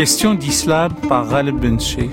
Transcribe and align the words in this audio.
Question 0.00 0.32
d'islam 0.32 0.94
par 1.10 1.28
Ghalib 1.28 1.60
Benché. 1.60 2.08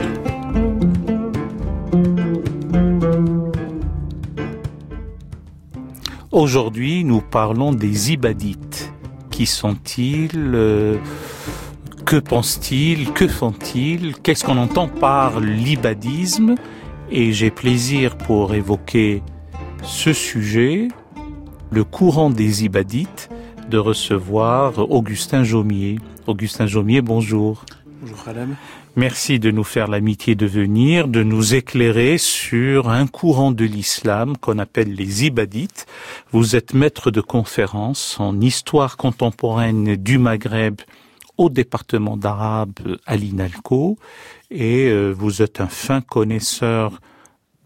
Aujourd'hui, 6.32 7.06
nous 7.06 7.22
parlons 7.22 7.72
des 7.72 8.12
ibadites. 8.12 8.92
Qui 9.32 9.46
sont-ils 9.46 10.32
euh, 10.36 10.98
Que 12.06 12.18
pensent-ils 12.18 13.14
Que 13.14 13.26
font-ils 13.26 14.18
Qu'est-ce 14.18 14.44
qu'on 14.44 14.58
entend 14.58 14.90
par 14.90 15.40
l'ibadisme? 15.40 16.56
Et 17.10 17.32
j'ai 17.32 17.52
plaisir 17.52 18.18
pour 18.18 18.54
évoquer 18.54 19.24
ce 19.82 20.12
sujet, 20.12 20.90
le 21.72 21.86
courant 21.86 22.32
des 22.32 22.66
ibadites, 22.66 23.30
de 23.70 23.78
recevoir 23.78 24.78
Augustin 24.92 25.46
Jaumier. 25.46 26.00
Augustin 26.26 26.68
Jaumier, 26.68 27.02
bonjour. 27.02 27.64
Merci 28.96 29.40
de 29.40 29.52
nous 29.52 29.64
faire 29.64 29.88
l'amitié 29.88 30.36
de 30.36 30.46
venir, 30.46 31.08
de 31.08 31.24
nous 31.24 31.56
éclairer 31.56 32.18
sur 32.18 32.90
un 32.90 33.08
courant 33.08 33.52
de 33.52 33.66
l'islam 33.66 34.38
qu'on 34.38 34.60
appelle 34.60 34.94
les 34.94 35.26
ibadites. 35.26 35.86
Vous 36.32 36.56
êtes 36.56 36.74
maître 36.74 37.12
de 37.12 37.22
conférence 37.22 38.20
en 38.20 38.40
histoire 38.40 38.98
contemporaine 38.98 39.96
du 39.96 40.18
Maghreb 40.18 40.82
au 41.38 41.50
département 41.50 42.18
d'arabe 42.18 42.74
à 43.06 43.16
l'INALCO 43.16 43.98
et 44.50 44.90
euh, 44.90 45.12
vous 45.12 45.42
êtes 45.42 45.62
un 45.62 45.68
fin 45.68 46.02
connaisseur 46.02 47.00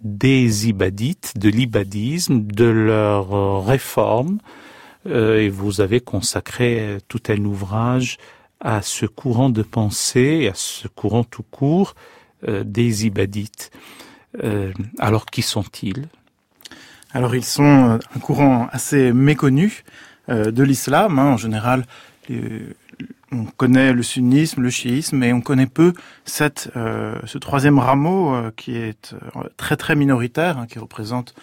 des 0.04 0.68
ibadites, 0.68 1.38
de 1.38 1.50
l'ibadisme, 1.50 2.42
de 2.42 2.66
leur 2.66 3.34
euh, 3.34 3.60
réforme, 3.60 4.40
euh, 5.08 5.40
et 5.40 5.50
vous 5.50 5.80
avez 5.80 6.00
consacré 6.00 6.98
tout 7.08 7.22
un 7.30 7.46
ouvrage 7.46 8.18
à 8.62 8.82
ce 8.82 9.06
courant 9.06 9.50
de 9.50 9.64
pensée, 9.64 10.48
à 10.48 10.54
ce 10.56 10.88
courant 10.88 11.24
tout 11.24 11.44
court 11.44 11.96
euh, 12.48 12.64
des 12.64 13.06
ibadites. 13.06 13.72
alors 15.00 15.26
qui 15.26 15.42
sont-ils? 15.42 16.08
Alors 17.12 17.36
ils 17.36 17.44
sont 17.44 18.00
un 18.16 18.20
courant 18.22 18.68
assez 18.72 19.12
méconnu 19.12 19.84
de 20.30 20.64
l'islam. 20.64 21.20
Hein. 21.20 21.34
En 21.34 21.38
général, 21.38 21.86
on 23.32 23.46
connaît 23.46 23.94
le 23.94 24.04
sunnisme, 24.04 24.62
le 24.62 24.70
chiisme, 24.70 25.24
et 25.24 25.34
on 25.34 25.42
connaît 25.42 25.68
peu 25.68 25.94
cette, 26.26 26.70
euh, 26.76 27.16
ce 27.26 27.38
troisième 27.38 27.80
rameau 27.80 28.34
euh, 28.34 28.52
qui 28.56 28.76
est 28.76 29.14
euh, 29.14 29.44
très 29.58 29.78
très 29.78 29.96
minoritaire, 29.96 30.58
hein, 30.58 30.68
qui 30.68 30.80
représente 30.80 31.34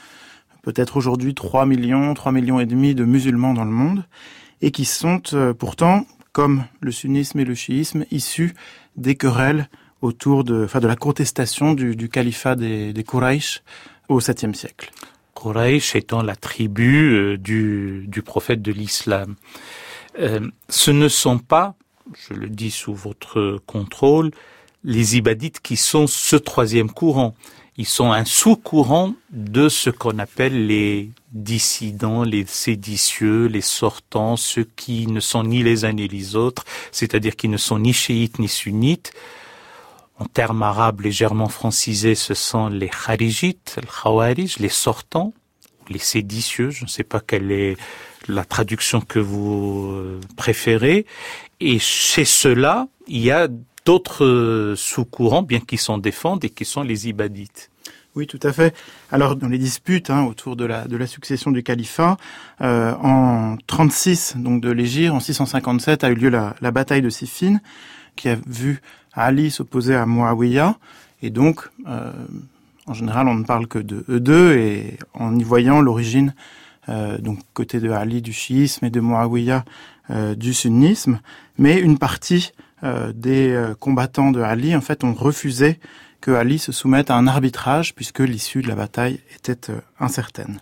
peut-être 0.62 0.96
aujourd'hui 0.96 1.34
3 1.34 1.64
millions, 1.66 2.12
3 2.12 2.32
millions 2.32 2.60
et 2.60 2.66
demi 2.66 2.94
de 2.94 3.04
musulmans 3.04 3.54
dans 3.54 3.64
le 3.64 3.70
monde, 3.70 4.04
et 4.60 4.70
qui 4.70 4.84
sont 4.84 5.22
pourtant, 5.58 6.04
comme 6.32 6.64
le 6.80 6.92
sunnisme 6.92 7.40
et 7.40 7.44
le 7.44 7.54
chiisme, 7.54 8.04
issus 8.10 8.54
des 8.96 9.14
querelles 9.14 9.68
autour 10.02 10.44
de, 10.44 10.64
enfin, 10.64 10.80
de 10.80 10.86
la 10.86 10.96
contestation 10.96 11.74
du, 11.74 12.08
califat 12.08 12.56
des, 12.56 12.92
des 12.92 13.04
Quraysh 13.04 13.62
au 14.08 14.20
7e 14.20 14.54
siècle. 14.54 14.90
Quraysh 15.34 15.94
étant 15.94 16.22
la 16.22 16.36
tribu 16.36 17.38
du, 17.38 18.04
du 18.08 18.22
prophète 18.22 18.62
de 18.62 18.72
l'islam. 18.72 19.36
Euh, 20.18 20.40
ce 20.68 20.90
ne 20.90 21.08
sont 21.08 21.38
pas, 21.38 21.74
je 22.28 22.34
le 22.34 22.48
dis 22.48 22.70
sous 22.70 22.94
votre 22.94 23.60
contrôle, 23.66 24.30
les 24.84 25.16
ibadites 25.16 25.60
qui 25.60 25.76
sont 25.76 26.06
ce 26.06 26.36
troisième 26.36 26.90
courant. 26.90 27.34
Ils 27.78 27.86
sont 27.86 28.10
un 28.10 28.24
sous-courant 28.24 29.14
de 29.30 29.68
ce 29.68 29.88
qu'on 29.88 30.18
appelle 30.18 30.66
les 30.66 31.12
dissidents, 31.30 32.24
les 32.24 32.44
séditieux, 32.44 33.46
les 33.46 33.60
sortants, 33.60 34.36
ceux 34.36 34.66
qui 34.74 35.06
ne 35.06 35.20
sont 35.20 35.44
ni 35.44 35.62
les 35.62 35.84
uns 35.84 35.92
ni 35.92 36.08
les 36.08 36.34
autres, 36.34 36.64
c'est-à-dire 36.90 37.36
qui 37.36 37.48
ne 37.48 37.56
sont 37.56 37.78
ni 37.78 37.92
chiites 37.92 38.40
ni 38.40 38.48
sunnites. 38.48 39.12
En 40.18 40.24
termes 40.24 40.64
arabes 40.64 41.02
légèrement 41.02 41.48
francisés, 41.48 42.16
ce 42.16 42.34
sont 42.34 42.66
les 42.68 42.88
kharijites, 42.88 43.76
les 43.76 44.48
les 44.58 44.68
sortants, 44.68 45.32
les 45.88 46.00
séditieux, 46.00 46.70
je 46.70 46.82
ne 46.82 46.88
sais 46.88 47.04
pas 47.04 47.20
quelle 47.20 47.52
est 47.52 47.76
la 48.26 48.44
traduction 48.44 49.00
que 49.00 49.20
vous 49.20 49.92
euh, 49.92 50.20
préférez. 50.36 51.06
Et 51.60 51.78
chez 51.78 52.24
ceux-là, 52.24 52.88
il 53.06 53.20
y 53.20 53.30
a 53.30 53.46
d'autres 53.88 54.26
euh, 54.26 54.76
sous-courants, 54.76 55.42
bien 55.42 55.60
qu'ils 55.60 55.78
s'en 55.78 55.96
défendent, 55.96 56.44
et 56.44 56.50
qui 56.50 56.66
sont 56.66 56.82
les 56.82 57.08
ibadites. 57.08 57.70
Oui, 58.14 58.26
tout 58.26 58.40
à 58.42 58.52
fait. 58.52 58.76
Alors, 59.10 59.34
dans 59.34 59.48
les 59.48 59.56
disputes 59.56 60.10
hein, 60.10 60.24
autour 60.24 60.56
de 60.56 60.66
la, 60.66 61.06
succession 61.06 61.50
du 61.50 61.62
califat, 61.62 62.18
euh, 62.60 62.92
en 63.02 63.56
36 63.66 64.34
donc 64.36 64.60
de 64.60 64.70
l'Égypte, 64.70 65.12
en 65.12 65.20
657 65.20 66.04
a 66.04 66.10
eu 66.10 66.16
lieu 66.16 66.28
la, 66.28 66.70
bataille 66.70 67.00
de 67.00 67.08
Siffin, 67.08 67.60
qui 68.14 68.28
a 68.28 68.36
vu 68.46 68.82
Ali 69.14 69.50
s'opposer 69.50 69.94
à 69.94 70.04
Muawiyah, 70.04 70.76
et 71.22 71.30
donc, 71.30 71.66
euh, 71.86 72.12
en 72.86 72.92
général, 72.92 73.26
on 73.26 73.36
ne 73.36 73.44
parle 73.44 73.68
que 73.68 73.78
de 73.78 74.04
eux 74.10 74.20
deux, 74.20 74.52
et 74.52 74.98
en 75.14 75.34
y 75.34 75.42
voyant 75.42 75.80
l'origine 75.80 76.34
donc 77.18 77.40
côté 77.52 77.80
de 77.80 77.90
Ali 77.90 78.22
du 78.22 78.32
chiisme 78.32 78.86
et 78.86 78.88
de 78.88 79.00
Muawiyah 79.00 79.62
du 80.36 80.54
sunnisme, 80.54 81.20
mais 81.58 81.78
une 81.78 81.98
partie 81.98 82.52
des 82.82 83.72
combattants 83.80 84.30
de 84.30 84.40
Ali 84.40 84.74
en 84.76 84.80
fait 84.80 85.04
ont 85.04 85.14
refusé 85.14 85.78
que 86.20 86.30
Ali 86.30 86.58
se 86.58 86.72
soumette 86.72 87.10
à 87.10 87.16
un 87.16 87.26
arbitrage 87.26 87.94
puisque 87.94 88.20
l'issue 88.20 88.62
de 88.62 88.68
la 88.68 88.74
bataille 88.74 89.20
était 89.34 89.72
incertaine. 89.98 90.60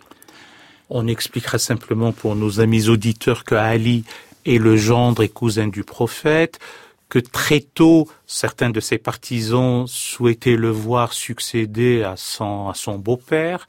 On 0.89 1.07
expliquera 1.07 1.59
simplement 1.59 2.13
pour 2.13 2.37
nos 2.37 2.61
amis 2.61 2.89
auditeurs 2.89 3.45
que 3.45 3.55
Ali 3.55 4.05
est 4.45 4.59
le 4.59 4.77
gendre 4.77 5.23
et 5.23 5.29
cousin 5.29 5.69
du 5.69 5.83
prophète, 5.83 6.61
que 7.09 7.19
très 7.19 7.61
tôt, 7.61 8.09
certains 8.27 8.71
de 8.71 8.81
ses 8.81 8.99
partisans 8.99 9.87
souhaitaient 9.87 10.57
le 10.57 10.71
voir 10.71 11.13
succéder 11.13 12.03
à 12.03 12.15
son, 12.17 12.69
à 12.69 12.75
son 12.75 12.99
beau-père, 12.99 13.69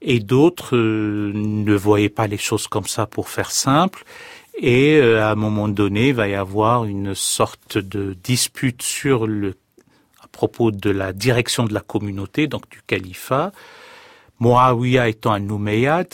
et 0.00 0.20
d'autres 0.20 0.76
euh, 0.76 1.32
ne 1.34 1.74
voyaient 1.74 2.08
pas 2.08 2.26
les 2.26 2.38
choses 2.38 2.66
comme 2.68 2.86
ça 2.86 3.06
pour 3.06 3.28
faire 3.28 3.50
simple. 3.50 4.04
Et 4.56 4.96
euh, 4.96 5.22
à 5.22 5.30
un 5.30 5.34
moment 5.34 5.68
donné, 5.68 6.08
il 6.08 6.14
va 6.14 6.28
y 6.28 6.34
avoir 6.34 6.84
une 6.84 7.14
sorte 7.14 7.78
de 7.78 8.16
dispute 8.22 8.82
sur 8.82 9.26
le 9.26 9.54
à 10.22 10.28
propos 10.28 10.70
de 10.70 10.90
la 10.90 11.12
direction 11.12 11.64
de 11.64 11.74
la 11.74 11.80
communauté, 11.80 12.46
donc 12.46 12.68
du 12.68 12.80
califat. 12.86 13.52
Muawiyah 14.40 15.08
étant 15.08 15.32
un 15.32 15.48
Umayyad, 15.48 16.08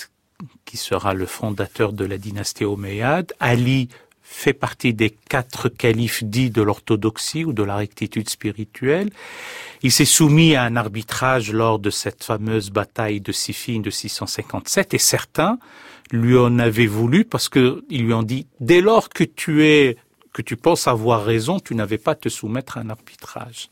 qui 0.65 0.77
sera 0.77 1.15
le 1.15 1.27
fondateur 1.27 1.93
de 1.93 2.05
la 2.05 2.19
dynastie 2.19 2.65
Omeyyade, 2.65 3.33
Ali 3.41 3.89
fait 4.23 4.53
partie 4.53 4.95
des 4.95 5.11
quatre 5.11 5.69
califes 5.69 6.23
dits 6.23 6.51
de 6.51 6.63
l'orthodoxie 6.63 7.45
ou 7.45 7.53
de 7.53 7.65
la 7.65 7.77
rectitude 7.77 8.29
spirituelle. 8.29 9.11
Il 9.83 9.91
s'est 9.91 10.05
soumis 10.05 10.55
à 10.55 10.63
un 10.63 10.77
arbitrage 10.77 11.53
lors 11.53 11.81
de 11.81 11.91
cette 11.91 12.23
fameuse 12.23 12.71
bataille 12.71 13.21
de 13.21 13.33
Siffin 13.33 13.81
de 13.81 13.91
657 13.91 14.95
et 14.95 14.99
certains 14.99 15.59
lui 16.13 16.37
en 16.37 16.59
avaient 16.59 16.87
voulu 16.87 17.25
parce 17.25 17.49
que 17.49 17.85
ils 17.89 18.05
lui 18.05 18.13
ont 18.13 18.23
dit 18.23 18.47
dès 18.61 18.81
lors 18.81 19.09
que 19.09 19.25
tu 19.25 19.65
es 19.65 19.97
que 20.33 20.43
tu 20.43 20.57
penses 20.57 20.87
avoir 20.87 21.25
raison, 21.25 21.59
tu 21.59 21.75
n'avais 21.75 21.99
pas 21.99 22.13
à 22.13 22.15
te 22.15 22.29
soumettre 22.29 22.79
à 22.79 22.83
un 22.83 22.91
arbitrage. 22.91 23.69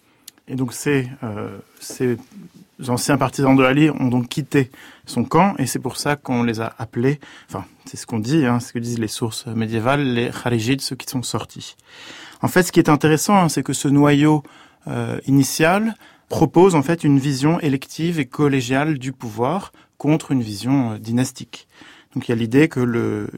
Et 0.48 0.54
donc 0.54 0.72
ces, 0.72 1.08
euh, 1.22 1.58
ces 1.78 2.16
anciens 2.88 3.18
partisans 3.18 3.54
de 3.54 3.62
Ali 3.62 3.90
ont 3.90 4.08
donc 4.08 4.28
quitté 4.28 4.70
son 5.06 5.24
camp 5.24 5.54
et 5.58 5.66
c'est 5.66 5.78
pour 5.78 5.96
ça 5.96 6.16
qu'on 6.16 6.42
les 6.42 6.60
a 6.60 6.74
appelés, 6.78 7.20
enfin 7.48 7.64
c'est 7.84 7.96
ce 7.96 8.06
qu'on 8.06 8.18
dit, 8.18 8.46
hein, 8.46 8.60
ce 8.60 8.72
que 8.72 8.78
disent 8.78 8.98
les 8.98 9.08
sources 9.08 9.46
médiévales, 9.46 10.02
les 10.02 10.30
Kharijides, 10.30 10.80
ceux 10.80 10.96
qui 10.96 11.06
sont 11.06 11.22
sortis. 11.22 11.76
En 12.40 12.48
fait, 12.48 12.62
ce 12.62 12.72
qui 12.72 12.78
est 12.78 12.88
intéressant, 12.88 13.36
hein, 13.36 13.48
c'est 13.48 13.62
que 13.62 13.72
ce 13.72 13.88
noyau 13.88 14.42
euh, 14.86 15.18
initial 15.26 15.94
propose 16.28 16.74
en 16.74 16.82
fait 16.82 17.04
une 17.04 17.18
vision 17.18 17.58
élective 17.60 18.20
et 18.20 18.26
collégiale 18.26 18.98
du 18.98 19.12
pouvoir 19.12 19.72
contre 19.96 20.30
une 20.30 20.42
vision 20.42 20.92
euh, 20.92 20.98
dynastique. 20.98 21.66
Donc 22.18 22.28
il 22.28 22.32
y 22.32 22.34
a 22.34 22.36
l'idée 22.36 22.66
que 22.66 23.28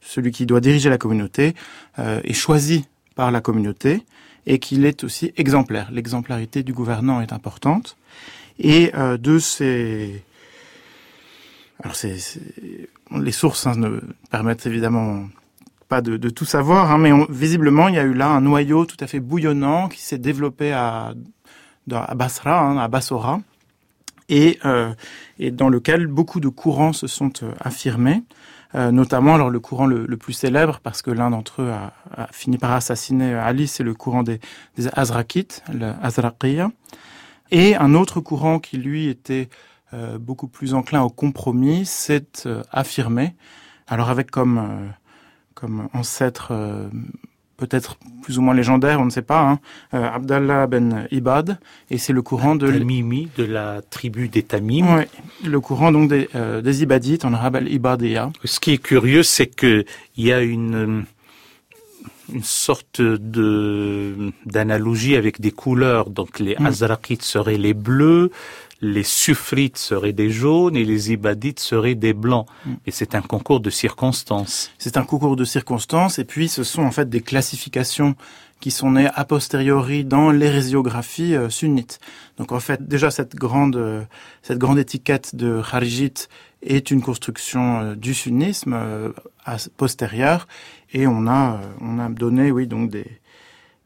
celui 0.00 0.30
qui 0.30 0.46
doit 0.46 0.60
diriger 0.60 0.88
la 0.88 0.98
communauté 0.98 1.56
euh, 1.98 2.20
est 2.22 2.32
choisi 2.32 2.86
par 3.16 3.32
la 3.32 3.40
communauté 3.40 4.04
et 4.46 4.60
qu'il 4.60 4.84
est 4.84 5.02
aussi 5.02 5.32
exemplaire. 5.36 5.90
L'exemplarité 5.90 6.62
du 6.62 6.72
gouvernant 6.72 7.20
est 7.20 7.32
importante. 7.32 7.96
Et 8.60 8.92
euh, 8.94 9.16
de 9.16 9.40
ces... 9.40 10.22
Alors 11.82 11.96
les 13.20 13.32
sources 13.32 13.66
hein, 13.66 13.74
ne 13.74 13.98
permettent 14.30 14.66
évidemment 14.66 15.26
pas 15.88 16.02
de, 16.02 16.16
de 16.18 16.30
tout 16.30 16.44
savoir, 16.44 16.92
hein, 16.92 16.98
mais 16.98 17.10
visiblement 17.30 17.88
il 17.88 17.96
y 17.96 17.98
a 17.98 18.04
eu 18.04 18.14
là 18.14 18.28
un 18.28 18.42
noyau 18.42 18.86
tout 18.86 18.96
à 19.00 19.08
fait 19.08 19.18
bouillonnant 19.18 19.88
qui 19.88 20.02
s'est 20.02 20.18
développé 20.18 20.70
à, 20.70 21.14
à 21.90 22.14
Basra, 22.14 22.60
hein, 22.60 22.78
à 22.78 22.86
Bassora, 22.86 23.40
et, 24.28 24.58
euh, 24.64 24.92
et 25.38 25.50
dans 25.50 25.68
lequel 25.68 26.06
beaucoup 26.06 26.40
de 26.40 26.48
courants 26.48 26.92
se 26.92 27.06
sont 27.06 27.32
euh, 27.42 27.52
affirmés. 27.60 28.22
Euh, 28.74 28.90
notamment 28.90 29.34
alors 29.34 29.48
le 29.48 29.60
courant 29.60 29.86
le, 29.86 30.04
plus 30.18 30.34
célèbre 30.34 30.80
parce 30.82 31.00
que 31.00 31.10
l'un 31.10 31.30
d'entre 31.30 31.62
eux 31.62 31.70
a, 31.70 32.26
fini 32.32 32.58
par 32.58 32.72
assassiner 32.72 33.32
Ali, 33.32 33.66
c'est 33.66 33.82
le 33.82 33.94
courant 33.94 34.22
des, 34.22 34.40
des 34.76 34.88
Azrakites, 34.88 35.62
le 35.72 35.94
Azraqiya, 36.02 36.70
et 37.50 37.76
un 37.76 37.94
autre 37.94 38.20
courant 38.20 38.58
qui 38.58 38.76
lui 38.76 39.08
était 39.08 39.48
euh, 39.94 40.18
beaucoup 40.18 40.48
plus 40.48 40.74
enclin 40.74 41.00
au 41.00 41.08
compromis 41.08 41.86
s'est 41.86 42.44
euh, 42.44 42.62
affirmé, 42.70 43.34
alors 43.86 44.10
avec 44.10 44.30
comme 44.30 44.92
comme 45.54 45.88
ancêtre 45.92 46.52
peut-être 47.58 47.98
plus 48.22 48.38
ou 48.38 48.42
moins 48.42 48.54
légendaire, 48.54 49.00
on 49.00 49.04
ne 49.04 49.10
sait 49.10 49.20
pas, 49.20 49.40
hein, 49.40 49.58
euh, 49.92 50.08
Abdallah 50.08 50.66
ben 50.66 51.06
Ibad, 51.10 51.58
et 51.90 51.98
c'est 51.98 52.14
le 52.14 52.22
courant 52.22 52.54
de 52.54 52.70
Tamimi, 52.70 53.28
de 53.36 53.44
la 53.44 53.82
tribu 53.82 54.28
des 54.28 54.42
Tamim. 54.42 54.96
Oui, 54.96 55.04
le 55.44 55.60
courant 55.60 55.92
donc 55.92 56.08
des, 56.08 56.28
euh, 56.34 56.62
des 56.62 56.82
Ibadites, 56.82 57.24
en 57.24 57.34
arabe 57.34 57.56
al 57.56 57.68
Ce 58.44 58.60
qui 58.60 58.72
est 58.72 58.78
curieux, 58.78 59.22
c'est 59.22 59.46
que 59.46 59.84
il 60.16 60.24
y 60.24 60.32
a 60.32 60.40
une 60.40 61.04
une 62.32 62.44
sorte 62.44 63.00
de 63.00 64.32
d'analogie 64.44 65.16
avec 65.16 65.40
des 65.40 65.50
couleurs. 65.50 66.10
Donc 66.10 66.38
les 66.38 66.56
mm. 66.58 66.66
Azraqites 66.66 67.22
seraient 67.22 67.56
les 67.56 67.74
bleus, 67.74 68.30
les 68.80 69.02
Sufrites 69.02 69.76
seraient 69.76 70.12
des 70.12 70.30
jaunes 70.30 70.76
et 70.76 70.84
les 70.84 71.12
Ibadites 71.12 71.60
seraient 71.60 71.94
des 71.94 72.12
blancs. 72.12 72.46
Mm. 72.64 72.74
Et 72.86 72.90
c'est 72.90 73.14
un 73.14 73.22
concours 73.22 73.60
de 73.60 73.70
circonstances. 73.70 74.70
C'est 74.78 74.96
un 74.96 75.04
concours 75.04 75.36
de 75.36 75.44
circonstances 75.44 76.18
et 76.18 76.24
puis 76.24 76.48
ce 76.48 76.62
sont 76.62 76.82
en 76.82 76.90
fait 76.90 77.08
des 77.08 77.20
classifications 77.20 78.14
qui 78.60 78.70
sont 78.70 78.92
nées 78.92 79.08
a 79.14 79.24
posteriori 79.24 80.04
dans 80.04 80.30
l'hérésiographies 80.30 81.34
euh, 81.34 81.48
sunnites. 81.48 82.00
Donc 82.38 82.52
en 82.52 82.60
fait 82.60 82.88
déjà 82.88 83.10
cette 83.10 83.36
grande 83.36 83.76
euh, 83.76 84.02
cette 84.42 84.58
grande 84.58 84.78
étiquette 84.78 85.36
de 85.36 85.62
Kharijite 85.68 86.28
est 86.62 86.90
une 86.90 87.02
construction 87.02 87.80
euh, 87.80 87.94
du 87.94 88.14
sunnisme 88.14 88.76
postérieure 89.76 90.46
et 90.92 91.06
on 91.06 91.26
a 91.26 91.60
on 91.80 91.98
a 91.98 92.08
donné 92.08 92.50
oui 92.50 92.66
donc 92.66 92.90
des 92.90 93.06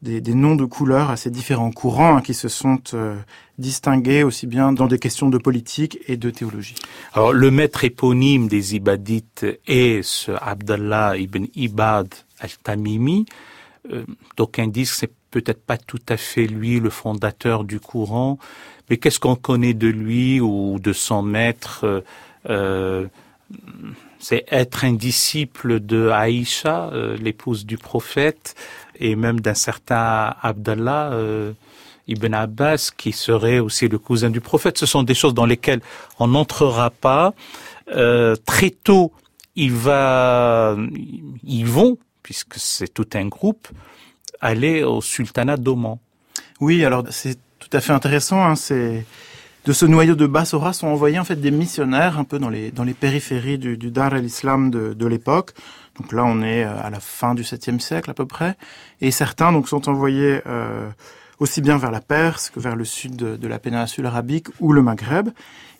des, 0.03 0.33
noms 0.33 0.55
de 0.55 0.65
couleurs 0.65 1.09
à 1.09 1.17
ces 1.17 1.29
différents 1.29 1.71
courants 1.71 2.17
hein, 2.17 2.21
qui 2.21 2.33
se 2.33 2.49
sont 2.49 2.79
euh, 2.93 3.15
distingués 3.57 4.23
aussi 4.23 4.47
bien 4.47 4.73
dans 4.73 4.87
des 4.87 4.99
questions 4.99 5.29
de 5.29 5.37
politique 5.37 5.97
et 6.07 6.17
de 6.17 6.29
théologie. 6.29 6.75
Alors 7.13 7.31
le 7.31 7.49
maître 7.51 7.83
éponyme 7.83 8.47
des 8.47 8.75
Ibadites 8.75 9.45
est 9.65 10.03
ce 10.03 10.33
Abdallah 10.41 11.17
ibn 11.17 11.45
Ibad 11.55 12.13
al-Tamimi. 12.39 13.25
Euh, 13.91 14.03
D'aucuns 14.35 14.67
disent 14.67 14.91
que 14.91 14.97
c'est 14.97 15.13
peut-être 15.31 15.63
pas 15.63 15.77
tout 15.77 16.03
à 16.09 16.17
fait 16.17 16.47
lui 16.47 16.79
le 16.79 16.89
fondateur 16.89 17.63
du 17.63 17.79
courant, 17.79 18.37
mais 18.89 18.97
qu'est-ce 18.97 19.19
qu'on 19.19 19.35
connaît 19.35 19.73
de 19.73 19.87
lui 19.87 20.41
ou 20.41 20.79
de 20.79 20.93
son 20.93 21.23
maître 21.23 21.85
euh, 21.85 22.01
euh 22.49 23.07
c'est 24.17 24.45
être 24.49 24.85
un 24.85 24.93
disciple 24.93 25.81
de 25.81 26.07
Aïcha, 26.07 26.89
l'épouse 27.19 27.65
du 27.65 27.77
prophète, 27.77 28.55
et 29.03 29.15
même 29.17 29.41
d'un 29.41 29.53
certain 29.53 30.33
Abdallah 30.41 31.11
euh, 31.11 31.51
ibn 32.07 32.33
Abbas 32.33 32.91
qui 32.97 33.11
serait 33.11 33.59
aussi 33.59 33.89
le 33.89 33.99
cousin 33.99 34.29
du 34.29 34.39
prophète. 34.39 34.77
Ce 34.77 34.85
sont 34.85 35.03
des 35.03 35.13
choses 35.13 35.33
dans 35.33 35.45
lesquelles 35.45 35.81
on 36.19 36.29
n'entrera 36.29 36.89
pas. 36.89 37.33
Euh, 37.93 38.37
très 38.45 38.69
tôt, 38.69 39.11
ils 39.57 39.73
vont, 39.73 40.37
puisque 42.23 42.55
c'est 42.55 42.87
tout 42.87 43.09
un 43.13 43.27
groupe, 43.27 43.67
aller 44.39 44.83
au 44.83 45.01
sultanat 45.01 45.57
d'Oman. 45.57 45.97
Oui, 46.61 46.85
alors 46.85 47.03
c'est 47.09 47.37
tout 47.59 47.69
à 47.73 47.81
fait 47.81 47.91
intéressant. 47.91 48.41
Hein, 48.41 48.55
c'est 48.55 49.05
de 49.65 49.73
ce 49.73 49.85
noyau 49.85 50.15
de 50.15 50.27
Bassora 50.27 50.71
sont 50.71 50.87
envoyés 50.87 51.19
en 51.19 51.25
fait 51.25 51.35
des 51.35 51.51
missionnaires 51.51 52.17
un 52.17 52.23
peu 52.23 52.39
dans 52.39 52.49
les 52.49 52.71
périphéries 52.93 53.57
du, 53.57 53.91
Dar 53.91 54.13
al-Islam 54.13 54.71
de, 54.71 54.93
de 54.93 55.07
l'époque 55.07 55.53
donc 55.99 56.11
là, 56.11 56.25
on 56.25 56.41
est 56.41 56.63
euh, 56.63 56.81
à 56.81 56.89
la 56.89 56.99
fin 56.99 57.35
du 57.35 57.43
7e 57.43 57.79
siècle 57.79 58.09
à 58.09 58.13
peu 58.13 58.25
près. 58.25 58.55
Et 59.01 59.11
certains 59.11 59.51
donc 59.51 59.67
sont 59.67 59.89
envoyés 59.89 60.41
euh, 60.47 60.89
aussi 61.39 61.61
bien 61.61 61.77
vers 61.77 61.91
la 61.91 62.01
Perse 62.01 62.49
que 62.49 62.59
vers 62.59 62.75
le 62.75 62.85
sud 62.85 63.15
de, 63.15 63.47
la 63.47 63.59
péninsule 63.59 64.05
arabique 64.05 64.47
ou 64.59 64.73
le 64.73 64.81
Maghreb. 64.81 65.29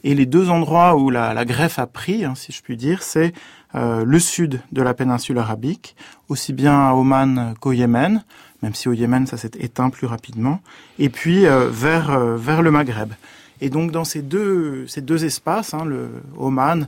Et 0.04 0.14
les 0.16 0.26
deux 0.26 0.50
endroits 0.50 0.98
où 0.98 1.10
la, 1.10 1.34
la 1.34 1.46
greffe 1.46 1.80
a 1.80 1.88
pris, 1.88 2.26
hein, 2.26 2.36
si 2.36 2.52
je 2.52 2.62
puis 2.62 2.78
dire, 2.78 3.02
c'est 3.02 3.34
euh, 3.74 4.04
le 4.06 4.20
sud 4.20 4.62
de 4.72 4.82
la 4.82 4.94
péninsule 4.94 5.40
arabique, 5.40 5.96
aussi 6.30 6.54
bien 6.54 6.90
à 6.90 6.94
Oman 6.94 7.56
qu'au 7.60 7.72
Yémen, 7.72 8.24
même 8.62 8.76
si 8.76 8.90
au 8.90 8.94
Yémen 8.94 9.26
ça 9.26 9.38
s'est 9.38 9.52
éteint 9.60 9.90
plus 9.90 10.06
rapidement, 10.06 10.60
et 11.00 11.10
puis 11.10 11.46
vers 11.46 12.18
vers 12.38 12.62
le 12.62 12.72
Maghreb. 12.72 13.14
Et 13.62 13.70
donc 13.70 13.92
dans 13.92 14.04
ces 14.04 14.22
deux 14.22 14.86
ces 14.88 15.02
deux 15.02 15.26
espaces, 15.26 15.74
hein, 15.74 15.86
le 15.86 16.10
Oman 16.38 16.82
euh, 16.84 16.86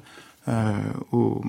au, 1.12 1.42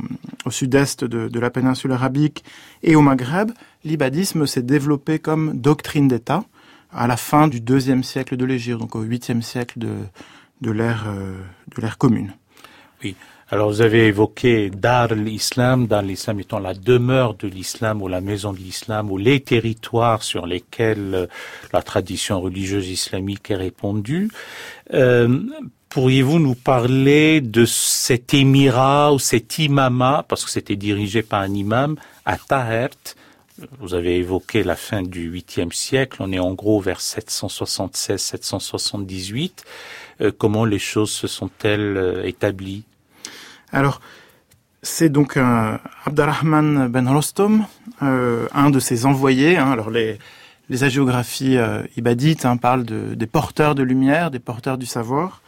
au 0.45 0.51
sud-est 0.51 1.05
de, 1.05 1.29
de, 1.29 1.41
la 1.41 1.51
péninsule 1.51 1.93
arabique 1.93 2.45
et 2.83 2.97
au 2.97 3.03
Maghreb, 3.03 3.51
l'ibadisme 3.85 4.47
s'est 4.47 4.63
développé 4.63 5.19
comme 5.19 5.59
doctrine 5.59 6.09
d'État 6.09 6.45
à 6.93 7.07
la 7.07 7.17
fin 7.17 7.49
du 7.49 7.61
deuxième 7.61 8.03
siècle 8.03 8.37
de 8.37 8.45
l'Égypte, 8.45 8.81
donc 8.81 8.97
au 8.97 9.03
huitième 9.03 9.43
siècle 9.43 9.79
de, 9.79 9.93
de 10.61 10.71
l'ère 10.71 11.05
euh, 11.09 11.39
de 11.75 11.83
l'ère 11.83 11.99
commune. 11.99 12.35
Oui. 13.03 13.15
Alors 13.49 13.69
vous 13.69 13.81
avez 13.81 14.07
évoqué 14.07 14.71
Dar 14.71 15.15
l'Islam, 15.15 15.87
Dar 15.87 16.03
l'Islam 16.03 16.41
étant 16.41 16.59
la 16.59 16.75
demeure 16.75 17.35
de 17.35 17.47
l'Islam 17.47 18.03
ou 18.03 18.09
la 18.09 18.21
maison 18.21 18.53
de 18.53 18.59
l'Islam 18.59 19.13
ou 19.13 19.19
les 19.19 19.39
territoires 19.39 20.25
sur 20.25 20.47
lesquels 20.47 21.15
euh, 21.15 21.27
la 21.73 21.83
tradition 21.83 22.41
religieuse 22.41 22.89
islamique 22.89 23.51
est 23.51 23.57
répandue. 23.57 24.31
Euh, 24.95 25.43
Pourriez-vous 25.97 26.39
nous 26.39 26.55
parler 26.55 27.41
de 27.41 27.65
cet 27.65 28.35
émirat 28.35 29.15
ou 29.15 29.19
cet 29.19 29.59
imama, 29.59 30.27
parce 30.29 30.45
que 30.45 30.51
c'était 30.51 30.77
dirigé 30.77 31.23
par 31.23 31.41
un 31.41 31.55
imam, 31.55 31.97
à 32.27 32.37
Tahert? 32.37 32.91
Vous 33.81 33.95
avez 33.95 34.19
évoqué 34.19 34.63
la 34.63 34.77
fin 34.77 35.01
du 35.01 35.33
8e 35.33 35.73
siècle, 35.73 36.19
on 36.21 36.33
est 36.33 36.39
en 36.39 36.53
gros 36.53 36.83
vers 36.83 37.01
776-778. 37.01 39.53
Euh, 40.21 40.31
comment 40.37 40.67
les 40.67 40.79
choses 40.79 41.13
se 41.13 41.27
sont-elles 41.27 41.97
euh, 41.97 42.27
établies? 42.27 42.85
Alors, 43.73 44.03
c'est 44.83 45.09
donc 45.09 45.39
un 45.39 45.81
Abdurrahman 46.05 46.89
ben 46.89 47.09
Rostom, 47.09 47.65
euh, 48.03 48.47
un 48.53 48.69
de 48.69 48.81
ses 48.81 49.07
envoyés. 49.07 49.57
Hein. 49.57 49.71
alors 49.71 49.89
les, 49.89 50.19
les 50.69 50.85
hagiographies 50.85 51.57
ibadites 51.97 52.45
hein, 52.45 52.59
parlent 52.59 52.85
de, 52.85 53.15
des 53.15 53.27
porteurs 53.27 53.75
de 53.75 53.83
lumière, 53.83 54.31
des 54.31 54.41
porteurs 54.41 54.77
du 54.77 54.85
savoir 54.85 55.41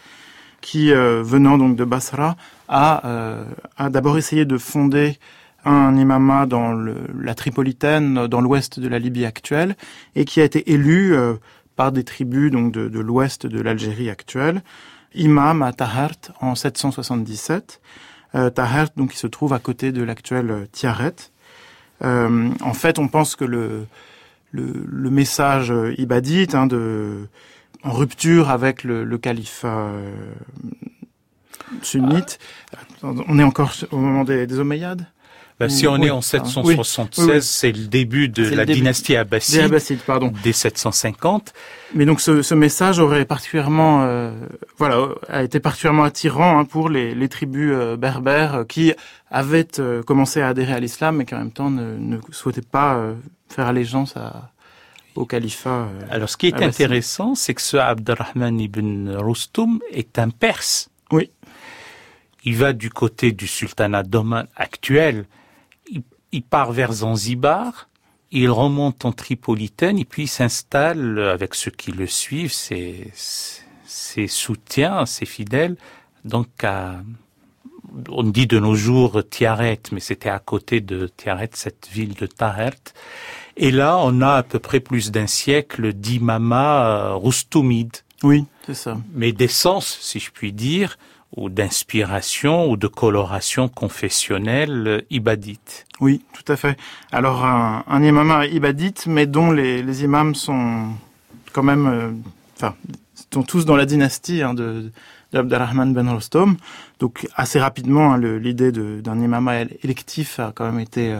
qui, 0.60 0.92
euh, 0.92 1.22
venant 1.22 1.58
donc 1.58 1.76
de 1.76 1.84
Basra, 1.84 2.36
a, 2.68 3.06
euh, 3.06 3.44
a 3.76 3.90
d'abord 3.90 4.18
essayé 4.18 4.44
de 4.44 4.58
fonder 4.58 5.18
un 5.64 5.96
imama 5.96 6.46
dans 6.46 6.72
la 6.72 7.34
Tripolitaine, 7.34 8.26
dans 8.26 8.40
l'ouest 8.40 8.80
de 8.80 8.88
la 8.88 8.98
Libye 8.98 9.24
actuelle, 9.24 9.76
et 10.14 10.24
qui 10.24 10.40
a 10.40 10.44
été 10.44 10.72
élu 10.72 11.14
euh, 11.14 11.34
par 11.76 11.92
des 11.92 12.04
tribus 12.04 12.50
donc 12.50 12.72
de, 12.72 13.00
l'ouest 13.00 13.46
de 13.46 13.60
l'Algérie 13.60 14.10
actuelle, 14.10 14.62
imam 15.14 15.62
à 15.62 15.72
Tahert 15.72 16.32
en 16.40 16.54
777. 16.54 17.80
Euh, 18.34 18.50
Tahert, 18.50 18.88
donc, 18.96 19.12
qui 19.12 19.18
se 19.18 19.26
trouve 19.26 19.52
à 19.52 19.58
côté 19.58 19.90
de 19.90 20.02
l'actuel 20.02 20.68
Tiaret. 20.72 21.14
En 22.00 22.74
fait, 22.74 22.98
on 22.98 23.08
pense 23.08 23.34
que 23.34 23.44
le 23.44 25.10
message 25.10 25.72
ibadite 25.96 26.54
hein, 26.54 26.66
de 26.66 27.28
en 27.82 27.92
rupture 27.92 28.50
avec 28.50 28.84
le, 28.84 29.04
le 29.04 29.18
califat 29.18 29.88
euh, 29.88 30.12
sunnite. 31.82 32.38
On 33.02 33.38
est 33.38 33.44
encore 33.44 33.72
au 33.92 33.98
moment 33.98 34.24
des, 34.24 34.46
des 34.46 34.58
Omeyyades? 34.58 35.06
Bah, 35.60 35.68
si 35.68 35.88
on 35.88 35.96
est 36.00 36.10
en 36.10 36.20
776, 36.20 37.44
c'est 37.44 37.72
le 37.72 37.86
début 37.88 38.28
de 38.28 38.48
la 38.48 38.64
dynastie 38.64 39.16
abbasside, 39.16 39.62
Abbassides, 39.62 39.98
pardon. 40.06 40.32
des 40.44 40.52
750. 40.52 41.52
Mais 41.96 42.04
donc 42.04 42.20
ce, 42.20 42.42
ce 42.42 42.54
message 42.54 43.00
aurait 43.00 43.24
particulièrement, 43.24 44.04
euh, 44.04 44.30
voilà, 44.76 45.08
a 45.28 45.42
été 45.42 45.58
particulièrement 45.58 46.04
attirant 46.04 46.60
hein, 46.60 46.64
pour 46.64 46.88
les, 46.88 47.12
les 47.12 47.28
tribus 47.28 47.72
euh, 47.74 47.96
berbères 47.96 48.66
qui 48.68 48.92
avaient 49.32 49.66
commencé 50.06 50.40
à 50.40 50.48
adhérer 50.48 50.74
à 50.74 50.80
l'islam, 50.80 51.16
mais 51.16 51.24
qui 51.24 51.34
en 51.34 51.38
même 51.38 51.50
temps 51.50 51.70
ne, 51.70 51.96
ne 51.96 52.18
souhaitaient 52.30 52.62
pas 52.62 53.14
faire 53.48 53.66
allégeance 53.66 54.16
à, 54.16 54.52
au 55.18 55.26
califat. 55.26 55.88
Euh, 55.88 56.06
Alors, 56.10 56.28
ce 56.28 56.36
qui 56.36 56.46
est 56.46 56.62
intéressant, 56.62 57.34
c'est 57.34 57.54
que 57.54 57.62
ce 57.62 57.76
Abdurrahman 57.76 58.58
ibn 58.60 59.10
Rustum 59.10 59.80
est 59.90 60.18
un 60.18 60.30
Perse. 60.30 60.90
Oui. 61.10 61.30
Il 62.44 62.56
va 62.56 62.72
du 62.72 62.90
côté 62.90 63.32
du 63.32 63.46
sultanat 63.46 64.04
d'Oman 64.04 64.46
actuel. 64.56 65.26
Il, 66.32 66.42
part 66.42 66.72
vers 66.72 66.92
Zanzibar. 66.92 67.88
Il 68.30 68.50
remonte 68.50 69.04
en 69.04 69.12
Tripolitaine 69.12 69.98
et 69.98 70.04
puis 70.04 70.24
il 70.24 70.28
s'installe 70.28 71.18
avec 71.18 71.54
ceux 71.54 71.70
qui 71.70 71.92
le 71.92 72.06
suivent, 72.06 72.52
ses, 72.52 73.10
ses 73.14 74.26
soutiens, 74.26 75.06
ses 75.06 75.24
fidèles, 75.24 75.76
donc 76.24 76.48
à, 76.62 77.00
on 78.10 78.22
dit 78.24 78.46
de 78.46 78.58
nos 78.58 78.74
jours 78.74 79.22
Tiaret, 79.28 79.80
mais 79.92 80.00
c'était 80.00 80.28
à 80.28 80.38
côté 80.38 80.80
de 80.80 81.06
Tiaret, 81.06 81.50
cette 81.54 81.88
ville 81.90 82.14
de 82.14 82.26
Tahert. 82.26 82.92
Et 83.60 83.72
là, 83.72 83.98
on 83.98 84.20
a 84.20 84.34
à 84.34 84.42
peu 84.44 84.60
près 84.60 84.78
plus 84.78 85.10
d'un 85.10 85.26
siècle 85.26 85.92
d'imama 85.92 86.86
euh, 86.86 87.14
roustumide. 87.14 87.96
Oui, 88.22 88.44
c'est 88.64 88.74
ça. 88.74 88.98
Mais 89.14 89.32
d'essence, 89.32 89.98
si 90.00 90.20
je 90.20 90.30
puis 90.30 90.52
dire, 90.52 90.96
ou 91.36 91.50
d'inspiration 91.50 92.70
ou 92.70 92.76
de 92.76 92.86
coloration 92.86 93.68
confessionnelle 93.68 94.86
euh, 94.86 95.00
ibadite. 95.10 95.86
Oui, 96.00 96.22
tout 96.32 96.52
à 96.52 96.56
fait. 96.56 96.78
Alors 97.10 97.44
un, 97.44 97.82
un 97.88 98.02
imama 98.04 98.46
ibadite, 98.46 99.06
mais 99.08 99.26
dont 99.26 99.50
les, 99.50 99.82
les 99.82 100.04
imams 100.04 100.36
sont 100.36 100.90
quand 101.52 101.64
même, 101.64 101.86
euh, 101.88 102.10
enfin, 102.56 102.76
sont 103.32 103.42
tous 103.42 103.64
dans 103.64 103.76
la 103.76 103.86
dynastie 103.86 104.40
hein, 104.40 104.54
de 104.54 104.92
d'Abdelrahman 105.32 105.92
Ben 105.92 106.08
Rostom. 106.08 106.56
Donc 107.00 107.26
assez 107.34 107.58
rapidement, 107.58 108.14
hein, 108.14 108.18
l'idée 108.18 108.70
d'un 108.72 109.20
imama 109.20 109.62
électif 109.82 110.38
a 110.38 110.52
quand 110.54 110.64
même 110.64 110.80
été 110.80 111.14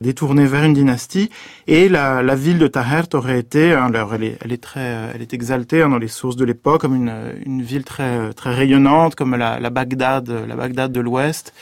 détournée 0.00 0.46
vers 0.46 0.64
une 0.64 0.74
dynastie. 0.74 1.30
Et 1.66 1.88
la, 1.88 2.34
ville 2.34 2.58
de 2.58 2.66
Tahert 2.66 3.06
aurait 3.14 3.38
été, 3.38 3.72
hein, 3.72 3.86
alors 3.86 4.14
elle 4.14 4.24
est, 4.24 4.62
très, 4.62 5.10
elle 5.14 5.22
est 5.22 5.34
exaltée 5.34 5.82
hein, 5.82 5.88
dans 5.88 5.98
les 5.98 6.08
sources 6.08 6.36
de 6.36 6.44
l'époque 6.44 6.80
comme 6.80 6.94
une, 6.94 7.62
ville 7.62 7.84
très, 7.84 8.32
très 8.32 8.54
rayonnante, 8.54 9.14
comme 9.14 9.36
la, 9.36 9.70
Bagdad, 9.70 10.28
la 10.28 10.56
Bagdad 10.56 10.92
de 10.92 11.00
l'Ouest, 11.00 11.52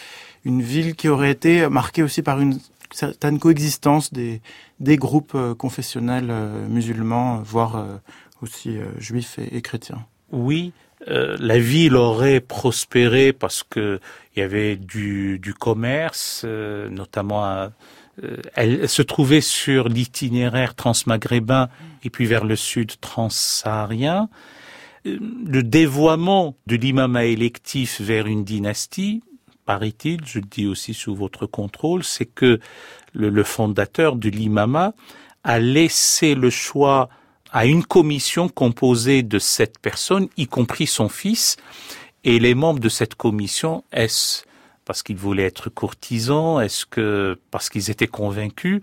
une 0.44 0.62
ville 0.62 0.94
qui 0.94 1.08
aurait 1.08 1.32
été 1.32 1.68
marquée 1.68 2.02
aussi 2.02 2.22
par 2.22 2.40
une 2.40 2.58
certaine 2.92 3.38
coexistence 3.38 4.12
des, 4.12 4.40
groupes 4.96 5.32
euh, 5.34 5.54
confessionnels 5.54 6.28
euh, 6.30 6.66
musulmans, 6.68 7.42
voire 7.44 7.76
euh, 7.76 7.96
aussi 8.40 8.78
juifs 8.98 9.38
et, 9.38 9.60
chrétiens. 9.60 10.06
Oui, 10.30 10.72
euh, 11.06 11.36
la 11.38 11.58
ville 11.58 11.96
aurait 11.96 12.40
prospéré 12.40 13.32
parce 13.32 13.62
que 13.62 14.00
il 14.34 14.40
y 14.40 14.42
avait 14.42 14.76
du, 14.76 15.54
commerce, 15.58 16.42
euh, 16.44 16.88
notamment 16.90 17.44
à, 17.44 17.48
euh, 17.48 17.68
elle 18.54 18.88
se 18.88 19.02
trouvait 19.02 19.40
sur 19.40 19.88
l'itinéraire 19.88 20.74
transmaghrébin 20.74 21.68
et 22.02 22.10
puis 22.10 22.26
vers 22.26 22.44
le 22.44 22.56
sud 22.56 22.92
transsaharien. 23.00 24.28
Le 25.04 25.62
dévoiement 25.62 26.56
de 26.66 26.76
l'imam 26.76 27.16
électif 27.16 28.00
vers 28.00 28.26
une 28.26 28.44
dynastie, 28.44 29.22
paraît-il, 29.64 30.20
je 30.24 30.38
le 30.38 30.46
dis 30.50 30.66
aussi 30.66 30.94
sous 30.94 31.14
votre 31.14 31.46
contrôle, 31.46 32.02
c'est 32.02 32.26
que 32.26 32.58
le, 33.12 33.42
fondateur 33.42 34.16
de 34.16 34.28
l'imama 34.28 34.94
a 35.44 35.58
laissé 35.58 36.34
le 36.34 36.50
choix 36.50 37.08
à 37.52 37.66
une 37.66 37.84
commission 37.84 38.48
composée 38.48 39.22
de 39.22 39.38
sept 39.38 39.78
personnes, 39.78 40.28
y 40.36 40.46
compris 40.46 40.86
son 40.86 41.08
fils, 41.08 41.56
et 42.24 42.38
les 42.38 42.54
membres 42.54 42.80
de 42.80 42.88
cette 42.88 43.14
commission, 43.14 43.84
est-ce 43.92 44.42
parce 44.88 45.02
qu'ils 45.02 45.18
voulaient 45.18 45.44
être 45.44 45.68
courtisans, 45.68 46.62
est-ce 46.62 46.86
que 46.86 47.38
parce 47.50 47.68
qu'ils 47.68 47.90
étaient 47.90 48.06
convaincus, 48.06 48.80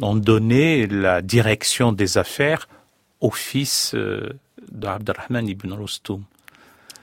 ont 0.00 0.14
donné 0.14 0.86
la 0.86 1.22
direction 1.22 1.90
des 1.90 2.18
affaires 2.18 2.68
au 3.20 3.32
fils 3.32 3.92
euh, 3.96 4.30
d'Abdurrahman 4.70 5.48
ibn 5.48 5.72
Rostum. 5.72 6.22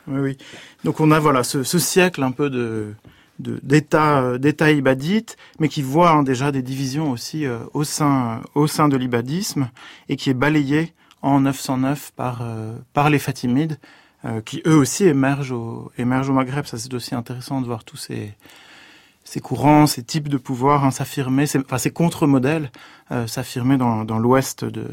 Oui, 0.08 0.20
oui. 0.22 0.38
Donc 0.86 1.02
on 1.02 1.12
a 1.12 1.20
voilà 1.20 1.44
ce, 1.44 1.62
siècle 1.78 2.24
un 2.24 2.32
peu 2.32 2.50
de 2.50 2.94
d'État 3.40 4.22
euh, 4.22 4.38
d'État 4.38 4.72
ibadite, 4.72 5.36
mais 5.60 5.68
qui 5.68 5.82
voit 5.82 6.12
hein, 6.12 6.24
déjà 6.24 6.54
des 6.54 6.62
divisions 6.62 7.12
aussi 7.12 7.46
euh, 7.46 7.60
au 7.74 7.84
sein 7.84 8.42
au 8.56 8.66
sein 8.66 8.88
de 8.88 8.96
l'ibadisme 8.96 9.70
et 10.08 10.16
qui 10.16 10.30
est 10.30 10.34
balayé 10.46 10.94
en 11.22 11.42
909 11.42 12.14
par 12.16 12.46
par 12.94 13.10
les 13.10 13.20
Fatimides, 13.20 13.78
euh, 14.26 14.42
qui 14.42 14.62
eux 14.66 14.76
aussi 14.76 15.06
émergent 15.06 15.52
au 15.52 15.92
Maghreb. 15.98 16.66
Ça 16.66 16.78
c'est 16.78 16.94
aussi 16.94 17.16
intéressant 17.16 17.62
de 17.62 17.66
voir 17.66 17.84
tous 17.84 17.98
ces 17.98 19.40
courants, 19.42 19.88
ces 19.88 20.04
types 20.04 20.30
de 20.30 20.38
pouvoir 20.38 20.84
hein, 20.84 20.92
s'affirmer, 20.92 21.46
enfin 21.56 21.78
ces 21.78 21.92
contre-modèles 21.92 22.72
euh, 23.12 23.28
s'affirmer 23.28 23.78
dans, 23.78 24.20
l'ouest 24.20 24.66
de, 24.66 24.88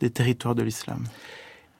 des 0.00 0.10
territoires 0.10 0.54
de 0.54 0.62
l'islam. 0.62 1.04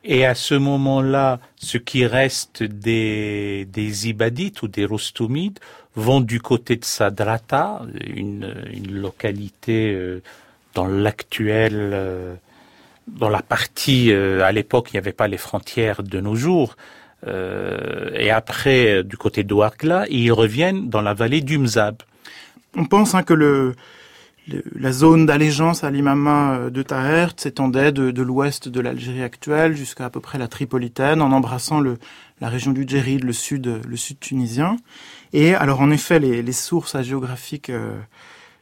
Et 0.04 0.26
à 0.26 0.34
ce 0.34 0.54
moment-là, 0.54 1.40
ce 1.56 1.78
qui 1.78 2.04
reste 2.04 2.62
des, 2.62 3.66
Ibadites 4.04 4.62
ou 4.62 4.68
des 4.68 4.84
Rostumides 4.84 5.58
vont 5.96 6.20
du 6.20 6.40
côté 6.40 6.76
de 6.76 6.84
Sadrata, 6.84 7.80
une, 8.04 8.54
une 8.70 8.92
localité 8.92 9.92
euh, 9.94 10.22
dans 10.74 10.86
l'actuel, 10.86 11.90
euh, 11.94 12.34
dans 13.06 13.28
la 13.28 13.42
partie, 13.42 14.12
euh, 14.12 14.44
à 14.44 14.52
l'époque, 14.52 14.88
il 14.92 14.96
n'y 14.96 14.98
avait 14.98 15.12
pas 15.12 15.28
les 15.28 15.38
frontières 15.38 16.02
de 16.02 16.20
nos 16.20 16.34
jours. 16.34 16.76
Euh, 17.26 18.10
et 18.14 18.30
après, 18.30 19.02
du 19.04 19.16
côté 19.16 19.44
d'Ouargla, 19.44 20.06
ils 20.10 20.32
reviennent 20.32 20.88
dans 20.88 21.02
la 21.02 21.14
vallée 21.14 21.40
du 21.40 21.58
Mzab. 21.58 21.96
On 22.76 22.84
pense 22.86 23.14
hein, 23.14 23.22
que 23.22 23.34
le, 23.34 23.74
le, 24.48 24.62
la 24.78 24.92
zone 24.92 25.26
d'allégeance 25.26 25.84
à 25.84 25.90
l'imama 25.90 26.70
de 26.70 26.82
Tahert 26.82 27.32
s'étendait 27.36 27.92
de, 27.92 28.10
de 28.10 28.22
l'ouest 28.22 28.68
de 28.68 28.80
l'Algérie 28.80 29.22
actuelle 29.22 29.76
jusqu'à 29.76 30.06
à 30.06 30.10
peu 30.10 30.20
près 30.20 30.38
la 30.38 30.48
Tripolitaine, 30.48 31.22
en 31.22 31.32
embrassant 31.32 31.80
le, 31.80 31.98
la 32.40 32.48
région 32.48 32.72
du 32.72 32.84
Djerid, 32.86 33.24
le 33.24 33.32
sud, 33.32 33.80
le 33.86 33.96
sud 33.96 34.18
tunisien. 34.20 34.76
Et 35.32 35.54
alors 35.54 35.80
en 35.80 35.90
effet, 35.90 36.18
les, 36.18 36.42
les 36.42 36.52
sources 36.52 37.00
géographiques 37.02 37.70
euh, 37.70 37.96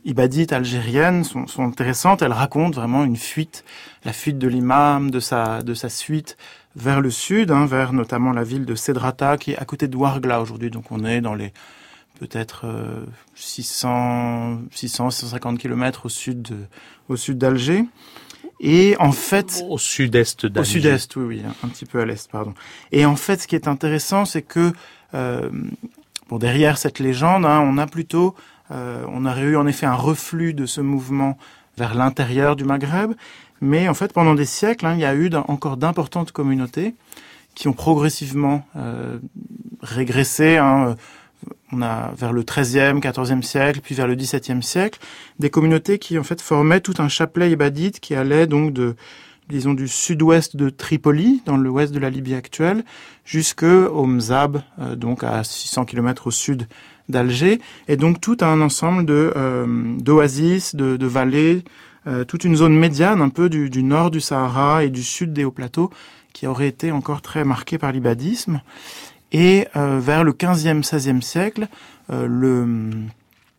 ibadites 0.04 0.52
algériennes 0.52 1.25
sont, 1.25 1.47
sont, 1.47 1.64
intéressantes. 1.64 2.23
Elles 2.23 2.32
racontent 2.32 2.78
vraiment 2.78 3.04
une 3.04 3.16
fuite, 3.16 3.64
la 4.04 4.12
fuite 4.12 4.38
de 4.38 4.49
l'imam, 4.49 5.11
de 5.11 5.21
sa, 5.21 5.62
de 5.62 5.75
sa 5.75 5.88
suite 5.88 6.37
vers 6.76 7.00
le 7.00 7.11
sud, 7.11 7.50
hein, 7.50 7.66
vers 7.66 7.92
notamment 7.92 8.32
la 8.32 8.44
ville 8.44 8.64
de 8.64 8.75
Cedrata, 8.75 9.37
qui 9.37 9.52
est 9.52 9.59
à 9.59 9.64
côté 9.64 9.88
de 9.88 9.97
Ouargla 9.97 10.40
aujourd'hui. 10.40 10.71
Donc 10.71 10.90
on 10.90 11.04
est 11.04 11.21
dans 11.21 11.35
les 11.35 11.52
peut-être 12.18 12.66
euh, 12.66 13.04
600, 13.35 14.61
600, 14.71 15.11
650 15.11 15.59
kilomètres 15.59 16.06
au 16.06 16.09
sud, 16.09 16.42
de, 16.42 16.56
au 17.09 17.16
sud 17.16 17.38
d'Alger. 17.38 17.85
Et 18.61 18.94
en 19.00 19.11
fait, 19.11 19.64
au 19.68 19.76
sud-est 19.76 20.47
d'Alger. 20.47 20.61
Au 20.61 20.73
sud-est, 20.73 21.16
oui, 21.16 21.25
oui, 21.25 21.42
un 21.64 21.68
petit 21.68 21.85
peu 21.85 22.00
à 22.00 22.04
l'est, 22.04 22.30
pardon. 22.30 22.54
Et 22.92 23.04
en 23.04 23.16
fait, 23.16 23.40
ce 23.40 23.49
qui 23.49 23.56
est 23.56 23.66
intéressant, 23.66 24.25
c'est 24.25 24.42
que 24.42 24.73
euh, 25.14 25.50
bon, 26.28 26.38
derrière 26.38 26.78
cette 26.78 27.00
légende, 27.00 27.44
hein, 27.44 27.61
on 27.61 27.76
a 27.76 27.87
plutôt, 27.87 28.37
euh, 28.73 29.05
on 29.09 29.26
aurait 29.26 29.43
eu 29.43 29.57
en 29.57 29.67
effet 29.67 29.87
un 29.87 29.95
reflux 29.95 30.55
de 30.55 30.67
ce 30.67 30.81
mouvement 30.81 31.37
vers 31.79 31.95
l'intérieur 31.95 32.57
du 32.57 32.64
Maghreb, 32.64 33.12
mais 33.61 33.88
en 33.88 33.95
fait, 33.95 34.12
pendant 34.12 34.35
des 34.35 34.45
siècles, 34.45 34.87
hein, 34.87 34.95
il 34.95 35.00
y 35.00 35.05
a 35.05 35.14
eu 35.14 35.31
encore 35.49 35.76
d'importantes 35.76 36.33
communautés 36.33 36.95
qui 37.55 37.69
ont 37.69 37.73
progressivement 37.73 38.67
euh, 38.76 39.19
régressé. 39.83 40.57
Hein, 40.57 40.97
on 41.73 41.83
a 41.83 42.12
vers 42.17 42.33
le 42.33 42.43
XIIIe, 42.43 43.00
XIVe 43.00 43.43
siècle, 43.43 43.81
puis 43.83 43.95
vers 43.95 44.07
le 44.07 44.14
XVIIe 44.14 44.62
siècle, 44.62 44.99
des 45.38 45.50
communautés 45.50 45.99
qui 45.99 46.19
en 46.19 46.23
fait 46.23 46.41
formaient 46.41 46.81
tout 46.81 46.95
un 46.99 47.09
chapelet 47.09 47.50
ibadite 47.50 48.00
qui 48.00 48.14
allait 48.14 48.47
donc 48.47 48.73
de 48.73 48.97
disons 49.49 49.75
du 49.75 49.88
sud-ouest 49.88 50.57
de 50.57 50.71
Tripoli, 50.71 51.43
dans 51.45 51.57
l'ouest 51.57 51.93
de 51.93 51.99
la 51.99 52.11
Libye 52.11 52.35
actuelle, 52.35 52.85
jusqu'au 53.25 54.07
Mzab, 54.07 54.62
euh, 54.81 54.97
donc 54.97 55.25
à 55.25 55.45
600 55.45 55.85
km 55.85 56.29
au 56.29 56.31
sud 56.31 56.67
d'Alger, 57.12 57.61
et 57.87 57.97
donc 57.97 58.21
tout 58.21 58.38
un 58.40 58.61
ensemble 58.61 59.07
de 59.07 59.33
euh, 59.37 59.66
d'oasis, 59.99 60.75
de, 60.75 60.97
de, 60.97 61.07
vallées, 61.07 61.62
euh, 62.09 62.25
toute 62.25 62.42
une 62.42 62.57
zone 62.57 62.76
médiane 62.76 63.23
un 63.23 63.28
peu 63.28 63.49
du, 63.49 63.71
du, 63.71 63.85
nord 63.85 64.11
du 64.11 64.21
Sahara 64.21 64.83
et 64.83 64.90
du 64.90 65.04
sud 65.04 65.33
des 65.33 65.45
hauts 65.45 65.52
plateaux, 65.52 65.90
qui 66.33 66.49
aurait 66.49 66.69
été 66.69 66.90
encore 66.90 67.23
très 67.23 67.45
marquée 67.45 67.78
par 67.78 67.92
l'ibadisme. 67.92 68.61
Et 69.31 69.69
euh, 69.76 70.00
vers 70.00 70.25
le 70.25 70.33
15e, 70.33 70.83
16e 70.83 71.23
siècle, 71.23 71.69
le 72.11 72.90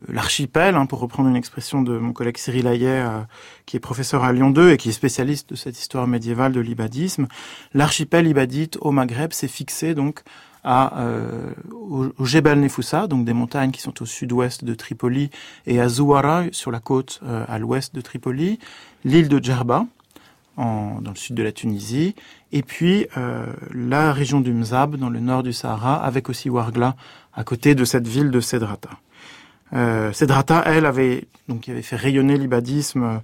l'archipel, 0.08 0.76
hein, 0.76 0.86
pour 0.86 1.00
reprendre 1.00 1.30
une 1.30 1.36
expression 1.36 1.82
de 1.82 1.98
mon 1.98 2.14
collègue 2.14 2.38
Cyril 2.38 2.68
euh, 2.68 3.22
qui 3.66 3.78
est 3.78 3.80
professeur 3.80 4.24
à 4.24 4.34
Lyon 4.34 4.50
2 4.50 4.72
et 4.72 4.78
qui 4.78 4.90
est 4.90 4.94
spécialiste 4.94 5.50
de 5.50 5.56
cette 5.56 5.80
histoire 5.80 6.08
médiévale 6.08 6.52
de 6.52 6.60
l'ibadisme, 6.60 7.28
l'archipel 7.74 8.28
ibadite 8.28 8.78
au 8.82 8.92
Maghreb 8.92 9.34
s'est 9.34 9.48
fixé 9.48 9.94
donc 9.96 10.22
à, 10.64 11.02
euh, 11.02 11.52
au, 11.72 12.08
au 12.18 12.26
Jebel 12.26 12.60
Nefoussa, 12.60 13.08
donc 13.08 13.26
des 13.26 13.34
montagnes 13.34 13.72
qui 13.72 13.82
sont 13.82 14.02
au 14.02 14.06
sud-ouest 14.06 14.64
de 14.64 14.74
Tripoli, 14.74 15.30
et 15.66 15.80
à 15.80 15.90
Zouara, 15.90 16.46
sur 16.52 16.72
la 16.72 16.80
côte 16.80 17.20
euh, 17.24 17.46
à 17.48 17.60
l'ouest 17.60 17.94
de 17.94 18.02
Tripoli, 18.02 18.60
l'île 19.04 19.30
de 19.30 19.44
Djerba, 19.44 19.86
en, 20.58 21.02
dans 21.02 21.12
le 21.12 21.18
sud 21.18 21.36
de 21.36 21.44
la 21.44 21.52
Tunisie, 21.52 22.16
et 22.52 22.62
puis 22.62 23.08
euh, 23.18 23.46
la 23.74 24.14
région 24.14 24.42
du 24.42 24.54
Mzab, 24.54 24.96
dans 24.96 25.10
le 25.10 25.20
nord 25.20 25.44
du 25.44 25.54
Sahara, 25.54 25.96
avec 26.04 26.30
aussi 26.30 26.50
Ouargla, 26.50 26.96
à 27.34 27.44
côté 27.44 27.76
de 27.76 27.86
cette 27.86 28.08
ville 28.08 28.32
de 28.32 28.40
Cedrata. 28.40 28.90
Euh, 29.74 30.14
Cedrata, 30.14 30.62
elle, 30.66 30.86
avait, 30.86 31.26
donc, 31.48 31.68
avait 31.68 31.82
fait 31.82 31.96
rayonner 31.96 32.38
l'ibadisme 32.38 33.22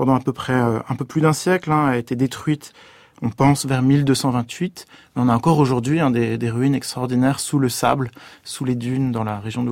pendant 0.00 0.14
à 0.14 0.20
peu 0.20 0.32
près 0.32 0.54
euh, 0.54 0.78
un 0.88 0.94
peu 0.96 1.04
plus 1.04 1.20
d'un 1.20 1.34
siècle, 1.34 1.70
hein, 1.70 1.88
a 1.88 1.98
été 1.98 2.16
détruite, 2.16 2.72
on 3.22 3.30
pense, 3.30 3.66
vers 3.66 3.82
1228. 3.82 4.86
Mais 5.14 5.22
on 5.22 5.28
a 5.28 5.34
encore 5.34 5.58
aujourd'hui 5.58 6.00
des, 6.10 6.50
ruines 6.50 6.74
extraordinaires 6.74 7.40
sous 7.40 7.58
le 7.58 7.68
sable, 7.68 8.10
sous 8.44 8.64
les 8.64 8.74
dunes, 8.74 9.12
dans 9.12 9.24
la 9.24 9.40
région 9.40 9.62
de. 9.62 9.70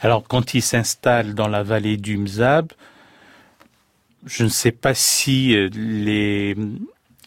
Alors, 0.00 0.24
quand 0.26 0.54
il 0.54 0.62
s'installe 0.62 1.34
dans 1.34 1.48
la 1.48 1.62
vallée 1.62 1.96
du 1.96 2.16
Mzab, 2.16 2.72
je 4.26 4.44
ne 4.44 4.48
sais 4.48 4.72
pas 4.72 4.94
si 4.94 5.54
euh, 5.54 5.68
les, 5.72 6.56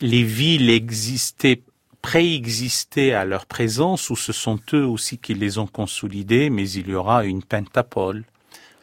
les 0.01 0.23
villes 0.23 0.69
existaient 0.69 1.61
préexistaient 2.03 3.13
à 3.13 3.23
leur 3.23 3.45
présence 3.45 4.09
ou 4.09 4.17
ce 4.17 4.33
sont 4.33 4.59
eux 4.73 4.85
aussi 4.85 5.17
qui 5.17 5.33
les 5.33 5.57
ont 5.57 5.67
consolidées, 5.67 6.49
mais 6.49 6.69
il 6.69 6.89
y 6.89 6.93
aura 6.93 7.23
une 7.23 7.41
pentapole. 7.41 8.25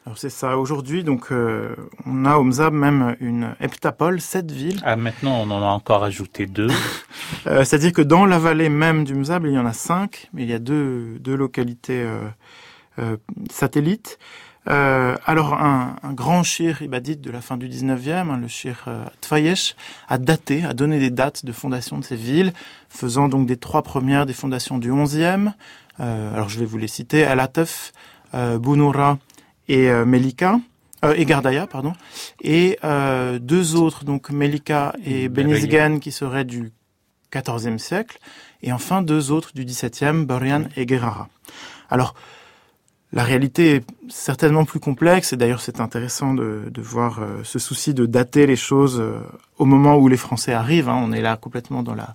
Alors 0.07 0.17
c'est 0.17 0.31
ça. 0.31 0.57
Aujourd'hui, 0.57 1.05
donc, 1.05 1.31
euh, 1.31 1.77
on 2.07 2.25
a 2.25 2.37
au 2.37 2.45
Mzab 2.45 2.73
même 2.73 3.17
une 3.21 3.55
heptapole, 3.61 4.21
sept 4.21 4.51
villes. 4.51 4.81
Ah, 4.83 4.97
maintenant, 4.97 5.39
on 5.43 5.51
en 5.51 5.63
a 5.63 5.67
encore 5.67 6.05
ajouté 6.05 6.47
deux. 6.47 6.71
euh, 7.47 7.65
C'est-à-dire 7.65 7.93
que 7.93 8.03
dans 8.03 8.25
la 8.25 8.39
vallée 8.39 8.71
même 8.71 9.05
du 9.05 9.15
Mzab, 9.15 9.45
il 9.47 9.53
y 9.53 9.59
en 9.59 9.67
a 9.67 9.75
cinq, 9.75 10.29
mais 10.33 10.43
il 10.43 10.49
y 10.49 10.55
a 10.55 10.59
deux, 10.59 11.19
deux 11.21 11.37
localités 11.37 12.03
euh, 12.03 12.29
euh, 12.99 13.17
satellites. 13.51 14.19
Euh, 14.69 15.17
alors, 15.25 15.55
un, 15.55 15.97
un, 16.03 16.13
grand 16.13 16.43
shir 16.43 16.83
ibadite 16.83 17.21
de 17.21 17.31
la 17.31 17.41
fin 17.41 17.57
du 17.57 17.69
19e, 17.69 18.31
hein, 18.31 18.37
le 18.37 18.47
shir 18.47 18.85
euh, 18.89 19.05
Tfayesh, 19.23 19.75
a 20.09 20.19
daté, 20.19 20.65
a 20.65 20.75
donné 20.75 20.99
des 20.99 21.11
dates 21.11 21.45
de 21.45 21.53
fondation 21.53 21.99
de 21.99 22.05
ces 22.05 22.17
villes, 22.17 22.53
faisant 22.89 23.29
donc 23.29 23.47
des 23.47 23.57
trois 23.57 23.83
premières 23.83 24.27
des 24.27 24.35
fondations 24.35 24.79
du 24.79 24.91
11e. 24.91 25.53
Euh, 26.01 26.35
alors, 26.35 26.49
je 26.51 26.59
vais 26.59 26.67
vous 26.67 26.77
les 26.77 26.89
citer, 26.89 27.25
Al-Atef, 27.25 27.93
euh, 28.35 28.59
Bounoura 28.59 29.19
et 29.71 29.89
euh, 29.89 30.05
Melika, 30.05 30.59
euh, 31.05 31.15
et 31.17 31.25
Gardaya, 31.25 31.69
pardon, 31.69 31.93
et 32.43 32.77
euh, 32.83 33.39
deux 33.39 33.77
autres, 33.77 34.05
donc 34.05 34.31
Melika 34.31 34.93
et 35.07 35.29
Benizgen, 35.29 36.01
qui 36.01 36.11
seraient 36.11 36.45
du 36.45 36.73
XIVe 37.33 37.79
siècle, 37.79 38.19
et 38.63 38.73
enfin 38.73 39.01
deux 39.01 39.31
autres 39.31 39.53
du 39.55 39.65
XVIIe, 39.65 40.25
Borian 40.25 40.65
et 40.77 40.87
Guerrara. 40.87 41.29
Alors, 41.89 42.15
la 43.13 43.23
réalité 43.23 43.77
est 43.77 43.85
certainement 44.09 44.65
plus 44.65 44.81
complexe, 44.81 45.33
et 45.33 45.37
d'ailleurs 45.37 45.61
c'est 45.61 45.81
intéressant 45.81 46.35
de, 46.35 46.65
de 46.69 46.83
voir 46.83 47.21
euh, 47.21 47.45
ce 47.45 47.61
souci 47.61 47.95
de 47.95 48.07
dater 48.07 48.47
les 48.47 48.57
choses 48.57 49.01
au 49.57 49.67
moment 49.67 49.97
où 49.99 50.09
les 50.09 50.17
Français 50.17 50.53
arrivent. 50.53 50.89
Hein. 50.89 51.01
On 51.01 51.13
est 51.13 51.23
là 51.23 51.37
complètement 51.37 51.85
dans 51.85 51.95
la, 51.95 52.15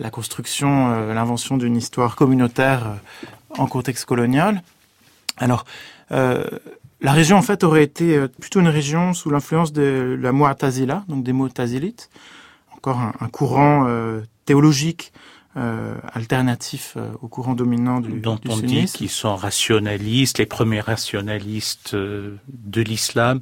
la 0.00 0.10
construction, 0.10 0.90
l'invention 1.14 1.56
d'une 1.56 1.76
histoire 1.76 2.16
communautaire 2.16 2.96
en 3.50 3.66
contexte 3.68 4.06
colonial. 4.06 4.62
Alors, 5.38 5.64
la 7.00 7.12
région 7.12 7.36
en 7.36 7.42
fait 7.42 7.64
aurait 7.64 7.84
été 7.84 8.26
plutôt 8.40 8.60
une 8.60 8.68
région 8.68 9.12
sous 9.12 9.30
l'influence 9.30 9.72
de 9.72 10.18
la 10.20 10.32
Mu'tazila, 10.32 11.04
donc 11.08 11.24
des 11.24 11.32
Mu'tazilites, 11.32 12.10
encore 12.74 12.98
un, 12.98 13.12
un 13.20 13.28
courant 13.28 13.86
théologique 14.46 15.12
euh, 15.58 15.94
alternatif 16.12 16.94
euh, 16.98 17.08
au 17.22 17.28
courant 17.28 17.54
dominant 17.54 18.00
du, 18.02 18.20
dont 18.20 18.34
du 18.34 18.50
on 18.50 18.58
dit 18.58 18.84
qu'ils 18.84 19.08
sont 19.08 19.36
rationalistes, 19.36 20.36
les 20.36 20.44
premiers 20.44 20.82
rationalistes 20.82 21.94
euh, 21.94 22.36
de 22.48 22.82
l'islam, 22.82 23.40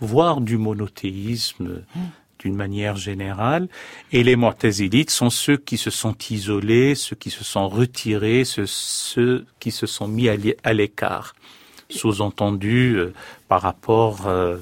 voire 0.00 0.40
du 0.40 0.58
monothéisme 0.58 1.84
mmh. 1.94 2.00
d'une 2.40 2.56
manière 2.56 2.96
générale. 2.96 3.68
Et 4.10 4.24
les 4.24 4.34
Mu'tazilites 4.34 5.10
sont 5.10 5.30
ceux 5.30 5.56
qui 5.56 5.76
se 5.76 5.90
sont 5.90 6.16
isolés, 6.30 6.96
ceux 6.96 7.14
qui 7.14 7.30
se 7.30 7.44
sont 7.44 7.68
retirés, 7.68 8.44
ceux, 8.44 8.66
ceux 8.66 9.46
qui 9.60 9.70
se 9.70 9.86
sont 9.86 10.08
mis 10.08 10.28
à 10.28 10.72
l'écart. 10.72 11.36
Sous-entendu 11.92 12.96
euh, 12.96 13.12
par 13.48 13.62
rapport 13.62 14.26
euh, 14.26 14.58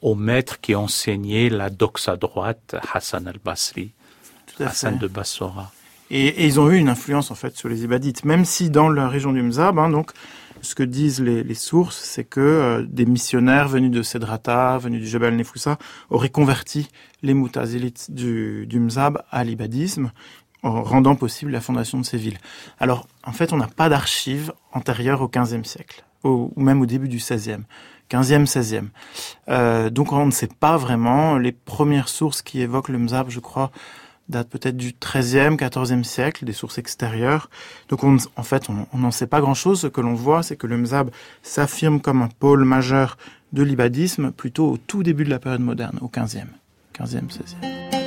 au 0.00 0.14
maître 0.14 0.60
qui 0.60 0.74
enseignait 0.74 1.48
la 1.48 1.70
doxa 1.70 2.12
à 2.12 2.16
droite, 2.16 2.76
Hassan 2.92 3.26
al-Basri, 3.26 3.92
Hassan 4.60 4.98
de 4.98 5.06
Bassora. 5.06 5.72
Et, 6.10 6.26
et, 6.26 6.46
ils 6.46 6.60
ont 6.60 6.70
eu 6.70 6.76
une 6.76 6.90
influence 6.90 7.30
en 7.30 7.34
fait 7.34 7.56
sur 7.56 7.68
les 7.68 7.84
Ibadites, 7.84 8.24
même 8.24 8.44
si 8.44 8.68
dans 8.68 8.90
la 8.90 9.08
région 9.08 9.32
du 9.32 9.42
Mzab, 9.42 9.78
hein, 9.78 9.88
donc 9.88 10.12
ce 10.62 10.74
que 10.74 10.82
disent 10.82 11.20
les, 11.20 11.42
les 11.42 11.54
sources, 11.54 11.98
c'est 11.98 12.24
que 12.24 12.40
euh, 12.40 12.86
des 12.88 13.04
missionnaires 13.04 13.68
venus 13.68 13.90
de 13.90 14.02
Sedrata, 14.02 14.78
venus 14.78 15.00
du 15.00 15.08
Jebel 15.08 15.36
Nefoussa, 15.36 15.78
auraient 16.08 16.28
converti 16.28 16.88
les 17.22 17.34
Moutazilites 17.34 18.10
du, 18.10 18.66
du 18.66 18.78
Mzab 18.78 19.22
à 19.30 19.42
l'ibadisme, 19.42 20.12
en 20.62 20.82
rendant 20.82 21.16
possible 21.16 21.50
la 21.50 21.60
fondation 21.60 21.98
de 21.98 22.04
ces 22.04 22.16
villes. 22.16 22.38
Alors, 22.78 23.08
en 23.24 23.32
fait, 23.32 23.52
on 23.52 23.56
n'a 23.56 23.66
pas 23.66 23.88
d'archives 23.88 24.52
antérieures 24.72 25.20
au 25.20 25.28
XVe 25.28 25.64
siècle, 25.64 26.04
ou 26.24 26.52
même 26.56 26.80
au 26.80 26.86
début 26.86 27.08
du 27.08 27.18
XVIe. 27.18 27.64
15e, 28.10 28.46
16e. 28.46 28.88
Euh, 29.48 29.90
donc 29.90 30.12
on 30.12 30.26
ne 30.26 30.30
sait 30.30 30.48
pas 30.48 30.76
vraiment. 30.76 31.38
Les 31.38 31.52
premières 31.52 32.08
sources 32.08 32.42
qui 32.42 32.60
évoquent 32.60 32.90
le 32.90 32.98
Mzab, 32.98 33.30
je 33.30 33.40
crois, 33.40 33.70
date 34.28 34.48
peut-être 34.48 34.76
du 34.76 34.92
13e, 34.92 35.56
14e 35.56 36.04
siècle, 36.04 36.44
des 36.44 36.52
sources 36.52 36.78
extérieures. 36.78 37.48
Donc 37.88 38.04
on, 38.04 38.16
en 38.36 38.42
fait, 38.42 38.68
on 38.68 38.98
n'en 38.98 39.10
sait 39.10 39.26
pas 39.26 39.40
grand-chose. 39.40 39.80
Ce 39.80 39.86
que 39.86 40.00
l'on 40.00 40.14
voit, 40.14 40.42
c'est 40.42 40.56
que 40.56 40.66
le 40.66 40.76
Mzab 40.76 41.10
s'affirme 41.42 42.00
comme 42.00 42.22
un 42.22 42.28
pôle 42.28 42.64
majeur 42.64 43.16
de 43.52 43.62
l'ibadisme 43.62 44.30
plutôt 44.30 44.70
au 44.72 44.76
tout 44.76 45.02
début 45.02 45.24
de 45.24 45.30
la 45.30 45.38
période 45.38 45.60
moderne, 45.60 45.98
au 46.00 46.08
15e, 46.08 46.46
15e, 46.94 47.28
16e. 47.30 48.01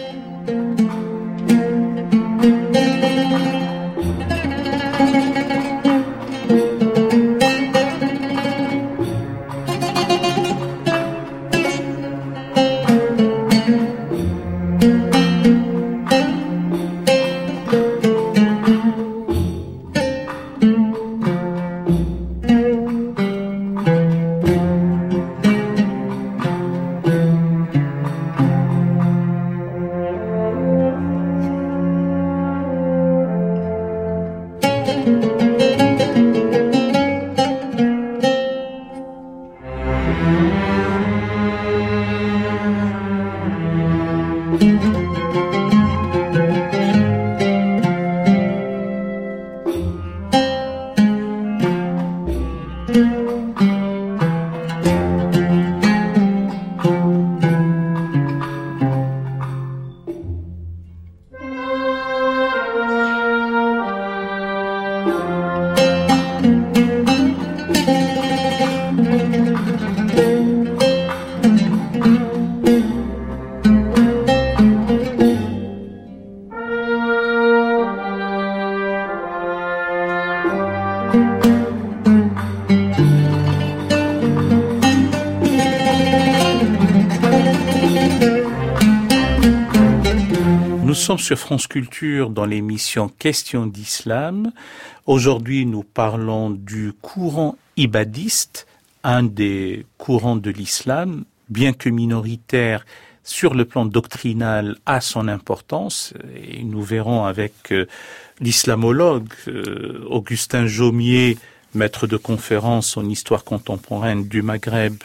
Sommes 90.94 91.18
sur 91.18 91.40
France 91.40 91.68
Culture 91.68 92.30
dans 92.30 92.46
l'émission 92.46 93.10
Question 93.10 93.66
d'Islam. 93.66 94.52
Aujourd'hui, 95.08 95.66
nous 95.66 95.84
parlons 95.84 96.52
du 96.52 96.94
courant 97.02 97.58
ibadiste, 97.76 98.68
un 99.04 99.24
des 99.24 99.86
courants 99.98 100.36
de 100.36 100.52
l'islam, 100.52 101.26
bien 101.50 101.74
que 101.74 101.90
minoritaire 101.90 102.86
sur 103.24 103.56
le 103.56 103.66
plan 103.66 103.86
doctrinal, 103.86 104.78
a 104.86 105.02
son 105.02 105.28
importance. 105.28 106.14
Et 106.36 106.64
nous 106.64 106.84
verrons 106.84 107.26
avec 107.26 107.72
euh, 107.72 107.88
l'islamologue 108.40 109.34
euh, 109.48 110.06
Augustin 110.08 110.68
Jaumier, 110.68 111.38
maître 111.74 112.06
de 112.06 112.18
conférence 112.18 112.96
en 112.96 113.10
histoire 113.10 113.44
contemporaine 113.44 114.28
du 114.28 114.44
Maghreb, 114.44 114.96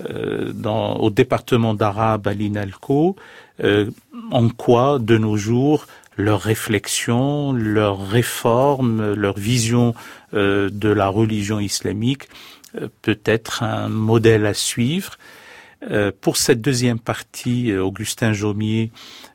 euh, 0.00 0.52
dans, 0.52 0.96
au 0.96 1.10
département 1.10 1.74
d'arabe 1.74 2.26
à 2.28 2.34
l'INALCO, 2.34 3.16
euh, 3.64 3.90
en 4.30 4.48
quoi, 4.48 4.98
de 4.98 5.16
nos 5.16 5.36
jours, 5.36 5.86
leur 6.16 6.40
réflexion, 6.40 7.52
leur 7.52 8.08
réforme, 8.08 9.14
leur 9.14 9.38
vision 9.38 9.94
euh, 10.34 10.70
de 10.70 10.88
la 10.88 11.08
religion 11.08 11.60
islamique 11.60 12.28
euh, 12.78 12.88
peut 13.02 13.20
être 13.24 13.62
un 13.62 13.88
modèle 13.88 14.46
à 14.46 14.54
suivre. 14.54 15.16
Euh, 15.90 16.10
pour 16.20 16.36
cette 16.38 16.62
deuxième 16.62 16.98
partie, 16.98 17.74
Augustin 17.74 18.32
Jaumier, 18.32 18.90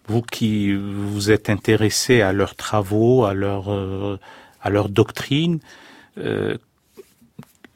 vous 0.08 0.22
qui 0.22 0.74
vous 0.74 1.32
êtes 1.32 1.50
intéressé 1.50 2.22
à 2.22 2.34
leurs 2.34 2.56
travaux, 2.56 3.26
à 3.26 3.34
leur, 3.34 3.70
à 4.62 4.70
leur 4.70 4.90
doctrine, 4.90 5.60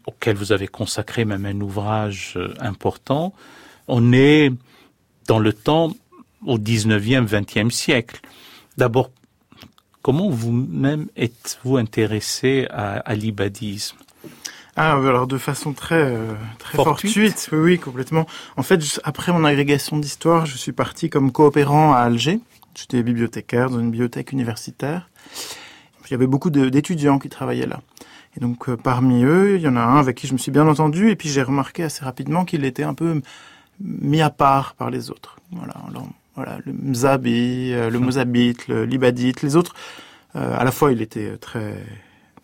auquel 0.08 0.36
vous 0.36 0.52
avez 0.52 0.68
consacré 0.68 1.26
même 1.26 1.46
un 1.46 1.60
ouvrage 1.62 2.38
important, 2.60 3.34
on 3.88 4.14
est 4.14 4.52
dans 5.28 5.40
le 5.40 5.54
temps 5.54 5.92
au 6.46 6.58
19e, 6.58 7.28
20e 7.28 7.70
siècle. 7.72 8.22
D'abord, 8.78 9.12
comment 10.02 10.30
vous-même 10.30 11.08
êtes-vous 11.16 11.78
intéressé 11.78 12.68
à, 12.70 12.98
à 12.98 13.16
l'ibadisme? 13.16 13.98
Ah, 14.78 14.92
alors 14.92 15.26
de 15.26 15.38
façon 15.38 15.72
très 15.72 15.96
euh, 15.96 16.34
très 16.60 16.76
fortuite. 16.76 17.14
fortuite. 17.14 17.50
Oui, 17.54 17.60
oui, 17.60 17.80
complètement. 17.80 18.28
En 18.58 18.64
fait, 18.64 19.00
après 19.06 19.32
mon 19.32 19.46
agrégation 19.46 19.98
d'histoire, 19.98 20.46
je 20.46 20.58
suis 20.58 20.74
parti 20.74 21.10
comme 21.10 21.32
coopérant 21.32 21.94
à 21.94 22.00
Alger. 22.00 22.40
J'étais 22.76 23.02
bibliothécaire 23.02 23.70
dans 23.70 23.80
une 23.80 23.90
bibliothèque 23.90 24.34
universitaire. 24.34 25.10
Il 26.08 26.12
y 26.12 26.14
avait 26.14 26.28
beaucoup 26.28 26.50
d'étudiants 26.50 27.20
qui 27.20 27.30
travaillaient 27.30 27.68
là. 27.68 27.82
Et 28.36 28.40
donc 28.40 28.70
euh, 28.70 28.76
parmi 28.76 29.24
eux, 29.24 29.56
il 29.56 29.62
y 29.62 29.68
en 29.68 29.76
a 29.76 29.82
un 29.82 29.98
avec 29.98 30.18
qui 30.18 30.28
je 30.28 30.34
me 30.34 30.38
suis 30.38 30.52
bien 30.52 30.68
entendu, 30.68 31.10
et 31.10 31.16
puis 31.16 31.30
j'ai 31.30 31.44
remarqué 31.44 31.84
assez 31.84 32.04
rapidement 32.04 32.46
qu'il 32.46 32.66
était 32.66 32.84
un 32.84 32.94
peu 32.94 33.22
mis 33.80 34.22
à 34.22 34.30
part 34.30 34.76
par 34.76 34.90
les 34.90 35.10
autres. 35.10 35.38
Voilà. 35.52 35.76
Alors, 35.90 36.08
voilà, 36.36 36.58
le 36.66 36.74
Mzabi, 36.74 37.72
euh, 37.72 37.90
le 37.90 38.00
Mozabite, 38.00 38.68
le 38.68 38.86
Libadite, 38.86 39.42
les 39.42 39.56
autres. 39.56 39.74
Euh, 40.36 40.58
à 40.58 40.66
la 40.66 40.72
fois, 40.72 40.92
il 40.92 41.02
était 41.02 41.38
très 41.38 41.76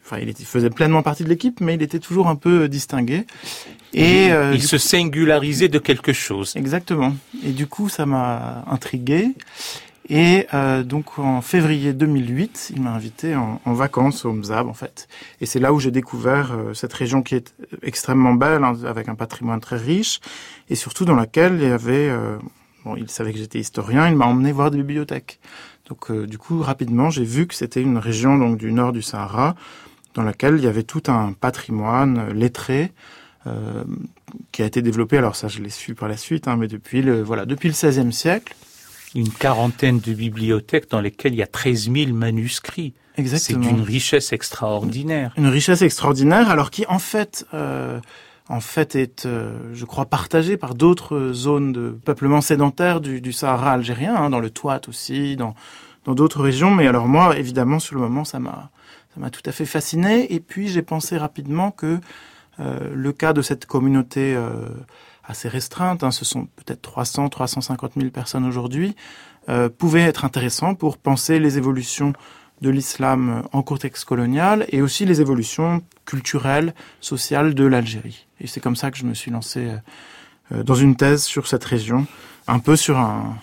enfin, 0.05 0.17
il, 0.19 0.33
faisait 0.33 0.69
pleinement 0.69 1.03
partie 1.03 1.23
de 1.23 1.29
l'équipe, 1.29 1.59
mais 1.59 1.75
il 1.75 1.81
était 1.81 1.99
toujours 1.99 2.27
un 2.27 2.35
peu 2.35 2.69
distingué. 2.69 3.25
Et 3.93 4.27
il, 4.27 4.55
il 4.55 4.63
se 4.63 4.77
singularisait 4.77 5.67
de 5.67 5.79
quelque 5.79 6.13
chose. 6.13 6.53
Exactement. 6.55 7.13
Et 7.43 7.51
du 7.51 7.67
coup, 7.67 7.89
ça 7.89 8.05
m'a 8.05 8.63
intrigué. 8.67 9.33
Et 10.13 10.45
euh, 10.53 10.83
donc 10.83 11.19
en 11.19 11.39
février 11.39 11.93
2008, 11.93 12.73
il 12.75 12.81
m'a 12.81 12.91
invité 12.91 13.33
en, 13.33 13.61
vacances 13.65 14.25
au 14.25 14.33
Mzab 14.33 14.67
en 14.67 14.73
fait. 14.73 15.07
Et 15.39 15.45
c'est 15.45 15.59
là 15.59 15.71
où 15.71 15.79
j'ai 15.79 15.89
découvert 15.89 16.51
euh, 16.51 16.73
cette 16.73 16.91
région 16.91 17.21
qui 17.21 17.33
est 17.35 17.55
extrêmement 17.81 18.33
belle, 18.33 18.65
hein, 18.65 18.73
avec 18.83 19.07
un 19.07 19.15
patrimoine 19.15 19.61
très 19.61 19.77
riche, 19.77 20.19
et 20.69 20.75
surtout 20.75 21.05
dans 21.05 21.15
laquelle 21.15 21.53
il 21.61 21.69
y 21.69 21.71
avait, 21.71 22.09
euh, 22.09 22.35
bon, 22.83 22.97
il 22.97 23.09
savait 23.09 23.31
que 23.31 23.37
j'étais 23.37 23.59
historien, 23.59 24.09
il 24.09 24.17
m'a 24.17 24.25
emmené 24.25 24.51
voir 24.51 24.69
des 24.69 24.79
bibliothèques. 24.79 25.39
Donc 25.87 26.11
du 26.11 26.37
coup, 26.37 26.61
rapidement, 26.61 27.09
j'ai 27.09 27.23
vu 27.23 27.47
que 27.47 27.55
c'était 27.55 27.81
une 27.81 27.97
région 27.97 28.37
donc 28.37 28.57
du 28.57 28.73
nord 28.73 28.91
du 28.91 29.01
Sahara, 29.01 29.55
dans 30.13 30.23
laquelle 30.23 30.55
il 30.57 30.63
y 30.65 30.67
avait 30.67 30.83
tout 30.83 31.03
un 31.07 31.31
patrimoine 31.31 32.31
lettré. 32.33 32.91
Qui 34.51 34.61
a 34.61 34.67
été 34.67 34.83
développé, 34.83 35.17
alors 35.17 35.35
ça 35.35 35.47
je 35.47 35.63
l'ai 35.63 35.71
su 35.71 35.95
par 35.95 36.07
la 36.07 36.15
suite, 36.15 36.47
hein, 36.47 36.57
mais 36.57 36.67
depuis 36.67 37.01
le, 37.01 37.23
voilà, 37.23 37.47
depuis 37.47 37.69
le 37.69 37.73
XVIe 37.73 38.13
siècle, 38.13 38.53
une 39.15 39.29
quarantaine 39.29 39.99
de 39.99 40.13
bibliothèques 40.13 40.89
dans 40.89 41.01
lesquelles 41.01 41.33
il 41.33 41.37
y 41.37 41.43
a 41.43 41.47
13 41.47 41.91
000 41.91 42.13
manuscrits. 42.13 42.93
Exactement. 43.17 43.63
C'est 43.63 43.69
d'une 43.69 43.81
richesse 43.81 44.31
extraordinaire. 44.31 45.33
Une 45.37 45.47
richesse 45.47 45.81
extraordinaire, 45.81 46.49
alors 46.49 46.71
qui 46.71 46.85
en 46.87 46.99
fait, 46.99 47.45
euh, 47.53 47.99
en 48.47 48.61
fait 48.61 48.95
est, 48.95 49.25
euh, 49.25 49.57
je 49.73 49.85
crois, 49.85 50.05
partagée 50.05 50.55
par 50.55 50.75
d'autres 50.75 51.31
zones 51.33 51.73
de 51.73 51.89
peuplement 52.05 52.41
sédentaire 52.41 53.01
du, 53.01 53.19
du 53.19 53.33
Sahara 53.33 53.73
algérien, 53.73 54.15
hein, 54.15 54.29
dans 54.29 54.39
le 54.39 54.49
Touat 54.49 54.81
aussi, 54.87 55.35
dans 55.35 55.55
dans 56.05 56.15
d'autres 56.15 56.41
régions. 56.41 56.71
Mais 56.71 56.87
alors 56.87 57.07
moi, 57.07 57.37
évidemment, 57.37 57.79
sur 57.79 57.95
le 57.95 58.01
moment, 58.01 58.25
ça 58.25 58.39
m'a 58.39 58.71
ça 59.13 59.19
m'a 59.19 59.29
tout 59.29 59.41
à 59.45 59.51
fait 59.51 59.65
fasciné. 59.65 60.33
Et 60.33 60.39
puis 60.39 60.67
j'ai 60.67 60.81
pensé 60.81 61.17
rapidement 61.17 61.71
que 61.71 61.99
euh, 62.59 62.79
le 62.93 63.11
cas 63.11 63.33
de 63.33 63.41
cette 63.41 63.65
communauté 63.65 64.35
euh, 64.35 64.51
assez 65.31 65.49
restreinte, 65.49 66.03
hein, 66.03 66.11
ce 66.11 66.25
sont 66.25 66.45
peut-être 66.57 66.81
300, 66.81 67.29
350 67.29 67.93
000 67.97 68.09
personnes 68.11 68.45
aujourd'hui, 68.45 68.95
euh, 69.49 69.69
pouvait 69.69 70.01
être 70.01 70.25
intéressant 70.25 70.75
pour 70.75 70.97
penser 70.97 71.39
les 71.39 71.57
évolutions 71.57 72.13
de 72.61 72.69
l'islam 72.69 73.43
en 73.53 73.63
contexte 73.63 74.05
colonial 74.05 74.67
et 74.69 74.83
aussi 74.83 75.05
les 75.05 75.19
évolutions 75.19 75.81
culturelles, 76.05 76.75
sociales 76.99 77.55
de 77.55 77.65
l'Algérie. 77.65 78.27
Et 78.39 78.45
c'est 78.45 78.59
comme 78.59 78.75
ça 78.75 78.91
que 78.91 78.97
je 78.97 79.05
me 79.05 79.15
suis 79.15 79.31
lancé 79.31 79.71
euh, 80.51 80.63
dans 80.63 80.75
une 80.75 80.95
thèse 80.95 81.23
sur 81.23 81.47
cette 81.47 81.63
région, 81.63 82.05
un 82.47 82.59
peu 82.59 82.75
sur 82.75 82.99
un, 82.99 83.35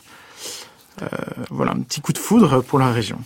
euh, 1.02 1.06
voilà, 1.50 1.72
un 1.72 1.80
petit 1.80 2.00
coup 2.00 2.12
de 2.12 2.18
foudre 2.18 2.62
pour 2.62 2.78
la 2.78 2.92
région. 2.92 3.18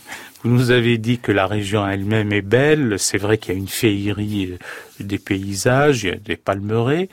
Vous 0.42 0.50
nous 0.50 0.70
avez 0.70 0.98
dit 0.98 1.18
que 1.18 1.32
la 1.32 1.46
région 1.46 1.86
elle-même 1.86 2.32
est 2.32 2.42
belle. 2.42 2.98
C'est 2.98 3.18
vrai 3.18 3.38
qu'il 3.38 3.52
y 3.52 3.56
a 3.56 3.58
une 3.58 3.68
féerie 3.68 4.56
des 4.98 5.18
paysages, 5.18 6.04
il 6.04 6.08
y 6.08 6.12
a 6.12 6.16
des 6.16 6.36
palmeraies 6.36 7.08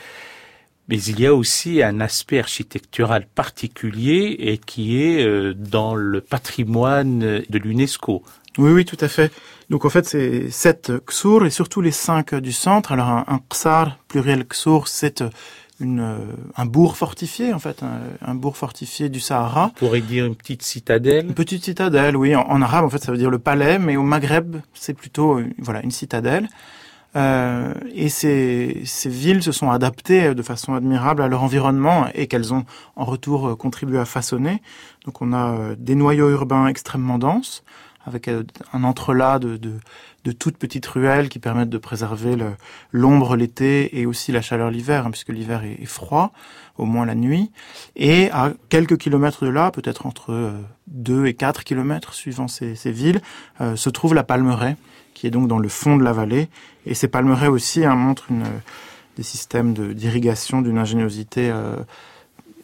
mais 0.90 1.00
il 1.04 1.20
y 1.20 1.28
a 1.28 1.34
aussi 1.34 1.84
un 1.84 2.02
aspect 2.02 2.40
architectural 2.40 3.28
particulier 3.34 4.36
et 4.40 4.58
qui 4.58 5.02
est 5.02 5.24
euh, 5.24 5.54
dans 5.54 5.94
le 5.96 6.20
patrimoine 6.20 7.20
de 7.20 7.58
l'UNESCO. 7.58 8.24
Oui, 8.58 8.72
oui, 8.72 8.86
tout 8.86 8.98
à 9.00 9.08
fait. 9.08 9.32
Donc 9.70 9.86
en 9.86 9.90
fait, 9.90 10.06
c'est 10.06 10.50
sept 10.50 10.92
ksur 11.06 11.46
et 11.46 11.52
surtout 11.52 11.82
les 11.82 11.92
cinq 11.92 12.34
du 12.34 12.52
centre. 12.52 12.92
Alors 12.92 13.08
un, 13.08 13.24
un 13.28 13.40
ksar, 13.50 14.00
pluriel 14.08 14.46
ksur, 14.48 14.88
c'est 14.88 15.24
une, 15.80 16.18
un 16.58 16.66
bourg 16.66 16.98
fortifié, 16.98 17.54
en 17.54 17.60
fait, 17.60 17.84
un, 17.84 18.00
un, 18.26 18.36
bourg 18.36 18.58
fortifié 18.58 19.10
du 19.10 19.20
Sahara. 19.20 19.72
On 19.76 19.80
pourrait 19.80 20.02
dire 20.02 20.26
une 20.26 20.36
petite 20.36 20.64
citadelle? 20.64 21.28
Une 21.28 21.34
petite 21.34 21.64
citadelle, 21.64 22.18
oui. 22.18 22.36
En, 22.36 22.42
en, 22.42 22.62
arabe, 22.62 22.86
en 22.86 22.90
fait, 22.90 23.02
ça 23.02 23.12
veut 23.12 23.18
dire 23.18 23.30
le 23.30 23.40
palais, 23.40 23.80
mais 23.80 23.96
au 23.96 24.04
Maghreb, 24.04 24.58
c'est 24.74 24.94
plutôt, 24.94 25.40
voilà, 25.60 25.82
une 25.84 25.92
citadelle. 25.92 26.50
Euh, 27.16 27.74
et 27.94 28.10
ces, 28.10 28.82
ces, 28.86 29.10
villes 29.10 29.42
se 29.42 29.52
sont 29.52 29.72
adaptées 29.72 30.36
de 30.36 30.42
façon 30.44 30.76
admirable 30.76 31.24
à 31.24 31.28
leur 31.28 31.42
environnement 31.42 32.06
et 32.14 32.28
qu'elles 32.28 32.54
ont 32.54 32.66
en 32.96 33.06
retour 33.06 33.58
contribué 33.58 33.98
à 33.98 34.06
façonner. 34.06 34.62
Donc 35.06 35.22
on 35.22 35.34
a 35.34 35.54
euh, 35.54 35.76
des 35.78 35.96
noyaux 35.96 36.30
urbains 36.30 36.68
extrêmement 36.68 37.18
denses, 37.18 37.64
avec 38.06 38.28
euh, 38.28 38.44
un 38.74 38.84
entrelac 38.84 39.42
de, 39.42 39.58
de, 39.58 40.32
toutes 40.32 40.58
petites 40.58 40.86
ruelles 40.86 41.30
qui 41.30 41.40
permettent 41.40 41.70
de 41.70 41.80
préserver 41.80 42.38
l'ombre 42.92 43.36
l'été 43.36 44.00
et 44.00 44.06
aussi 44.06 44.32
la 44.32 44.42
chaleur 44.42 44.70
l'hiver, 44.70 45.08
hein, 45.08 45.12
puisque 45.12 45.30
l'hiver 45.30 45.64
est, 45.64 45.86
froid, 45.86 46.32
au 46.78 46.86
moins 46.86 47.08
la 47.08 47.16
nuit. 47.16 47.52
Et 47.96 48.30
à 48.30 48.54
quelques 48.70 48.98
kilomètres 48.98 49.44
de 49.44 49.50
là, 49.50 49.72
peut-être 49.72 50.06
entre 50.06 50.54
2 50.88 51.26
et 51.26 51.34
4 51.34 51.64
kilomètres 51.64 52.14
suivant 52.14 52.48
ces, 52.48 52.76
ces 52.76 52.92
villes, 52.92 53.22
euh, 53.62 53.76
se 53.76 53.90
trouve 53.90 54.14
la 54.14 54.24
Palmeraie, 54.24 54.78
qui 55.20 55.28
est 55.28 55.32
donc 55.32 55.50
dans 55.50 55.60
le 55.60 55.68
fond 55.68 55.98
de 55.98 56.04
la 56.04 56.14
vallée. 56.14 56.48
Et 56.86 56.94
ces 56.94 57.10
palmeraies 57.10 57.50
aussi 57.50 57.84
hein, 57.84 57.96
montrent 57.96 58.30
des 59.18 59.24
systèmes 59.24 59.74
d'irrigation 59.74 60.62
d'une 60.62 60.78
ingéniosité 60.78 61.50
euh, 61.52 61.76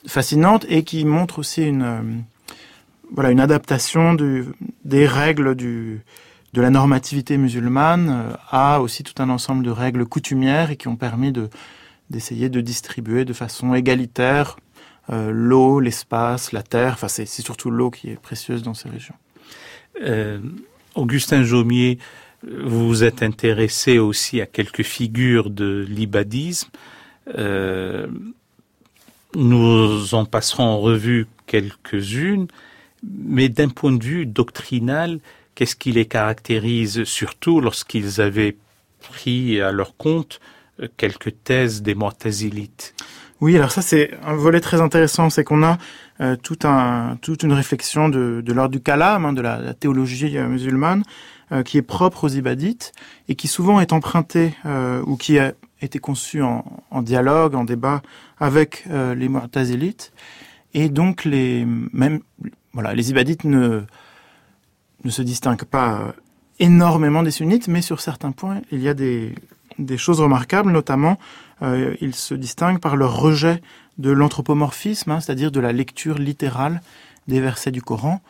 fascinante 0.07 0.65
et 0.69 0.83
qui 0.83 1.03
montrent 1.03 1.39
aussi 1.39 1.63
une, 1.63 1.81
euh, 1.81 2.01
voilà, 3.13 3.31
une 3.31 3.41
adaptation 3.41 4.15
des 4.85 5.05
règles 5.05 5.53
de 5.55 5.99
la 6.53 6.69
normativité 6.69 7.35
musulmane 7.35 8.09
euh, 8.09 8.37
à 8.49 8.79
aussi 8.79 9.03
tout 9.03 9.21
un 9.21 9.29
ensemble 9.29 9.65
de 9.65 9.71
règles 9.71 10.05
coutumières 10.05 10.71
et 10.71 10.77
qui 10.77 10.87
ont 10.87 10.95
permis 10.95 11.33
de 11.33 11.49
d'essayer 12.09 12.47
de 12.47 12.61
distribuer 12.61 13.25
de 13.25 13.33
façon 13.33 13.73
égalitaire 13.73 14.57
l'eau, 15.09 15.79
l'espace, 15.79 16.51
la 16.51 16.61
terre. 16.61 16.93
Enfin, 16.93 17.07
c'est 17.07 17.25
surtout 17.25 17.71
l'eau 17.71 17.89
qui 17.89 18.09
est 18.09 18.19
précieuse 18.19 18.61
dans 18.61 18.75
ces 18.75 18.89
régions. 18.89 19.15
Augustin 20.95 21.43
Jaumier, 21.43 21.99
vous 22.47 22.87
vous 22.87 23.03
êtes 23.03 23.23
intéressé 23.23 23.97
aussi 23.97 24.41
à 24.41 24.45
quelques 24.45 24.83
figures 24.83 25.49
de 25.49 25.85
l'ibadisme. 25.89 26.69
Euh, 27.37 28.07
nous 29.35 30.13
en 30.13 30.25
passerons 30.25 30.63
en 30.63 30.79
revue 30.79 31.27
quelques-unes, 31.47 32.47
mais 33.03 33.49
d'un 33.49 33.69
point 33.69 33.91
de 33.91 34.03
vue 34.03 34.25
doctrinal, 34.25 35.19
qu'est-ce 35.55 35.75
qui 35.75 35.91
les 35.91 36.05
caractérise, 36.05 37.03
surtout 37.03 37.61
lorsqu'ils 37.61 38.21
avaient 38.21 38.55
pris 38.99 39.61
à 39.61 39.71
leur 39.71 39.97
compte 39.97 40.39
quelques 40.97 41.33
thèses 41.43 41.81
des 41.81 41.95
Mu'tazilites 41.95 42.95
Oui, 43.41 43.55
alors 43.55 43.71
ça 43.71 43.81
c'est 43.81 44.11
un 44.23 44.35
volet 44.35 44.59
très 44.61 44.81
intéressant, 44.81 45.29
c'est 45.29 45.43
qu'on 45.43 45.63
a 45.63 45.77
euh, 46.21 46.37
tout 46.37 46.57
toute 47.21 47.43
une 47.43 47.51
réflexion 47.51 48.07
de, 48.07 48.41
l'ordre 48.47 48.71
du 48.71 48.79
kalam, 48.79 49.25
hein, 49.25 49.33
de 49.33 49.41
la, 49.41 49.73
théologie 49.73 50.37
euh, 50.37 50.47
musulmane, 50.47 51.03
euh, 51.51 51.61
qui 51.61 51.77
est 51.77 51.81
propre 51.81 52.23
aux 52.23 52.29
ibadites 52.29 52.93
et 53.27 53.35
qui 53.35 53.49
souvent 53.49 53.81
est 53.81 53.91
empruntée 53.91 54.53
ou 55.05 55.17
qui 55.17 55.39
a 55.39 55.53
été 55.81 55.99
conçue 55.99 56.41
en, 56.41 57.01
dialogue, 57.01 57.53
en 57.53 57.65
débat 57.65 58.01
avec 58.39 58.85
les 58.89 59.29
mu'tazilites. 59.29 60.13
Et 60.73 60.89
donc 60.89 61.25
les 61.25 61.65
même 61.65 62.21
voilà, 62.73 62.93
les 62.93 63.09
ibadites 63.11 63.43
ne 63.43 63.81
ne 65.03 65.09
se 65.11 65.21
distinguent 65.21 65.65
pas 65.65 66.15
énormément 66.59 67.21
des 67.21 67.29
sunnites, 67.31 67.67
mais 67.67 67.81
sur 67.81 68.01
certains 68.01 68.31
points, 68.31 68.61
il 68.71 68.81
y 68.81 68.89
a 68.89 68.95
des 68.95 69.35
choses 69.97 70.21
remarquables, 70.21 70.71
notamment 70.71 71.19
ils 71.61 72.15
se 72.15 72.33
distinguent 72.33 72.79
par 72.79 72.95
leur 72.95 73.17
rejet 73.17 73.61
de 73.97 74.11
l'anthropomorphisme, 74.11 75.11
hein, 75.11 75.19
c'est-à-dire 75.19 75.51
de 75.51 75.59
la 75.59 75.71
lecture 75.71 76.17
littérale 76.17 76.81
des 77.27 77.39
versets 77.39 77.71
du 77.71 77.81
Coran. 77.81 78.21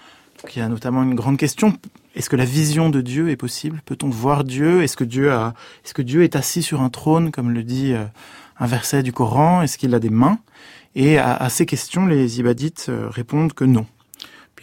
Donc, 0.42 0.56
il 0.56 0.60
y 0.60 0.62
a 0.62 0.70
notamment 0.70 1.04
une 1.04 1.16
grande 1.16 1.38
question 1.38 1.78
est-ce 2.16 2.30
que 2.30 2.38
la 2.38 2.46
vision 2.46 2.90
de 2.90 3.02
Dieu 3.02 3.30
est 3.30 3.36
possible? 3.36 3.82
Peut-on 3.86 4.10
voir 4.10 4.46
Dieu? 4.46 4.84
Est-ce 4.84 4.96
que 4.96 5.04
Dieu 5.04 5.34
a, 5.34 5.54
est-ce 5.84 5.94
que 5.94 6.02
Dieu 6.02 6.24
est 6.24 6.38
assis 6.38 6.64
sur 6.64 6.82
un 6.82 6.90
trône, 6.90 7.32
comme 7.32 7.52
le 7.52 7.62
dit 7.62 7.92
euh, 7.92 8.06
un 8.58 8.68
verset 8.68 9.04
du 9.04 9.12
Coran? 9.12 9.62
Est-ce 9.62 9.78
qu'il 9.78 9.94
a 9.94 10.00
des 10.00 10.10
mains? 10.10 10.40
Et 10.96 11.18
à, 11.18 11.36
à, 11.36 11.50
ces 11.50 11.66
questions, 11.66 12.06
les 12.06 12.40
ibadites 12.40 12.86
euh, 12.88 13.10
répondent 13.10 13.52
que 13.52 13.66
non. 13.66 13.86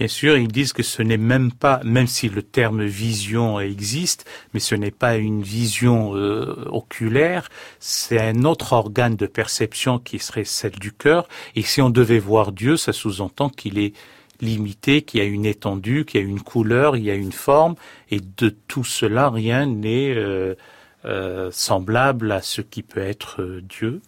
Bien 0.02 0.08
sûr, 0.08 0.36
ils 0.36 0.48
disent 0.48 0.72
que 0.72 0.82
ce 0.82 1.00
n'est 1.00 1.16
même 1.16 1.52
pas, 1.52 1.80
même 1.84 2.08
si 2.08 2.28
le 2.28 2.42
terme 2.42 2.82
vision 2.84 3.60
existe, 3.60 4.28
mais 4.52 4.58
ce 4.58 4.74
n'est 4.74 4.90
pas 4.90 5.14
une 5.16 5.44
vision 5.44 6.16
euh, 6.16 6.66
oculaire, 6.72 7.48
c'est 7.78 8.20
un 8.20 8.42
autre 8.42 8.72
organe 8.72 9.14
de 9.14 9.26
perception 9.26 10.00
qui 10.00 10.18
serait 10.18 10.42
celle 10.42 10.72
du 10.72 10.90
cœur. 10.90 11.28
Et 11.54 11.62
si 11.62 11.80
on 11.80 11.88
devait 11.88 12.18
voir 12.18 12.50
Dieu, 12.50 12.76
ça 12.76 12.92
sous-entend 12.92 13.48
qu'il 13.48 13.78
est 13.78 13.92
limité, 14.40 15.02
qu'il 15.02 15.20
y 15.20 15.22
a 15.22 15.26
une 15.26 15.46
étendue, 15.46 16.04
qu'il 16.04 16.20
y 16.20 16.24
a 16.24 16.26
une 16.26 16.42
couleur, 16.42 16.96
il 16.96 17.04
y 17.04 17.10
a 17.12 17.14
une 17.14 17.30
forme, 17.30 17.76
et 18.10 18.18
de 18.18 18.48
tout 18.48 18.82
cela, 18.82 19.30
rien 19.30 19.66
n'est 19.66 20.12
euh, 20.16 20.56
euh, 21.04 21.50
semblable 21.52 22.32
à 22.32 22.42
ce 22.42 22.60
qui 22.60 22.82
peut 22.82 22.98
être 22.98 23.60
Dieu. 23.62 24.00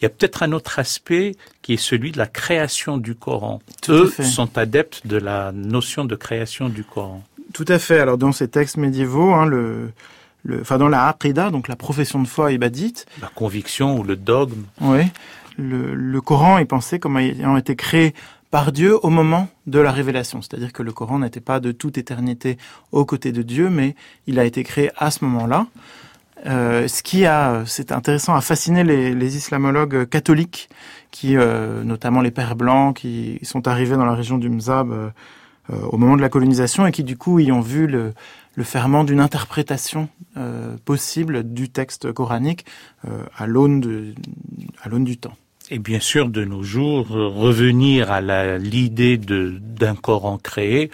Il 0.00 0.04
y 0.04 0.06
a 0.06 0.10
peut-être 0.10 0.42
un 0.42 0.52
autre 0.52 0.78
aspect 0.78 1.36
qui 1.62 1.74
est 1.74 1.78
celui 1.78 2.12
de 2.12 2.18
la 2.18 2.26
création 2.26 2.98
du 2.98 3.14
Coran. 3.14 3.60
Tout 3.82 3.92
Eux 3.92 4.10
sont 4.22 4.58
adeptes 4.58 5.06
de 5.06 5.16
la 5.16 5.52
notion 5.52 6.04
de 6.04 6.14
création 6.16 6.68
du 6.68 6.84
Coran. 6.84 7.22
Tout 7.52 7.64
à 7.68 7.78
fait. 7.78 7.98
Alors 7.98 8.18
dans 8.18 8.32
ces 8.32 8.48
textes 8.48 8.76
médiévaux, 8.76 9.32
hein, 9.32 9.46
le, 9.46 9.90
le, 10.44 10.60
enfin 10.60 10.78
dans 10.78 10.88
la 10.88 11.08
aqidah, 11.08 11.50
donc 11.50 11.68
la 11.68 11.76
profession 11.76 12.20
de 12.22 12.28
foi 12.28 12.52
ibadite, 12.52 13.06
la 13.22 13.28
conviction 13.28 13.98
ou 13.98 14.02
le 14.02 14.16
dogme. 14.16 14.64
Oui, 14.80 15.00
le, 15.56 15.94
le 15.94 16.20
Coran 16.20 16.58
est 16.58 16.66
pensé 16.66 16.98
comme 16.98 17.16
ayant 17.16 17.56
été 17.56 17.76
créé 17.76 18.14
par 18.50 18.72
Dieu 18.72 18.96
au 19.04 19.10
moment 19.10 19.48
de 19.66 19.78
la 19.78 19.90
révélation. 19.90 20.40
C'est-à-dire 20.42 20.72
que 20.72 20.82
le 20.82 20.92
Coran 20.92 21.18
n'était 21.18 21.40
pas 21.40 21.58
de 21.60 21.72
toute 21.72 21.98
éternité 21.98 22.58
aux 22.92 23.04
côtés 23.04 23.32
de 23.32 23.42
Dieu, 23.42 23.70
mais 23.70 23.96
il 24.26 24.38
a 24.38 24.44
été 24.44 24.62
créé 24.62 24.90
à 24.96 25.10
ce 25.10 25.24
moment-là. 25.24 25.66
Euh, 26.46 26.86
ce 26.88 27.02
qui 27.02 27.26
a, 27.26 27.64
c'est 27.66 27.92
intéressant, 27.92 28.34
a 28.34 28.40
fasciné 28.40 28.84
les, 28.84 29.36
islamologues 29.36 30.08
catholiques, 30.08 30.68
qui, 31.10 31.36
euh, 31.36 31.82
notamment 31.82 32.20
les 32.20 32.30
pères 32.30 32.56
blancs, 32.56 32.96
qui 32.96 33.38
sont 33.42 33.66
arrivés 33.68 33.96
dans 33.96 34.04
la 34.04 34.14
région 34.14 34.38
du 34.38 34.48
Mzab 34.48 34.92
euh, 34.92 35.10
au 35.68 35.96
moment 35.96 36.16
de 36.16 36.22
la 36.22 36.28
colonisation 36.28 36.86
et 36.86 36.92
qui 36.92 37.02
du 37.02 37.16
coup 37.16 37.40
y 37.40 37.50
ont 37.50 37.60
vu 37.60 37.86
le, 37.86 38.12
ferment 38.62 39.04
d'une 39.04 39.20
interprétation 39.20 40.08
possible 40.86 41.42
du 41.52 41.68
texte 41.68 42.10
coranique 42.12 42.64
à 43.36 43.46
l'aune 43.46 44.14
à 44.82 44.88
l'aune 44.88 45.04
du 45.04 45.18
temps. 45.18 45.34
Et 45.70 45.78
bien 45.78 46.00
sûr, 46.00 46.30
de 46.30 46.44
nos 46.44 46.62
jours, 46.62 47.08
revenir 47.08 48.10
à 48.10 48.20
l'idée 48.56 49.18
d'un 49.18 49.94
Coran 49.94 50.38
créé 50.38 50.90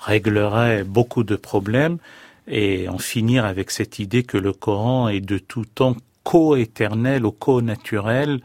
réglerait 0.00 0.84
beaucoup 0.84 1.24
de 1.24 1.34
problèmes 1.34 1.98
et 2.46 2.88
en 2.88 2.98
finir 2.98 3.44
avec 3.44 3.70
cette 3.70 3.98
idée 3.98 4.22
que 4.22 4.38
le 4.38 4.52
Coran 4.52 5.08
est 5.08 5.20
de 5.20 5.38
tout 5.38 5.64
temps 5.64 5.96
co-éternel 6.24 7.24
ou 7.24 7.32
co-naturel 7.32 8.40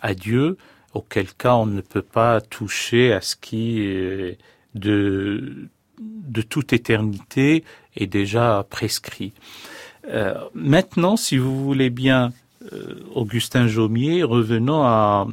à 0.00 0.14
Dieu, 0.14 0.56
auquel 0.94 1.32
cas 1.34 1.54
on 1.54 1.66
ne 1.66 1.80
peut 1.80 2.02
pas 2.02 2.40
toucher 2.40 3.12
à 3.12 3.20
ce 3.20 3.36
qui 3.36 3.80
est 3.80 4.38
de, 4.74 5.68
de 6.00 6.42
toute 6.42 6.72
éternité 6.72 7.64
est 7.96 8.06
déjà 8.06 8.64
prescrit. 8.68 9.32
Euh, 10.08 10.34
maintenant, 10.54 11.16
si 11.16 11.36
vous 11.36 11.62
voulez 11.64 11.90
bien, 11.90 12.32
euh, 12.72 13.00
Augustin 13.14 13.66
Jaumier, 13.66 14.22
revenons 14.22 14.82
à 14.82 15.26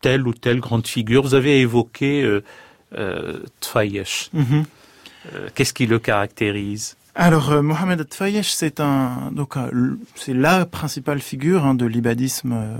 telle 0.00 0.26
ou 0.26 0.34
telle 0.34 0.60
grande 0.60 0.86
figure. 0.86 1.22
Vous 1.22 1.34
avez 1.34 1.60
évoqué 1.60 2.22
euh, 2.22 2.42
euh, 2.98 3.40
Tfayesh. 3.60 4.30
Mm 4.32 4.42
-hmm. 4.42 4.64
euh, 5.34 5.48
Qu'est-ce 5.54 5.72
qui 5.72 5.86
le 5.86 5.98
caractérise? 5.98 6.96
Alors, 7.20 7.50
euh, 7.50 7.60
Mohamed 7.60 8.08
Tfayesh, 8.08 8.50
c'est 8.50 8.80
un 8.80 9.30
donc 9.32 9.54
c'est 10.14 10.32
la 10.32 10.64
principale 10.64 11.20
figure 11.20 11.66
hein, 11.66 11.74
de 11.74 11.84
l'ibadisme 11.84 12.54
euh, 12.54 12.78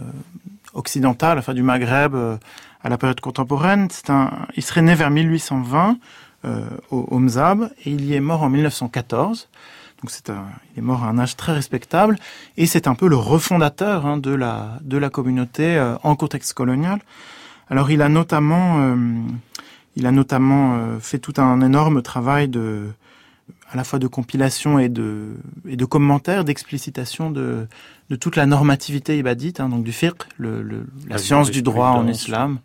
occidental, 0.73 1.39
enfin 1.39 1.53
du 1.53 1.63
Maghreb 1.63 2.15
euh, 2.15 2.39
à 2.83 2.89
la 2.89 2.97
période 2.97 3.21
contemporaine. 3.21 3.89
C'est 3.91 4.09
un, 4.09 4.31
il 4.57 4.63
serait 4.63 4.81
né 4.81 4.95
vers 4.95 5.11
1820 5.11 5.99
euh, 6.47 6.65
au, 6.91 7.01
au 7.11 7.19
Mzab 7.19 7.71
et 7.85 7.91
il 7.91 8.03
y 8.07 8.15
est 8.15 8.21
mort 8.21 8.43
en 8.43 8.49
1914. 8.49 9.51
Donc 10.01 10.11
c'est 10.11 10.31
un, 10.31 10.47
il 10.73 10.79
est 10.79 10.83
mort 10.83 11.05
à 11.05 11.09
un 11.09 11.19
âge 11.19 11.37
très 11.37 11.53
respectable 11.53 12.17
et 12.57 12.65
c'est 12.65 12.89
un 12.89 12.95
peu 12.95 13.09
le 13.09 13.17
refondateur 13.17 14.07
hein, 14.07 14.17
de 14.17 14.31
la 14.31 14.79
de 14.81 14.97
la 14.97 15.11
communauté 15.11 15.79
en 16.03 16.17
contexte 16.17 16.55
colonial. 16.55 17.01
Alors 17.69 17.91
il 17.91 18.01
a 18.01 18.09
notamment 18.09 18.97
il 19.97 20.07
a 20.07 20.13
notamment 20.13 20.99
fait 20.99 21.19
tout 21.19 21.35
un 21.37 21.61
énorme 21.61 22.01
travail 22.01 22.49
de 22.49 22.87
à 23.71 23.77
la 23.77 23.85
fois 23.85 23.99
de 23.99 24.07
compilation 24.07 24.79
et 24.79 24.89
de 24.89 25.37
et 25.69 25.77
de 25.77 25.85
commentaires, 25.85 26.45
d'explicitation 26.45 27.31
de 27.31 27.67
de 28.11 28.17
toute 28.17 28.37
la 28.37 28.47
normativité 28.47 29.17
ibadite, 29.17 29.61
hein, 29.61 29.69
donc 29.69 29.85
du 29.85 29.93
fiqh, 29.93 30.23
le, 30.37 30.63
le, 30.63 30.87
la, 31.07 31.15
la 31.15 31.19
science 31.19 31.51
du 31.51 31.63
droit 31.63 31.91
en 31.91 32.09
islam. 32.09 32.59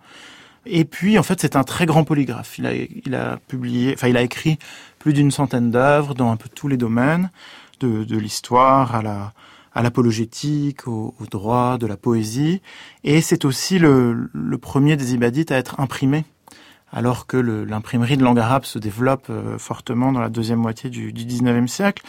Et 0.66 0.86
puis, 0.86 1.20
en 1.20 1.24
fait, 1.24 1.40
c'est 1.40 1.56
un 1.56 1.64
très 1.64 1.86
grand 1.86 2.04
polygraphe. 2.04 2.58
Il 2.58 2.66
a, 2.66 2.74
il 2.74 3.14
a 3.14 3.38
publié, 3.48 3.94
enfin, 3.94 4.08
il 4.08 4.18
a 4.18 4.22
écrit 4.22 4.58
plus 4.98 5.14
d'une 5.14 5.30
centaine 5.30 5.70
d'œuvres 5.70 6.16
dans 6.16 6.32
un 6.32 6.38
peu 6.38 6.50
tous 6.50 6.68
les 6.68 6.78
domaines, 6.78 7.30
de, 7.80 8.04
de 8.04 8.18
l'histoire 8.18 8.96
à 8.96 9.04
la, 9.04 9.34
à 9.76 9.84
l'apologétique, 9.84 10.88
au, 10.88 11.14
au, 11.20 11.26
droit, 11.26 11.78
de 11.78 11.86
la 11.86 11.98
poésie. 11.98 12.62
Et 13.04 13.22
c'est 13.22 13.46
aussi 13.46 13.78
le, 13.78 14.30
le, 14.34 14.58
premier 14.58 14.96
des 14.96 15.14
ibadites 15.14 15.52
à 15.52 15.58
être 15.58 15.80
imprimé, 15.80 16.26
alors 16.96 17.28
que 17.28 17.36
l'imprimerie 17.38 18.16
de 18.16 18.24
langue 18.24 18.40
arabe 18.40 18.64
se 18.64 18.80
développe 18.80 19.28
euh, 19.30 19.58
fortement 19.60 20.14
dans 20.14 20.22
la 20.22 20.30
deuxième 20.30 20.60
moitié 20.60 20.90
du, 20.90 21.12
du 21.12 21.26
19e 21.26 21.68
siècle. 21.68 22.02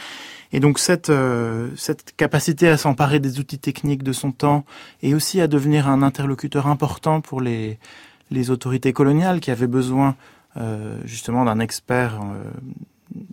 Et 0.53 0.61
donc 0.61 0.79
cette, 0.79 1.11
euh, 1.11 1.71
cette 1.77 2.15
capacité 2.17 2.69
à 2.69 2.77
s'emparer 2.77 3.19
des 3.19 3.41
outils 3.41 3.59
techniques 3.59 4.05
de 4.05 4.13
son 4.13 4.31
temps 4.31 4.65
et 5.03 5.13
aussi 5.13 5.41
à 5.41 5.49
devenir 5.49 5.89
un 5.89 6.03
interlocuteur 6.03 6.69
important 6.69 7.21
pour 7.21 7.41
les, 7.41 7.79
autorités 8.49 8.93
coloniales 8.93 9.41
qui 9.41 9.51
avaient 9.51 9.67
besoin 9.67 10.15
euh, 10.57 10.99
justement 11.05 11.45
d'un 11.45 11.59
expert 11.59 12.21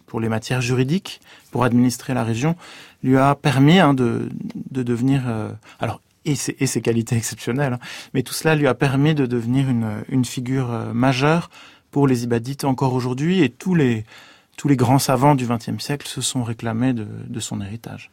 pour 0.07 0.19
les 0.19 0.29
matières 0.29 0.61
juridiques 0.61 1.21
pour 1.51 1.63
administrer 1.63 2.13
la 2.13 2.23
région 2.23 2.55
lui 3.03 3.17
a 3.17 3.35
permis 3.35 3.79
hein, 3.79 3.93
de, 3.93 4.29
de 4.71 4.81
devenir 4.81 5.23
et 6.25 6.35
ses, 6.35 6.55
et 6.59 6.67
ses 6.67 6.81
qualités 6.81 7.15
exceptionnelles, 7.15 7.79
mais 8.13 8.23
tout 8.23 8.33
cela 8.33 8.55
lui 8.55 8.67
a 8.67 8.73
permis 8.73 9.15
de 9.15 9.25
devenir 9.25 9.69
une, 9.69 10.03
une 10.09 10.25
figure 10.25 10.71
euh, 10.71 10.93
majeure 10.93 11.49
pour 11.91 12.07
les 12.07 12.23
Ibadites 12.23 12.63
encore 12.63 12.93
aujourd'hui 12.93 13.41
et 13.41 13.49
tous 13.49 13.75
les 13.75 14.05
tous 14.55 14.67
les 14.67 14.75
grands 14.75 14.99
savants 14.99 15.33
du 15.33 15.47
XXe 15.47 15.83
siècle 15.83 16.07
se 16.07 16.21
sont 16.21 16.43
réclamés 16.43 16.93
de, 16.93 17.07
de 17.27 17.39
son 17.39 17.59
héritage. 17.59 18.11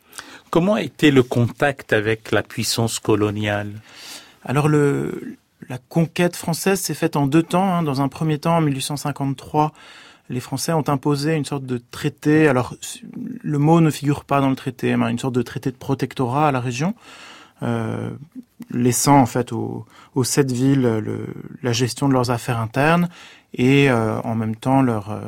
Comment 0.48 0.74
a 0.74 0.82
été 0.82 1.10
le 1.10 1.22
contact 1.22 1.92
avec 1.92 2.32
la 2.32 2.42
puissance 2.42 2.98
coloniale? 2.98 3.70
Alors 4.42 4.66
le, 4.68 5.36
la 5.68 5.78
conquête 5.78 6.36
française 6.36 6.80
s'est 6.80 6.94
faite 6.94 7.16
en 7.16 7.26
deux 7.26 7.42
temps. 7.42 7.74
Hein. 7.74 7.82
Dans 7.82 8.00
un 8.00 8.08
premier 8.08 8.38
temps, 8.38 8.56
en 8.56 8.60
1853, 8.60 9.72
les 10.30 10.40
Français 10.40 10.72
ont 10.72 10.88
imposé 10.88 11.34
une 11.34 11.44
sorte 11.44 11.64
de 11.64 11.80
traité. 11.90 12.48
Alors 12.48 12.74
le 13.42 13.58
mot 13.58 13.80
ne 13.80 13.90
figure 13.90 14.24
pas 14.24 14.40
dans 14.40 14.50
le 14.50 14.56
traité, 14.56 14.96
mais 14.96 15.10
une 15.10 15.18
sorte 15.18 15.34
de 15.34 15.42
traité 15.42 15.70
de 15.70 15.76
protectorat 15.76 16.48
à 16.48 16.52
la 16.52 16.60
région. 16.60 16.94
Euh, 17.62 18.10
laissant 18.70 19.18
en 19.18 19.26
fait 19.26 19.52
aux, 19.52 19.84
sept 20.22 20.50
villes 20.50 20.82
le, 20.82 21.26
la 21.62 21.72
gestion 21.72 22.08
de 22.08 22.12
leurs 22.12 22.30
affaires 22.30 22.58
internes 22.58 23.08
et 23.52 23.90
euh, 23.90 24.20
en 24.20 24.34
même 24.34 24.54
temps 24.54 24.80
leur 24.80 25.10
euh, 25.10 25.20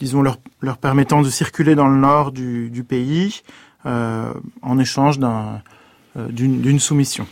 disons 0.00 0.22
leur, 0.22 0.38
leur 0.62 0.78
permettant 0.78 1.20
de 1.20 1.28
circuler 1.28 1.74
dans 1.74 1.86
le 1.86 1.96
nord 1.96 2.32
du, 2.32 2.84
pays 2.88 3.42
en 3.84 4.78
échange 4.78 5.18
d'un 5.18 5.60
d'une 6.30 6.80
soumission. 6.80 7.26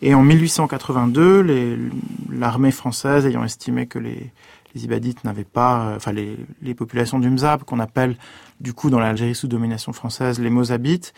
Et 0.00 0.14
en 0.14 0.22
1882, 0.22 1.90
l'armée 2.30 2.70
française 2.70 3.26
ayant 3.26 3.44
estimé 3.44 3.86
que 3.86 3.98
les, 3.98 4.30
les 4.74 4.84
Ibadites 4.84 5.22
n'avaient 5.24 5.44
pas, 5.44 5.92
enfin 5.96 6.12
les, 6.12 6.36
les 6.62 6.74
populations 6.74 7.18
du 7.18 7.28
Mzab, 7.28 7.64
qu'on 7.64 7.80
appelle 7.80 8.16
du 8.60 8.72
coup 8.72 8.90
dans 8.90 9.00
l'Algérie 9.00 9.34
sous 9.34 9.48
domination 9.48 9.92
française 9.92 10.40
les 10.40 10.50
Mozabites, 10.50 11.12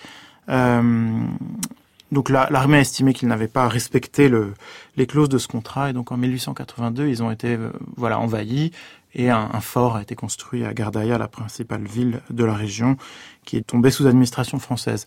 donc 2.13 2.29
l'armée 2.29 2.79
a 2.79 2.81
estimé 2.81 3.15
qu'ils 3.15 3.29
n'avaient 3.29 3.49
pas 3.49 3.69
respecté 3.69 4.29
le, 4.29 4.55
les 4.97 5.07
clauses 5.07 5.29
de 5.29 5.39
ce 5.39 5.49
contrat 5.49 5.91
et 5.91 5.93
donc 5.93 6.13
en 6.13 6.17
1882 6.17 7.09
ils 7.09 7.23
ont 7.23 7.31
été 7.31 7.55
euh, 7.55 7.71
voilà 7.97 8.19
envahis 8.19 8.73
et 9.15 9.31
un, 9.31 9.49
un, 9.53 9.61
fort 9.61 9.97
a 9.97 10.03
été 10.03 10.15
construit 10.15 10.65
à 10.65 10.73
Gardaïa, 10.73 11.19
la 11.19 11.27
principale 11.27 11.85
ville 11.85 12.21
de 12.31 12.45
la 12.45 12.55
région, 12.55 12.97
qui 13.45 13.57
est 13.57 13.67
tombée 13.67 13.91
sous 13.91 14.07
administration 14.07 14.61
française. 14.61 15.05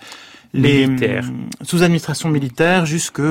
Les 0.54 0.88
militaires. 0.88 1.24
sous 1.62 1.84
administration 1.84 2.28
militaire 2.30 2.86
jusque 2.86 3.22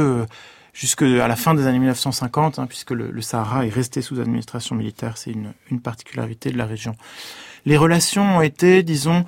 jusque 0.72 1.02
à 1.02 1.28
la 1.28 1.36
fin 1.36 1.54
des 1.54 1.66
années 1.66 1.78
1950, 1.78 2.58
hein, 2.58 2.66
puisque 2.66 2.92
le, 2.92 3.10
le, 3.10 3.20
Sahara 3.20 3.66
est 3.66 3.70
resté 3.70 4.00
sous 4.00 4.20
administration 4.20 4.74
militaire, 4.74 5.18
c'est 5.18 5.30
une, 5.30 5.52
une 5.70 5.80
particularité 5.80 6.50
de 6.50 6.56
la 6.56 6.64
région. 6.64 6.96
Les 7.66 7.76
relations 7.76 8.38
ont 8.38 8.40
été, 8.40 8.82
disons, 8.82 9.26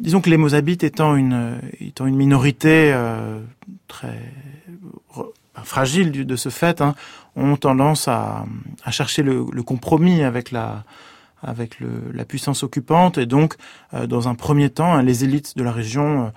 disons 0.00 0.20
que 0.20 0.30
les 0.30 0.36
Mozabites 0.36 0.84
étant 0.84 1.16
une 1.16 1.60
étant 1.80 2.06
une 2.06 2.16
minorité 2.16 2.92
euh, 2.92 3.40
très 3.86 4.32
fragile 5.64 6.24
de 6.24 6.36
ce 6.36 6.50
fait, 6.50 6.80
hein, 6.80 6.94
ont 7.34 7.56
tendance 7.56 8.06
à, 8.06 8.44
chercher 8.90 9.22
le, 9.22 9.44
compromis 9.62 10.22
avec 10.22 10.50
la 10.50 10.84
avec 11.42 11.76
la 12.12 12.24
puissance 12.24 12.62
occupante. 12.64 13.18
Et 13.18 13.26
donc 13.26 13.54
euh, 13.94 14.06
dans 14.06 14.28
un 14.28 14.34
premier 14.34 14.70
temps 14.70 14.94
hein, 14.94 15.02
les 15.02 15.24
élites 15.24 15.56
de 15.56 15.62
la 15.62 15.72
région 15.72 16.26
euh, 16.26 16.28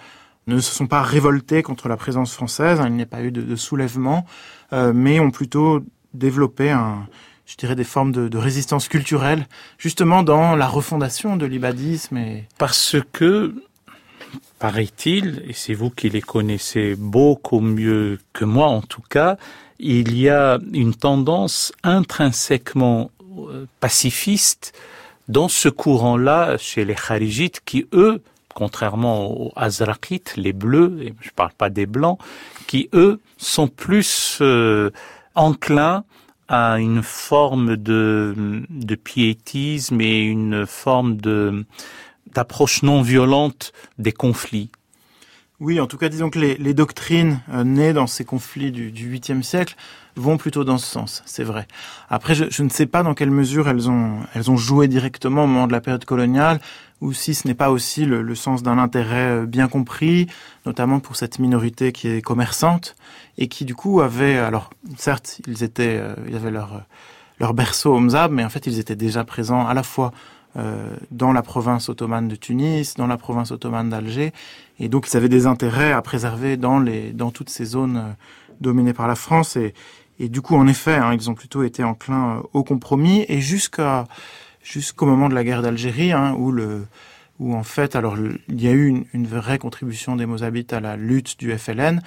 ne 0.47 0.59
se 0.59 0.73
sont 0.73 0.87
pas 0.87 1.01
révoltées 1.01 1.63
contre 1.63 1.87
la 1.87 1.97
présence 1.97 2.33
française, 2.33 2.79
hein, 2.79 2.87
il 2.87 2.93
n'y 2.93 3.03
a 3.03 3.07
pas 3.07 3.21
eu 3.21 3.31
de, 3.31 3.55
soulèvement, 3.55 4.25
mais 4.71 5.19
ont 5.19 5.29
plutôt 5.29 5.81
développé 6.15 6.71
un, 6.71 7.05
je 7.45 7.55
dirais 7.57 7.75
des 7.75 7.83
formes 7.83 8.11
de, 8.11 8.37
résistance 8.37 8.87
culturelle, 8.87 9.47
justement 9.77 10.23
dans 10.23 10.55
la 10.55 10.67
refondation 10.67 11.37
de 11.37 11.45
l'ibadisme. 11.45 12.17
Et... 12.17 12.45
Parce 12.57 12.95
que, 13.11 13.53
paraît-il, 14.59 15.43
et 15.47 15.53
c'est 15.53 15.73
vous 15.73 15.89
qui 15.89 16.09
les 16.09 16.21
connaissez 16.21 16.95
beaucoup 16.95 17.59
mieux 17.59 18.19
que 18.33 18.45
moi 18.45 18.67
en 18.67 18.81
tout 18.81 19.03
cas, 19.09 19.37
il 19.79 20.17
y 20.17 20.29
a 20.29 20.59
une 20.73 20.93
tendance 20.93 21.73
intrinsèquement 21.83 23.09
pacifiste 23.79 24.73
dans 25.27 25.47
ce 25.47 25.69
courant-là 25.69 26.57
chez 26.57 26.85
les 26.85 26.95
Kharijites 26.95 27.61
qui, 27.65 27.87
eux, 27.93 28.21
contrairement 28.53 29.31
aux 29.31 29.53
Azraqites, 29.55 30.33
les 30.37 30.53
bleus, 30.53 30.97
et 31.01 31.13
je 31.21 31.29
ne 31.29 31.33
parle 31.35 31.53
pas 31.57 31.69
des 31.69 31.85
blancs, 31.85 32.19
qui, 32.67 32.89
eux, 32.93 33.19
sont 33.37 33.67
plus 33.67 34.37
euh, 34.41 34.91
enclins 35.35 36.03
à 36.51 36.79
une 36.79 37.01
forme 37.01 37.77
de, 37.77 38.65
de 38.69 38.95
piétisme 38.95 40.01
et 40.01 40.19
une 40.19 40.65
forme 40.65 41.15
d'approche 42.35 42.83
non 42.83 43.01
violente 43.01 43.71
des 43.97 44.11
conflits. 44.11 44.69
Oui, 45.61 45.79
en 45.79 45.87
tout 45.87 45.97
cas, 45.97 46.09
disons 46.09 46.29
que 46.29 46.39
les, 46.39 46.73
doctrines 46.73 47.39
euh, 47.53 47.63
nées 47.63 47.93
dans 47.93 48.07
ces 48.07 48.25
conflits 48.25 48.71
du, 48.71 48.91
du 48.91 49.15
8e 49.15 49.43
siècle 49.43 49.75
vont 50.17 50.37
plutôt 50.37 50.65
dans 50.65 50.77
ce 50.77 50.87
sens, 50.87 51.23
c'est 51.25 51.43
vrai. 51.43 51.67
Après, 52.09 52.35
je, 52.35 52.63
ne 52.63 52.69
sais 52.69 52.85
pas 52.85 53.03
dans 53.03 53.13
quelle 53.13 53.31
mesure 53.31 53.69
elles 53.69 53.89
ont, 53.89 54.57
joué 54.57 54.89
directement 54.89 55.45
au 55.45 55.47
moment 55.47 55.67
de 55.67 55.71
la 55.71 55.79
période 55.79 56.03
coloniale, 56.03 56.59
ou 56.99 57.13
si 57.13 57.33
ce 57.33 57.47
n'est 57.47 57.53
pas 57.53 57.71
aussi 57.71 58.05
le, 58.05 58.23
le 58.23 58.35
sens 58.35 58.61
d'un 58.61 58.77
intérêt 58.77 59.41
euh, 59.41 59.45
bien 59.45 59.67
compris, 59.69 60.27
notamment 60.65 60.99
pour 60.99 61.15
cette 61.15 61.39
minorité 61.39 61.93
qui 61.93 62.09
est 62.09 62.21
commerçante, 62.21 62.95
et 63.37 63.47
qui 63.47 63.65
du 63.65 63.75
coup 63.75 64.01
avait, 64.01 64.37
alors 64.37 64.69
certes, 64.97 65.41
ils 65.47 65.63
étaient, 65.63 65.97
euh, 65.99 66.15
ils 66.27 66.35
avaient 66.35 66.51
leur, 66.51 66.83
leur 67.39 67.53
berceau 67.53 67.93
au 67.95 67.99
Mzab, 67.99 68.31
mais 68.31 68.45
en 68.45 68.49
fait, 68.49 68.67
ils 68.67 68.79
étaient 68.79 68.95
déjà 68.95 69.23
présents 69.23 69.67
à 69.67 69.73
la 69.73 69.83
fois 69.83 70.11
euh, 70.57 70.95
dans 71.11 71.31
la 71.31 71.41
province 71.41 71.87
ottomane 71.87 72.27
de 72.27 72.35
Tunis, 72.35 72.95
dans 72.95 73.07
la 73.07 73.17
province 73.17 73.51
ottomane 73.51 73.89
d'Alger, 73.89 74.33
et 74.79 74.89
donc 74.89 75.07
ils 75.09 75.15
avaient 75.15 75.29
des 75.29 75.47
intérêts 75.47 75.93
à 75.93 76.01
préserver 76.01 76.57
dans, 76.57 76.79
les, 76.79 77.13
dans 77.13 77.31
toutes 77.31 77.49
ces 77.49 77.63
zones 77.63 77.97
euh, 77.97 78.11
dominées 78.59 78.93
par 78.93 79.07
la 79.07 79.15
France. 79.15 79.55
Et, 79.55 79.73
et 80.19 80.27
du 80.27 80.41
coup, 80.41 80.55
en 80.55 80.67
effet, 80.67 80.95
hein, 80.95 81.13
ils 81.13 81.29
ont 81.29 81.35
plutôt 81.35 81.63
été 81.63 81.85
enclins 81.85 82.37
euh, 82.37 82.41
au 82.51 82.63
compromis, 82.63 83.25
et 83.29 83.39
jusqu'à 83.39 84.05
jusqu'au 84.61 85.05
moment 85.07 85.29
de 85.29 85.33
la 85.33 85.43
guerre 85.43 85.61
d'Algérie, 85.61 86.11
hein, 86.11 86.35
où 86.37 86.51
le 86.51 86.85
où 87.39 87.55
en 87.55 87.63
fait, 87.63 87.95
alors 87.95 88.17
il 88.19 88.61
y 88.61 88.67
a 88.67 88.71
eu 88.71 88.85
une, 88.85 89.05
une 89.13 89.25
vraie 89.25 89.57
contribution 89.57 90.15
des 90.15 90.27
Mozabites 90.27 90.73
à 90.73 90.79
la 90.79 90.95
lutte 90.95 91.39
du 91.39 91.57
FLN, 91.57 92.01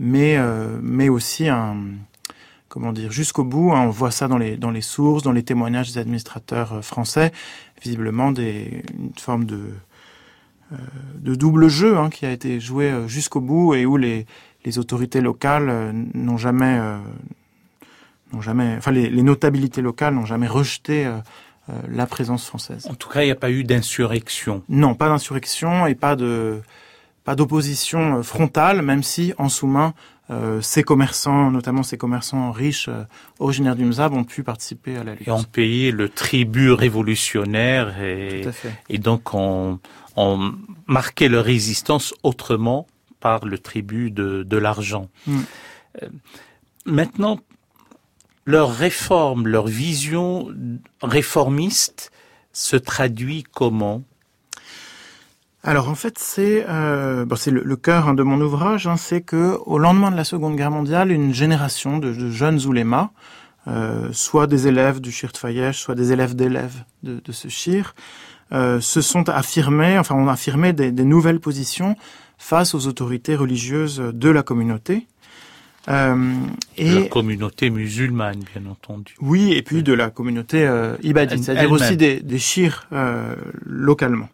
mais 0.00 0.36
euh, 0.36 0.80
mais 0.82 1.08
aussi 1.08 1.48
un 1.48 1.76
comment 2.68 2.92
dire, 2.92 3.12
jusqu'au 3.12 3.44
bout. 3.44 3.72
Hein, 3.72 3.82
on 3.82 3.90
voit 3.90 4.10
ça 4.10 4.28
dans 4.28 4.38
les, 4.38 4.56
dans 4.56 4.70
les 4.70 4.80
sources, 4.80 5.22
dans 5.22 5.32
les 5.32 5.42
témoignages 5.42 5.92
des 5.92 5.98
administrateurs 5.98 6.72
euh, 6.72 6.82
français, 6.82 7.32
visiblement 7.82 8.32
des, 8.32 8.82
une 8.98 9.12
forme 9.18 9.44
de, 9.44 9.60
euh, 10.72 10.76
de 11.16 11.34
double 11.34 11.68
jeu 11.68 11.98
hein, 11.98 12.08
qui 12.10 12.24
a 12.26 12.32
été 12.32 12.60
joué 12.60 12.92
jusqu'au 13.08 13.40
bout 13.40 13.74
et 13.74 13.84
où 13.86 13.96
les, 13.96 14.24
les 14.64 14.78
autorités 14.78 15.20
locales 15.20 15.92
n'ont 16.14 16.36
jamais, 16.36 16.78
euh, 16.80 16.98
n'ont 18.32 18.40
jamais, 18.40 18.76
enfin 18.78 18.92
les, 18.92 19.10
les 19.10 19.22
notabilités 19.22 19.82
locales 19.82 20.14
n'ont 20.14 20.26
jamais 20.26 20.46
rejeté 20.46 21.06
euh, 21.06 21.18
la 21.88 22.06
présence 22.06 22.46
française. 22.46 22.86
En 22.88 22.94
tout 22.94 23.08
cas, 23.08 23.22
il 23.22 23.26
n'y 23.26 23.32
a 23.32 23.36
pas 23.36 23.50
eu 23.50 23.64
d'insurrection. 23.64 24.62
Non, 24.68 24.94
pas 24.94 25.08
d'insurrection 25.08 25.86
et 25.86 25.94
pas 25.94 26.16
de 26.16 26.62
pas 27.24 27.34
d'opposition 27.34 28.18
euh, 28.18 28.22
frontale, 28.22 28.82
même 28.82 29.02
si 29.02 29.34
en 29.38 29.48
sous-main 29.48 29.94
euh, 30.30 30.60
ces 30.60 30.84
commerçants, 30.84 31.50
notamment 31.50 31.82
ces 31.82 31.98
commerçants 31.98 32.52
riches 32.52 32.88
euh, 32.88 33.02
originaires 33.40 33.74
du 33.74 33.84
Mzab, 33.84 34.12
ont 34.12 34.22
pu 34.22 34.44
participer 34.44 34.96
à 34.96 35.02
la 35.02 35.14
lutte. 35.14 35.26
Et 35.26 35.30
ont 35.30 35.42
payé 35.42 35.90
le 35.90 36.08
tribut 36.08 36.70
révolutionnaire 36.70 38.00
et, 38.00 38.42
et 38.88 38.98
donc 38.98 39.34
ont, 39.34 39.80
marqué 40.86 41.28
leur 41.28 41.44
résistance 41.44 42.14
autrement 42.22 42.86
par 43.20 43.44
le 43.44 43.58
tribut 43.58 44.10
de, 44.10 44.42
de 44.42 44.56
l'argent. 44.56 45.08
Mm. 45.26 45.38
Euh, 46.02 46.08
maintenant, 46.84 47.40
leur 48.44 48.70
réforme, 48.70 49.46
leur 49.46 49.66
vision 49.66 50.48
réformiste 51.02 52.12
se 52.52 52.76
traduit 52.76 53.42
comment? 53.42 54.02
Alors 55.62 55.88
en 55.88 55.94
fait 55.94 56.18
c'est 56.18 56.64
euh, 56.68 57.24
bon, 57.24 57.36
c'est 57.36 57.50
le, 57.50 57.62
le 57.62 57.76
cœur 57.76 58.08
hein, 58.08 58.14
de 58.14 58.22
mon 58.22 58.40
ouvrage, 58.40 58.86
hein, 58.86 58.96
c'est 58.96 59.20
que 59.20 59.58
au 59.66 59.78
lendemain 59.78 60.10
de 60.10 60.16
la 60.16 60.24
Seconde 60.24 60.56
Guerre 60.56 60.70
mondiale, 60.70 61.12
une 61.12 61.34
génération 61.34 61.98
de, 61.98 62.12
de 62.12 62.30
jeunes 62.30 62.64
oulémas, 62.66 63.10
euh, 63.68 64.08
soit 64.12 64.46
des 64.46 64.68
élèves 64.68 65.00
du 65.00 65.12
Shir 65.12 65.32
Tfayesh, 65.32 65.78
soit 65.78 65.94
des 65.94 66.12
élèves 66.12 66.34
d'élèves 66.34 66.84
de, 67.02 67.20
de, 67.22 67.32
ce 67.32 67.48
Shir, 67.48 67.94
euh, 68.52 68.80
se 68.80 69.02
sont 69.02 69.28
affirmés, 69.28 69.98
enfin 69.98 70.14
ont 70.14 70.28
affirmé 70.28 70.72
des, 70.72 70.92
des, 70.92 71.04
nouvelles 71.04 71.40
positions 71.40 71.94
face 72.38 72.74
aux 72.74 72.86
autorités 72.86 73.36
religieuses 73.36 73.98
de 73.98 74.30
la 74.30 74.42
communauté. 74.42 75.06
Euh, 75.88 76.34
et 76.76 76.94
la 76.94 77.06
communauté 77.06 77.70
musulmane, 77.70 78.40
bien 78.54 78.70
entendu. 78.70 79.14
Oui, 79.20 79.52
et 79.52 79.62
puis 79.62 79.82
de 79.82 79.92
la 79.92 80.10
communauté 80.10 80.66
euh, 80.66 80.96
ibadite, 81.02 81.42
c'est-à-dire 81.42 81.70
aussi 81.70 81.96
des, 81.96 82.20
des 82.20 82.38
shirs 82.38 82.86
euh, 82.92 83.34
localement. 83.64 84.28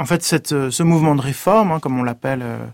En 0.00 0.06
fait, 0.06 0.22
cette, 0.22 0.52
euh, 0.52 0.70
ce 0.70 0.82
mouvement 0.82 1.14
de 1.14 1.20
réforme, 1.20 1.72
hein, 1.72 1.78
comme 1.78 2.00
on 2.00 2.02
l'appelle 2.02 2.40
euh, 2.42 2.64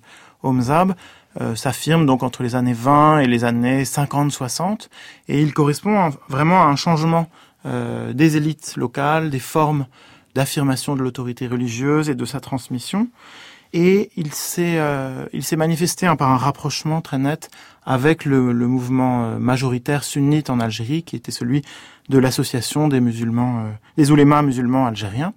au 0.45 0.53
Mzab, 0.53 0.95
euh, 1.41 1.57
s'affirme 1.57 2.07
donc 2.07 2.23
entre 2.23 2.45
les 2.45 2.55
années 2.55 2.73
20 2.73 3.19
et 3.19 3.27
les 3.27 3.43
années 3.43 3.83
50-60, 3.83 4.89
et 5.27 5.43
il 5.43 5.53
correspond 5.53 6.11
vraiment 6.29 6.63
à 6.63 6.67
un 6.67 6.77
changement 6.77 7.29
euh, 7.67 8.13
des 8.13 8.37
élites 8.37 8.75
locales, 8.77 9.31
des 9.31 9.41
formes 9.41 9.87
d'affirmation 10.37 10.95
de 10.95 11.03
l'autorité 11.03 11.49
religieuse 11.49 12.09
et 12.09 12.15
de 12.15 12.25
sa 12.25 12.39
transmission. 12.39 13.09
Et 13.73 14.13
il 14.17 14.33
s'est 14.33 14.77
manifesté 15.57 16.07
hein, 16.07 16.15
par 16.15 16.31
un 16.31 16.37
rapprochement 16.37 17.01
très 17.01 17.19
net 17.19 17.51
avec 17.85 18.25
le, 18.25 18.53
le, 18.53 18.69
mouvement 18.69 19.39
majoritaire 19.41 20.05
sunnite 20.05 20.49
en 20.49 20.61
Algérie, 20.61 21.03
qui 21.03 21.17
était 21.17 21.33
celui 21.33 21.63
de 22.09 22.19
l'association 22.19 22.87
des 22.87 23.01
musulmans, 23.01 23.65
des 23.97 24.13
oulémas 24.13 24.43
musulmans 24.43 24.87
algériens. 24.87 25.35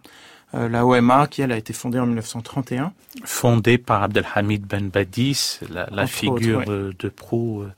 Euh, 0.56 0.68
la 0.68 0.86
OMA, 0.86 1.28
qui 1.28 1.42
elle 1.42 1.52
a 1.52 1.58
été 1.58 1.74
fondée 1.74 2.00
en 2.00 2.06
1931. 2.08 2.92
Fondée 3.24 3.78
par 3.78 4.04
Abdelhamid 4.04 4.66
Ben 4.66 4.90
Badis, 4.90 5.60
la, 5.70 5.88
la 5.92 6.08
figure 6.08 6.62
autres, 6.62 6.88
ouais. 6.88 6.94
de 6.98 7.10
pro 7.10 7.62
euh, 7.62 7.72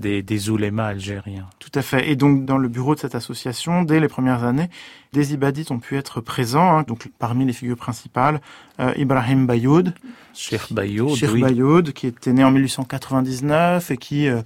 des, 0.00 0.22
des 0.22 0.50
oulémas 0.50 0.86
algériens. 0.86 1.48
Tout 1.58 1.70
à 1.74 1.82
fait. 1.82 2.10
Et 2.10 2.16
donc, 2.16 2.44
dans 2.44 2.58
le 2.58 2.68
bureau 2.68 2.94
de 2.94 3.00
cette 3.00 3.14
association, 3.14 3.82
dès 3.82 4.00
les 4.00 4.08
premières 4.08 4.44
années, 4.44 4.70
des 5.12 5.34
ibadites 5.34 5.70
ont 5.70 5.78
pu 5.78 5.96
être 5.96 6.20
présents. 6.20 6.78
Hein, 6.78 6.84
donc, 6.86 7.08
parmi 7.18 7.44
les 7.44 7.52
figures 7.52 7.76
principales, 7.76 8.40
euh, 8.80 8.92
Ibrahim 8.96 9.46
Bayoud, 9.46 9.94
Cheikh 10.34 10.72
Bayoud, 10.72 11.16
Cheikh 11.16 11.30
oui. 11.32 11.42
Bayoud, 11.42 11.92
qui 11.92 12.06
était 12.06 12.32
né 12.32 12.42
en 12.42 12.50
1899 12.50 13.90
et 13.90 13.96
qui 13.96 14.28
euh, 14.28 14.42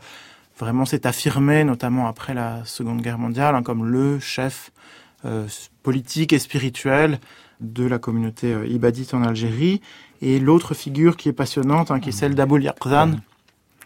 vraiment 0.59 0.85
s'est 0.85 1.07
affirmé, 1.07 1.65
notamment 1.65 2.09
après 2.09 2.35
la 2.35 2.65
Seconde 2.65 3.01
Guerre 3.01 3.19
mondiale, 3.19 3.55
hein, 3.55 3.63
comme 3.63 3.87
le 3.87 4.19
chef 4.19 4.73
euh, 5.25 5.47
politique 5.83 6.33
et 6.33 6.39
spirituel 6.39 7.19
de 7.61 7.85
la 7.85 7.99
communauté 7.99 8.53
euh, 8.53 8.67
ibadite 8.67 9.15
en 9.15 9.23
Algérie. 9.23 9.81
Et 10.23 10.39
l'autre 10.39 10.75
figure 10.75 11.17
qui 11.17 11.29
est 11.29 11.33
passionnante, 11.33 11.91
hein, 11.91 12.01
qui 12.01 12.11
est 12.11 12.13
celle 12.13 12.35
d'Abou 12.35 12.59
Yaqzan. 12.59 13.17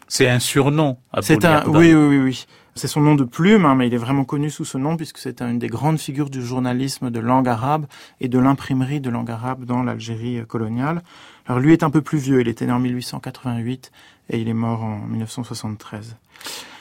C'est 0.07 0.27
un 0.27 0.39
surnom. 0.39 0.97
C'est 1.21 1.45
un, 1.45 1.65
oui, 1.67 1.93
oui, 1.93 2.07
oui, 2.07 2.19
oui. 2.19 2.45
C'est 2.75 2.87
son 2.87 3.01
nom 3.01 3.15
de 3.15 3.23
plume, 3.23 3.65
hein, 3.65 3.75
mais 3.75 3.87
il 3.87 3.93
est 3.93 3.97
vraiment 3.97 4.23
connu 4.23 4.49
sous 4.49 4.65
ce 4.65 4.77
nom 4.77 4.95
puisque 4.95 5.17
c'est 5.17 5.41
une 5.41 5.59
des 5.59 5.67
grandes 5.67 5.99
figures 5.99 6.29
du 6.29 6.45
journalisme 6.45 7.09
de 7.09 7.19
langue 7.19 7.47
arabe 7.47 7.85
et 8.21 8.27
de 8.27 8.39
l'imprimerie 8.39 9.01
de 9.01 9.09
langue 9.09 9.31
arabe 9.31 9.65
dans 9.65 9.83
l'Algérie 9.83 10.41
coloniale. 10.47 11.01
Alors 11.47 11.59
lui 11.59 11.73
est 11.73 11.83
un 11.83 11.89
peu 11.89 12.01
plus 12.01 12.19
vieux, 12.19 12.41
il 12.41 12.47
était 12.47 12.65
né 12.65 12.71
en 12.71 12.79
1888 12.79 13.91
et 14.29 14.39
il 14.39 14.47
est 14.47 14.53
mort 14.53 14.83
en 14.83 14.99
1973. 14.99 16.15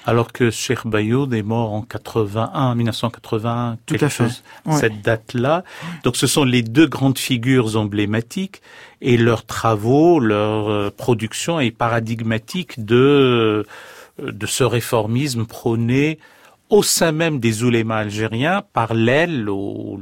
Alors 0.07 0.33
que 0.33 0.51
Cheikh 0.51 0.87
Bayoud 0.87 1.35
est 1.35 1.43
mort 1.43 1.73
en 1.75 1.83
81, 1.83 2.75
1981, 2.75 3.77
Tout 3.85 3.97
à 4.01 4.09
fait. 4.09 4.25
Chose, 4.25 4.43
ouais. 4.65 4.77
cette 4.77 5.03
date-là. 5.03 5.65
Donc 6.03 6.17
ce 6.17 6.27
sont 6.27 6.45
les 6.45 6.63
deux 6.63 6.87
grandes 6.87 7.19
figures 7.19 7.77
emblématiques 7.77 8.63
et 9.03 9.19
leurs 9.19 9.45
travaux, 9.45 10.19
leur 10.19 10.71
euh, 10.71 10.91
production 10.97 11.61
est 11.61 11.71
paradigmatique 11.71 12.83
de 12.85 13.67
de 14.19 14.47
ce 14.47 14.65
réformisme 14.65 15.47
prôné 15.47 16.19
au 16.71 16.83
sein 16.83 17.13
même 17.13 17.41
des 17.41 17.63
oulémas 17.63 17.99
algériens 17.99 18.63
par 18.73 18.95
l'aile 18.95 19.49
ou, 19.49 20.01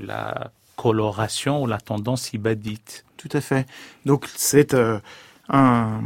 la 0.00 0.50
coloration 0.76 1.62
ou 1.62 1.66
la 1.66 1.78
tendance 1.78 2.32
ibadite. 2.32 3.04
Tout 3.16 3.30
à 3.32 3.40
fait. 3.40 3.66
Donc 4.06 4.28
c'est 4.36 4.74
euh, 4.74 5.00
un, 5.48 6.00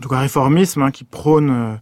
donc 0.00 0.12
un 0.12 0.20
réformisme 0.20 0.82
hein, 0.82 0.90
qui 0.90 1.04
prône, 1.04 1.50
euh, 1.50 1.74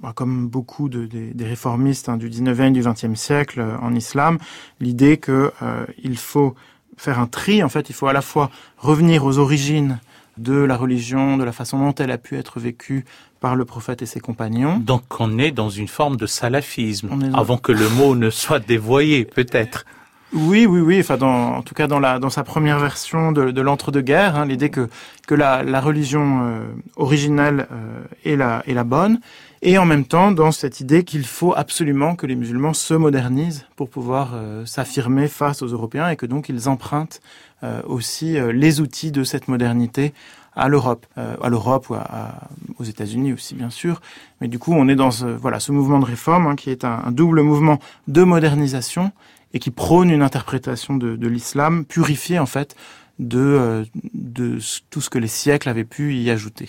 bah, 0.00 0.12
comme 0.14 0.48
beaucoup 0.48 0.88
de, 0.88 1.06
de, 1.06 1.32
des 1.32 1.44
réformistes 1.44 2.08
hein, 2.08 2.16
du 2.16 2.30
19e 2.30 2.68
et 2.68 2.70
du 2.70 2.82
20e 2.82 3.16
siècle 3.16 3.60
euh, 3.60 3.76
en 3.78 3.94
islam, 3.94 4.38
l'idée 4.78 5.18
qu'il 5.18 5.50
euh, 5.62 6.14
faut 6.16 6.54
faire 6.96 7.18
un 7.18 7.26
tri. 7.26 7.62
En 7.62 7.68
fait, 7.68 7.90
il 7.90 7.92
faut 7.94 8.06
à 8.06 8.12
la 8.12 8.22
fois 8.22 8.50
revenir 8.78 9.24
aux 9.24 9.38
origines 9.38 9.98
de 10.38 10.54
la 10.54 10.76
religion, 10.76 11.36
de 11.36 11.44
la 11.44 11.52
façon 11.52 11.78
dont 11.78 11.94
elle 11.94 12.10
a 12.10 12.18
pu 12.18 12.36
être 12.36 12.60
vécue 12.60 13.04
par 13.40 13.56
le 13.56 13.64
prophète 13.64 14.02
et 14.02 14.06
ses 14.06 14.20
compagnons. 14.20 14.76
Donc 14.78 15.02
on 15.18 15.38
est 15.38 15.50
dans 15.50 15.70
une 15.70 15.88
forme 15.88 16.16
de 16.16 16.26
salafisme, 16.26 17.08
dans... 17.08 17.38
avant 17.38 17.56
que 17.56 17.72
le 17.72 17.88
mot 17.88 18.14
ne 18.14 18.30
soit 18.30 18.60
dévoyé, 18.60 19.24
peut-être. 19.24 19.84
Oui, 20.32 20.64
oui, 20.64 20.80
oui. 20.80 21.00
Enfin, 21.00 21.16
dans, 21.16 21.56
en 21.56 21.62
tout 21.62 21.74
cas, 21.74 21.88
dans 21.88 21.98
la 21.98 22.20
dans 22.20 22.30
sa 22.30 22.44
première 22.44 22.78
version 22.78 23.32
de, 23.32 23.50
de 23.50 23.60
l'entre-deux-guerres, 23.60 24.36
hein, 24.36 24.46
l'idée 24.46 24.70
que 24.70 24.88
que 25.26 25.34
la, 25.34 25.64
la 25.64 25.80
religion 25.80 26.42
euh, 26.42 26.64
originelle 26.94 27.66
euh, 27.72 28.04
est 28.24 28.36
la 28.36 28.62
est 28.68 28.74
la 28.74 28.84
bonne, 28.84 29.18
et 29.62 29.76
en 29.76 29.86
même 29.86 30.04
temps 30.04 30.30
dans 30.30 30.52
cette 30.52 30.78
idée 30.78 31.02
qu'il 31.02 31.24
faut 31.24 31.52
absolument 31.56 32.14
que 32.14 32.26
les 32.26 32.36
musulmans 32.36 32.74
se 32.74 32.94
modernisent 32.94 33.66
pour 33.74 33.90
pouvoir 33.90 34.32
euh, 34.34 34.64
s'affirmer 34.66 35.26
face 35.26 35.62
aux 35.62 35.68
Européens 35.68 36.08
et 36.10 36.16
que 36.16 36.26
donc 36.26 36.48
ils 36.48 36.68
empruntent 36.68 37.20
euh, 37.64 37.82
aussi 37.84 38.38
euh, 38.38 38.52
les 38.52 38.80
outils 38.80 39.10
de 39.10 39.24
cette 39.24 39.48
modernité 39.48 40.14
à 40.60 40.68
l'Europe, 40.68 41.06
euh, 41.16 41.36
à 41.42 41.48
l'Europe 41.48 41.88
ou 41.88 41.94
à, 41.94 42.00
à, 42.02 42.48
aux 42.78 42.84
États-Unis 42.84 43.32
aussi 43.32 43.54
bien 43.54 43.70
sûr. 43.70 44.00
Mais 44.40 44.48
du 44.48 44.58
coup, 44.58 44.72
on 44.74 44.88
est 44.88 44.94
dans 44.94 45.10
ce, 45.10 45.24
voilà 45.24 45.58
ce 45.58 45.72
mouvement 45.72 45.98
de 45.98 46.04
réforme 46.04 46.46
hein, 46.46 46.54
qui 46.54 46.70
est 46.70 46.84
un, 46.84 47.02
un 47.06 47.10
double 47.10 47.40
mouvement 47.42 47.78
de 48.08 48.22
modernisation 48.22 49.10
et 49.54 49.58
qui 49.58 49.70
prône 49.70 50.10
une 50.10 50.22
interprétation 50.22 50.96
de, 50.96 51.16
de 51.16 51.28
l'islam 51.28 51.84
purifiée 51.84 52.38
en 52.38 52.46
fait 52.46 52.76
de, 53.18 53.84
de 54.14 54.58
tout 54.90 55.00
ce 55.00 55.10
que 55.10 55.18
les 55.18 55.28
siècles 55.28 55.68
avaient 55.68 55.84
pu 55.84 56.14
y 56.14 56.30
ajouter. 56.30 56.68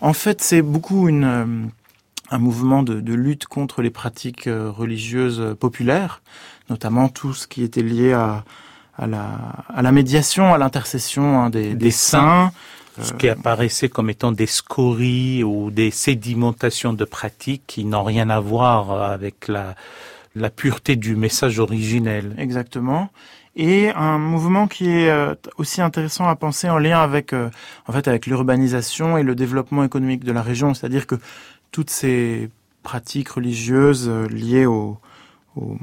En 0.00 0.12
fait, 0.12 0.40
c'est 0.40 0.62
beaucoup 0.62 1.08
une 1.08 1.70
un 2.32 2.38
mouvement 2.38 2.84
de, 2.84 3.00
de, 3.00 3.12
lutte 3.12 3.46
contre 3.46 3.82
les 3.82 3.90
pratiques 3.90 4.48
religieuses 4.48 5.56
populaires, 5.58 6.22
notamment 6.68 7.08
tout 7.08 7.34
ce 7.34 7.48
qui 7.48 7.64
était 7.64 7.82
lié 7.82 8.12
à, 8.12 8.44
à, 8.96 9.06
la, 9.08 9.26
à 9.68 9.82
la 9.82 9.90
médiation, 9.92 10.54
à 10.54 10.58
l'intercession 10.58 11.40
hein, 11.40 11.50
des, 11.50 11.74
des, 11.74 11.90
saints, 11.90 12.52
ce 12.98 13.12
qui 13.14 13.28
apparaissait 13.28 13.88
comme 13.88 14.10
étant 14.10 14.32
des 14.32 14.46
scories 14.46 15.44
ou 15.44 15.70
des 15.70 15.90
sédimentations 15.90 16.92
de 16.92 17.04
pratiques 17.04 17.62
qui 17.66 17.84
n'ont 17.84 18.04
rien 18.04 18.30
à 18.30 18.40
voir 18.40 19.02
avec 19.02 19.48
la, 19.48 19.74
pureté 20.50 20.96
du 20.96 21.16
message 21.16 21.58
originel. 21.58 22.34
Exactement. 22.38 23.10
Et 23.56 23.90
un 23.90 24.18
mouvement 24.18 24.68
qui 24.68 24.88
est 24.88 25.10
euh, 25.10 25.34
aussi 25.58 25.82
intéressant 25.82 26.28
à 26.28 26.36
penser 26.36 26.70
en 26.70 26.78
lien 26.78 27.00
avec, 27.00 27.32
euh, 27.32 27.50
en 27.86 27.92
fait, 27.92 28.06
avec 28.06 28.26
l'urbanisation 28.26 29.18
et 29.18 29.24
le 29.24 29.34
développement 29.34 29.82
économique 29.82 30.24
de 30.24 30.32
la 30.32 30.42
région. 30.42 30.72
C'est-à-dire 30.72 31.06
que 31.06 31.16
toutes 31.72 31.90
ces 31.90 32.48
pratiques 32.84 33.30
religieuses 33.30 34.08
euh, 34.08 34.28
liées 34.28 34.66
au, 34.66 34.98
au 35.56 35.76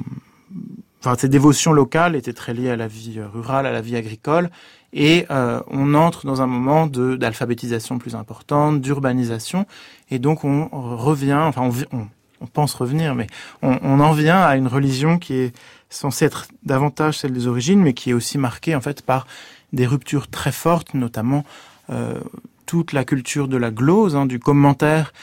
ces 1.18 1.30
dévotions 1.30 1.74
locales 1.74 2.16
étaient 2.16 2.34
très 2.34 2.54
liées 2.54 2.70
à 2.70 2.76
la 2.76 2.88
vie 2.88 3.20
rurale, 3.22 3.66
à 3.66 3.72
la 3.72 3.82
vie 3.82 3.96
agricole, 3.96 4.50
et 4.94 5.26
euh, 5.32 5.62
on 5.68 5.94
entre 5.94 6.26
dans 6.26 6.42
un 6.42 6.48
moment 6.48 6.88
d'alphabétisation 6.88 7.98
plus 8.00 8.16
importante, 8.16 8.82
d'urbanisation, 8.82 9.66
et 10.10 10.20
donc 10.20 10.44
on 10.44 10.68
revient, 10.72 11.40
enfin 11.40 11.70
on, 11.92 12.46
pense 12.48 12.74
revenir, 12.74 13.16
mais 13.16 13.28
on, 13.62 13.78
on, 13.84 14.00
en 14.00 14.14
vient 14.14 14.42
à 14.42 14.56
une 14.58 14.68
religion 14.68 15.18
qui 15.18 15.34
est 15.34 15.56
censée 15.90 16.26
être 16.26 16.48
davantage 16.64 17.20
celle 17.20 17.34
des 17.34 17.48
origines, 17.48 17.82
mais 17.82 17.94
qui 17.94 18.12
est 18.12 18.14
aussi 18.14 18.38
marquée 18.38 18.76
en 18.76 18.82
fait 18.82 19.02
par 19.02 19.28
des 19.74 19.86
ruptures 19.86 20.28
très 20.28 20.52
fortes, 20.52 20.94
notamment 20.94 21.44
euh, 21.90 22.20
toute 22.66 22.92
la 22.94 23.06
culture 23.06 23.48
de 23.48 23.58
la 23.58 23.72
glose, 23.72 24.16
hein, 24.16 24.26
du 24.26 24.40
commentaire, 24.40 25.14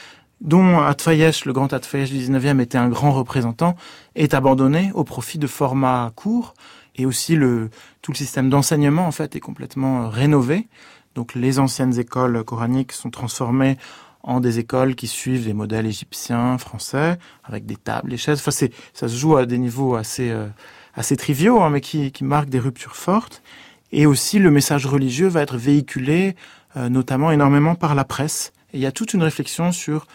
dont 0.41 0.79
Atfayesh, 0.79 1.45
le 1.45 1.53
grand 1.53 1.71
Atfayesh 1.73 2.11
du 2.11 2.17
19e, 2.17 2.59
était 2.59 2.77
un 2.77 2.89
grand 2.89 3.11
représentant, 3.11 3.75
est 4.15 4.33
abandonné 4.33 4.91
au 4.93 5.03
profit 5.03 5.37
de 5.37 5.47
formats 5.47 6.11
courts, 6.15 6.53
et 6.97 7.05
aussi 7.05 7.35
le 7.35 7.69
tout 8.01 8.11
le 8.11 8.17
système 8.17 8.49
d'enseignement 8.49 9.05
en 9.05 9.11
fait 9.11 9.35
est 9.35 9.39
complètement 9.39 10.03
euh, 10.03 10.07
rénové. 10.07 10.67
Donc 11.13 11.35
les 11.35 11.59
anciennes 11.59 11.97
écoles 11.99 12.43
coraniques 12.43 12.91
sont 12.91 13.09
transformées 13.09 13.77
en 14.23 14.39
des 14.39 14.59
écoles 14.59 14.95
qui 14.95 15.07
suivent 15.07 15.45
des 15.45 15.53
modèles 15.53 15.85
égyptiens, 15.85 16.57
français, 16.57 17.17
avec 17.43 17.65
des 17.65 17.75
tables, 17.75 18.09
des 18.09 18.17
chaises. 18.17 18.39
Enfin, 18.39 18.51
c'est, 18.51 18.73
ça 18.93 19.07
se 19.07 19.15
joue 19.15 19.37
à 19.37 19.45
des 19.45 19.59
niveaux 19.59 19.95
assez, 19.95 20.31
euh, 20.31 20.47
assez 20.95 21.15
triviaux, 21.15 21.61
hein, 21.61 21.69
mais 21.69 21.79
qui, 21.79 22.11
qui 22.11 22.23
marquent 22.23 22.49
des 22.49 22.59
ruptures 22.59 22.95
fortes. 22.95 23.43
Et 23.91 24.07
aussi, 24.07 24.39
le 24.39 24.49
message 24.49 24.87
religieux 24.87 25.27
va 25.27 25.41
être 25.41 25.57
véhiculé, 25.57 26.35
euh, 26.75 26.89
notamment 26.89 27.31
énormément 27.31 27.75
par 27.75 27.93
la 27.93 28.03
presse. 28.03 28.51
Et 28.73 28.77
il 28.77 28.81
y 28.81 28.87
a 28.87 28.91
toute 28.91 29.13
une 29.13 29.21
réflexion 29.21 29.71
sur, 29.71 30.07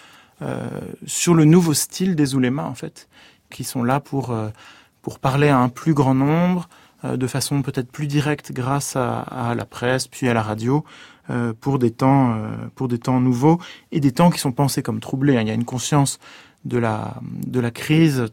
sur 1.06 1.34
le 1.34 1.44
nouveau 1.44 1.74
style 1.74 2.16
des 2.16 2.34
oulémas, 2.34 2.64
en 2.64 2.74
fait, 2.74 3.08
qui 3.50 3.64
sont 3.64 3.82
là 3.82 4.00
pour, 4.00 4.34
pour 5.02 5.18
parler 5.18 5.48
à 5.48 5.58
un 5.58 5.68
plus 5.68 5.94
grand 5.94 6.14
nombre, 6.14 6.68
euh, 7.04 7.16
de 7.16 7.26
façon 7.26 7.62
peut-être 7.62 7.90
plus 7.90 8.06
directe 8.06 8.52
grâce 8.52 8.94
à, 8.96 9.54
la 9.56 9.64
presse, 9.64 10.06
puis 10.06 10.28
à 10.28 10.34
la 10.34 10.42
radio, 10.42 10.84
euh, 11.30 11.54
pour 11.58 11.78
des 11.78 11.90
temps, 11.90 12.34
euh, 12.34 12.50
pour 12.74 12.88
des 12.88 12.98
temps 12.98 13.20
nouveaux 13.20 13.58
et 13.90 14.00
des 14.00 14.12
temps 14.12 14.30
qui 14.30 14.38
sont 14.38 14.52
pensés 14.52 14.82
comme 14.82 15.00
troublés. 15.00 15.36
Hein. 15.36 15.42
Il 15.42 15.48
y 15.48 15.50
a 15.50 15.54
une 15.54 15.64
conscience 15.64 16.18
de 16.64 16.76
la, 16.76 17.14
de 17.22 17.58
la 17.58 17.70
crise 17.70 18.26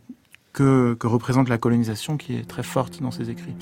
que, 0.51 0.95
que 0.95 1.08
représente 1.08 1.47
la 1.47 1.58
colonisation 1.58 2.18
qui 2.18 2.36
est 2.36 2.47
très 2.47 2.64
forte 2.64 3.01
dans 3.01 3.12
ces 3.12 3.30
écrits. 3.30 3.55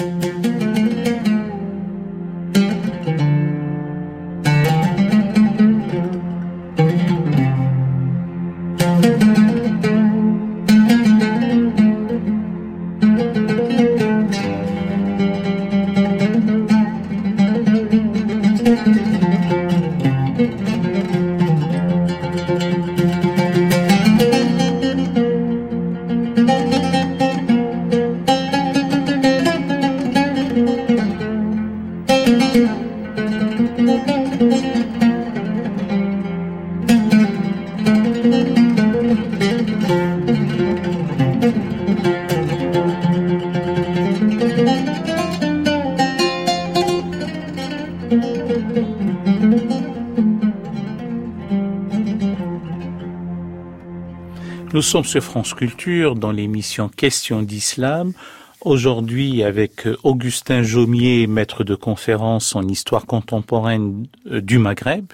Sommes 54.96 55.04
sur 55.04 55.24
France 55.26 55.54
Culture 55.54 56.16
dans 56.16 56.32
l'émission 56.32 56.88
Questions 56.88 57.42
d'Islam. 57.42 58.14
Aujourd'hui 58.62 59.44
avec 59.44 59.90
Augustin 60.04 60.64
Jaumier, 60.64 61.28
maître 61.28 61.66
de 61.66 61.76
conférence 61.76 62.56
en 62.56 62.66
histoire 62.66 63.06
contemporaine 63.06 64.08
euh, 64.32 64.40
du 64.40 64.58
Maghreb 64.58 65.08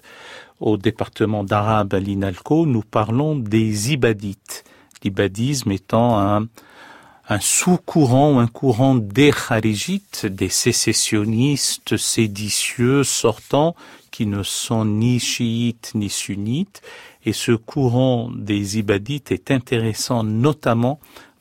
au 0.59 0.77
département 0.77 1.43
d'arabe 1.43 1.95
à 1.95 1.99
l'INALCO, 1.99 2.67
nous 2.67 2.83
parlons 2.83 3.35
des 3.35 3.91
ibadites. 3.91 4.65
L'ibadisme 5.03 5.71
étant 5.71 6.19
un, 6.19 6.47
un 7.27 7.39
sous-courant, 7.39 8.37
un 8.39 8.45
courant 8.45 8.93
des 8.93 9.31
kharijites, 9.31 10.27
des 10.27 10.49
sécessionnistes 10.49 11.97
séditieux 11.97 13.03
sortants 13.03 13.75
qui 14.11 14.27
ne 14.27 14.43
sont 14.43 14.85
ni 14.85 15.19
chiites 15.19 15.93
ni 15.95 16.11
sunnites 16.11 16.83
et 17.25 17.33
ce 17.33 17.51
courant 17.51 18.29
des 18.33 18.79
ibadites 18.79 19.31
est 19.31 19.51
intéressant 19.51 20.23
notamment 20.23 20.99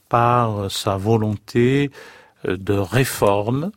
par 0.08 0.70
sa 0.70 0.96
volonté 0.96 1.90
euh, 2.46 2.56
de 2.56 2.74
réforme 2.74 3.70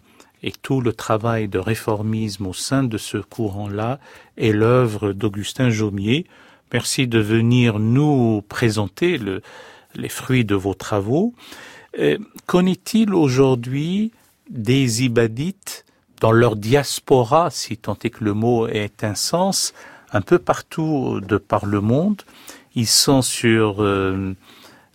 et 0.43 0.51
tout 0.51 0.81
le 0.81 0.93
travail 0.93 1.47
de 1.47 1.59
réformisme 1.59 2.47
au 2.47 2.53
sein 2.53 2.83
de 2.83 2.97
ce 2.97 3.17
courant-là 3.17 3.99
est 4.37 4.51
l'œuvre 4.51 5.13
d'Augustin 5.13 5.69
Jaumier. 5.69 6.25
Merci 6.73 7.07
de 7.07 7.19
venir 7.19 7.79
nous 7.79 8.41
présenter 8.49 9.17
le, 9.17 9.41
les 9.95 10.09
fruits 10.09 10.43
de 10.43 10.55
vos 10.55 10.73
travaux. 10.73 11.33
Euh, 11.99 12.17
est-il 12.67 13.13
aujourd'hui 13.13 14.11
des 14.49 15.03
ibadites 15.03 15.85
dans 16.19 16.31
leur 16.31 16.55
diaspora, 16.55 17.49
si 17.49 17.77
tant 17.77 17.97
est 18.03 18.09
que 18.09 18.23
le 18.23 18.33
mot 18.33 18.67
ait 18.67 18.91
un 19.01 19.15
sens, 19.15 19.73
un 20.13 20.21
peu 20.21 20.39
partout 20.39 21.19
de 21.27 21.37
par 21.37 21.65
le 21.65 21.81
monde. 21.81 22.21
Ils 22.75 22.87
sont 22.87 23.21
sur 23.21 23.83
euh, 23.83 24.33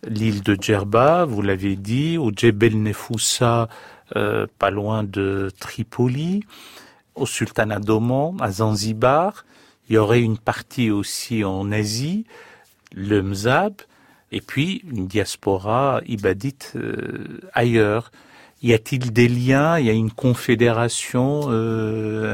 l'île 0.06 0.42
de 0.42 0.56
Djerba, 0.58 1.24
vous 1.24 1.42
l'avez 1.42 1.76
dit, 1.76 2.16
au 2.16 2.30
Djebel 2.30 2.80
Nefoussa, 2.80 3.68
euh, 4.16 4.46
pas 4.58 4.70
loin 4.70 5.02
de 5.02 5.50
Tripoli, 5.58 6.44
au 7.14 7.26
Sultanat 7.26 7.80
d'Oman, 7.80 8.36
à 8.40 8.50
Zanzibar. 8.50 9.44
Il 9.88 9.94
y 9.94 9.98
aurait 9.98 10.22
une 10.22 10.38
partie 10.38 10.90
aussi 10.90 11.44
en 11.44 11.70
Asie, 11.72 12.24
le 12.94 13.22
Mzab, 13.22 13.74
et 14.30 14.40
puis 14.40 14.82
une 14.90 15.06
diaspora 15.06 16.00
ibadite 16.06 16.72
euh, 16.76 17.40
ailleurs. 17.54 18.12
Y 18.62 18.74
a-t-il 18.74 19.12
des 19.12 19.28
liens? 19.28 19.78
Y 19.78 19.88
a 19.88 19.92
une 19.92 20.10
confédération 20.10 21.48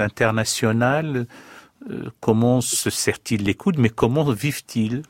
internationale? 0.01 1.27
Comment 2.21 2.61
se 2.61 2.91
serrent-ils 2.91 3.43
les 3.43 3.55
coudes, 3.55 3.79
mais 3.79 3.89
comment 3.89 4.25
vivent-ils? 4.25 5.03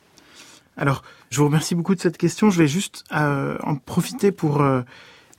Alors, 0.77 1.03
je 1.31 1.39
vous 1.39 1.47
remercie 1.47 1.75
beaucoup 1.75 1.95
de 1.95 2.01
cette 2.01 2.19
question. 2.19 2.51
Je 2.51 2.59
vais 2.59 2.69
juste 2.69 3.05
euh, 3.13 3.57
en 3.63 3.77
profiter 3.77 4.33
pour 4.33 4.61
euh, 4.61 4.83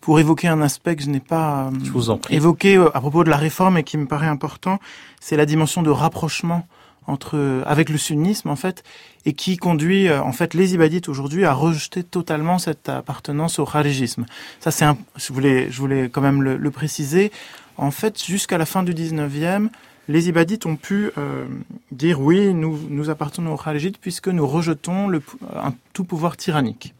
pour 0.01 0.19
évoquer 0.19 0.47
un 0.47 0.61
aspect 0.61 0.95
que 0.95 1.03
je 1.03 1.09
n'ai 1.09 1.19
pas 1.19 1.69
je 1.83 1.91
vous 1.91 2.09
en 2.09 2.17
prie. 2.17 2.35
évoqué 2.35 2.77
à 2.77 2.99
propos 2.99 3.23
de 3.23 3.29
la 3.29 3.37
réforme 3.37 3.77
et 3.77 3.83
qui 3.83 3.97
me 3.97 4.05
paraît 4.05 4.27
important. 4.27 4.79
C'est 5.19 5.35
la 5.35 5.45
dimension 5.45 5.81
de 5.81 5.89
rapprochement 5.89 6.67
entre 7.07 7.63
avec 7.67 7.89
le 7.89 7.97
sunnisme 7.97 8.49
en 8.49 8.55
fait 8.55 8.83
et 9.25 9.33
qui 9.33 9.57
conduit 9.57 10.11
en 10.11 10.31
fait 10.31 10.53
les 10.53 10.73
ibadites 10.73 11.07
aujourd'hui 11.07 11.45
à 11.45 11.53
rejeter 11.53 12.03
totalement 12.03 12.57
cette 12.57 12.89
appartenance 12.89 13.59
au 13.59 13.65
kharijisme. 13.65 14.25
Ça 14.59 14.71
c'est 14.71 14.85
un 14.85 14.97
je 15.15 15.33
voulais 15.33 15.69
je 15.71 15.79
voulais 15.79 16.09
quand 16.09 16.21
même 16.21 16.41
le, 16.41 16.57
le 16.57 16.71
préciser. 16.71 17.31
En 17.77 17.91
fait, 17.91 18.23
jusqu'à 18.23 18.57
la 18.57 18.65
fin 18.65 18.83
du 18.83 18.93
19e, 18.93 19.69
les 20.07 20.29
ibadites 20.29 20.65
ont 20.65 20.75
pu 20.75 21.11
euh, 21.17 21.45
dire 21.91 22.21
oui, 22.21 22.53
nous, 22.53 22.79
nous 22.89 23.09
appartenons 23.09 23.53
aux 23.53 23.57
khalijites 23.57 23.97
puisque 23.97 24.27
nous 24.27 24.45
rejetons 24.45 25.07
le, 25.07 25.21
un 25.55 25.73
tout 25.93 26.03
pouvoir 26.03 26.37
tyrannique. 26.37 26.93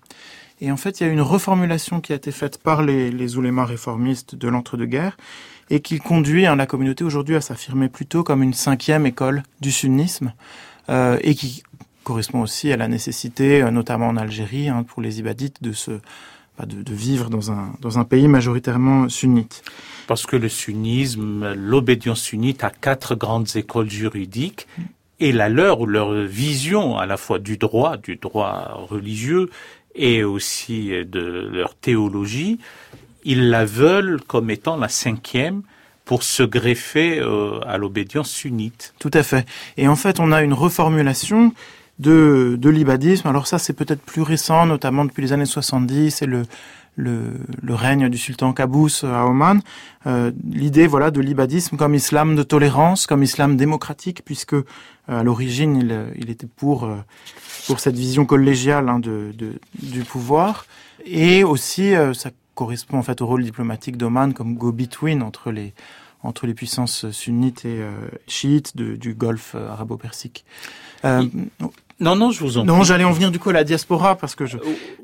Et 0.62 0.72
en 0.72 0.78
fait, 0.78 1.00
il 1.00 1.06
y 1.06 1.10
a 1.10 1.12
une 1.12 1.22
reformulation 1.22 2.00
qui 2.00 2.14
a 2.14 2.16
été 2.16 2.32
faite 2.32 2.58
par 2.58 2.82
les, 2.82 3.12
les 3.12 3.38
oulémas 3.38 3.66
réformistes 3.66 4.36
de 4.36 4.48
l'entre-deux-guerres 4.48 5.18
et 5.70 5.82
qui 5.82 6.00
conduit 6.00 6.46
hein, 6.46 6.56
la 6.56 6.66
communauté 6.66 7.04
aujourd'hui 7.04 7.36
à 7.36 7.42
s'affirmer 7.42 7.90
plutôt 7.90 8.24
comme 8.24 8.44
une 8.44 8.54
cinquième 8.54 9.06
école 9.06 9.44
du 9.62 9.72
sunnisme 9.72 10.34
euh, 10.90 11.18
et 11.22 11.36
qui 11.36 11.64
correspond 12.04 12.42
aussi 12.42 12.72
à 12.72 12.78
la 12.78 12.88
nécessité, 12.88 13.62
euh, 13.62 13.72
notamment 13.72 14.08
en 14.08 14.18
Algérie, 14.18 14.70
hein, 14.70 14.84
pour 14.84 15.02
les 15.02 15.20
ibadites, 15.20 15.62
de 15.62 15.74
se 15.74 16.00
bah, 16.58 16.66
de, 16.66 16.94
vivre 16.94 17.30
dans 17.30 17.52
un, 17.52 17.74
dans 17.82 18.00
un 18.00 18.06
pays 18.06 18.30
majoritairement 18.30 19.10
sunnite. 19.10 19.64
Parce 20.08 20.26
que 20.26 20.36
le 20.36 20.50
sunnisme, 20.50 21.54
l'obédience 21.54 22.22
sunnite 22.22 22.64
a 22.64 22.70
quatre 22.70 23.16
grandes 23.16 23.56
écoles 23.56 23.90
juridiques 23.90 24.68
et 25.20 25.32
la 25.32 25.50
leur 25.50 25.86
leur 25.86 26.14
vision 26.14 26.98
à 26.98 27.06
la 27.06 27.18
fois 27.18 27.40
du 27.40 27.58
droit, 27.58 27.98
du 27.98 28.18
droit 28.18 28.86
religieux 28.90 29.50
et 29.96 30.24
aussi 30.24 30.90
de 30.90 31.50
leur 31.52 31.74
théologie, 31.76 32.60
ils 33.24 33.50
la 33.50 33.66
veulent 33.66 34.22
comme 34.22 34.50
étant 34.50 34.78
la 34.78 34.90
cinquième 34.90 35.64
pour 36.04 36.22
se 36.22 36.44
greffer 36.44 37.20
euh, 37.20 37.60
à 37.66 37.78
l'obédience 37.78 38.30
sunnite. 38.30 38.94
Tout 39.00 39.12
à 39.14 39.24
fait. 39.24 39.48
Et 39.78 39.88
en 39.88 39.96
fait, 39.96 40.20
on 40.20 40.32
a 40.32 40.44
une 40.44 40.54
reformulation 40.54 41.54
de, 41.98 42.58
de 42.60 42.70
l'ibadisme. 42.70 43.28
Alors 43.28 43.48
ça, 43.48 43.58
c'est 43.58 43.74
peut-être 43.74 44.02
plus 44.02 44.22
récent, 44.22 44.68
notamment 44.68 45.06
depuis 45.06 45.24
les 45.24 45.34
années 45.34 45.46
70 45.46 46.22
et 46.22 46.26
le, 46.28 46.44
le, 46.96 47.34
le 47.62 47.76
règne 47.76 48.10
du 48.10 48.18
sultan 48.18 48.54
Qaboos 48.54 49.04
à 49.04 49.26
Oman. 49.26 49.62
Euh, 50.08 50.32
L'idée, 50.50 50.88
voilà, 50.88 51.12
de 51.12 51.22
l'ibadisme 51.22 51.78
comme 51.78 51.96
islam 51.96 52.36
de 52.36 52.44
tolérance, 52.44 53.08
comme 53.08 53.24
islam 53.24 53.58
démocratique, 53.58 54.24
puisque 54.24 54.54
euh, 54.54 54.64
à 55.08 55.24
l'origine, 55.24 55.76
il, 55.76 56.06
il, 56.18 56.30
était 56.30 56.48
pour 56.48 56.86
euh, 56.86 56.96
pour 57.68 57.80
cette 57.80 57.96
vision 57.96 58.26
collégiale 58.26 58.90
hein, 58.90 59.00
de, 59.00 59.34
de, 59.38 59.54
du 59.82 60.04
pouvoir, 60.04 60.66
et 61.06 61.44
aussi 61.44 61.96
euh, 61.96 62.14
ça 62.14 62.32
correspond 62.54 62.98
en 62.98 63.04
fait 63.04 63.22
au 63.22 63.28
rôle 63.28 63.44
diplomatique 63.44 63.98
d'Oman 63.98 64.34
comme 64.34 64.56
go-between 64.56 65.22
entre 65.22 65.52
les 65.52 65.74
entre 66.24 66.48
les 66.48 66.56
puissances 66.56 67.12
sunnites 67.12 67.66
et 67.66 67.82
euh, 67.82 67.92
chiites 68.28 68.76
de, 68.76 68.96
du 68.96 69.14
Golfe 69.14 69.56
arabo-persique. 69.56 70.44
Euh, 71.04 71.24
non, 72.00 72.16
non, 72.16 72.32
je 72.32 72.40
vous 72.42 72.58
en 72.58 72.66
Non, 72.66 72.84
j'allais 72.84 73.04
en 73.04 73.12
venir 73.12 73.32
du 73.32 73.40
coup 73.40 73.50
à 73.50 73.54
la 73.54 73.64
diaspora 73.64 74.16
parce 74.16 74.36
que 74.36 74.46
je, 74.46 74.58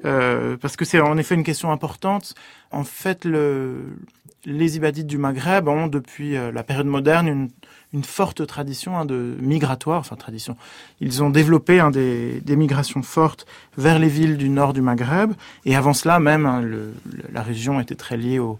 euh, 0.06 0.58
parce 0.58 0.76
que 0.76 0.86
c'est 0.86 1.00
en 1.00 1.18
effet 1.18 1.36
une 1.36 1.44
question 1.44 1.72
importante. 1.72 2.36
En 2.72 2.84
fait, 2.84 3.26
le, 3.26 3.96
les 4.46 4.76
ibadites 4.78 5.08
du 5.08 5.18
Maghreb 5.18 5.68
ont 5.68 5.88
depuis 5.88 6.34
la 6.34 6.64
période 6.64 6.88
moderne 6.88 7.28
une, 7.28 7.50
une 7.94 8.04
forte 8.04 8.46
tradition 8.48 8.98
hein, 8.98 9.06
de 9.06 9.36
migratoire, 9.40 10.00
enfin 10.00 10.16
tradition. 10.16 10.56
Ils 11.00 11.24
ont 11.24 11.30
développé 11.30 11.80
hein, 11.80 11.92
des, 11.92 12.40
des, 12.42 12.56
migrations 12.56 13.04
fortes 13.04 13.46
vers 13.78 14.00
les 14.00 14.08
villes 14.08 14.38
du 14.38 14.50
nord 14.50 14.74
du 14.74 14.82
Maghreb 14.82 15.34
et 15.66 15.76
avant 15.76 15.94
cela 15.94 16.20
même, 16.20 16.46
hein, 16.46 16.62
le, 16.62 16.94
la 17.32 17.42
région 17.42 17.80
était 17.80 17.96
très 17.96 18.18
liée 18.18 18.40
au, 18.40 18.60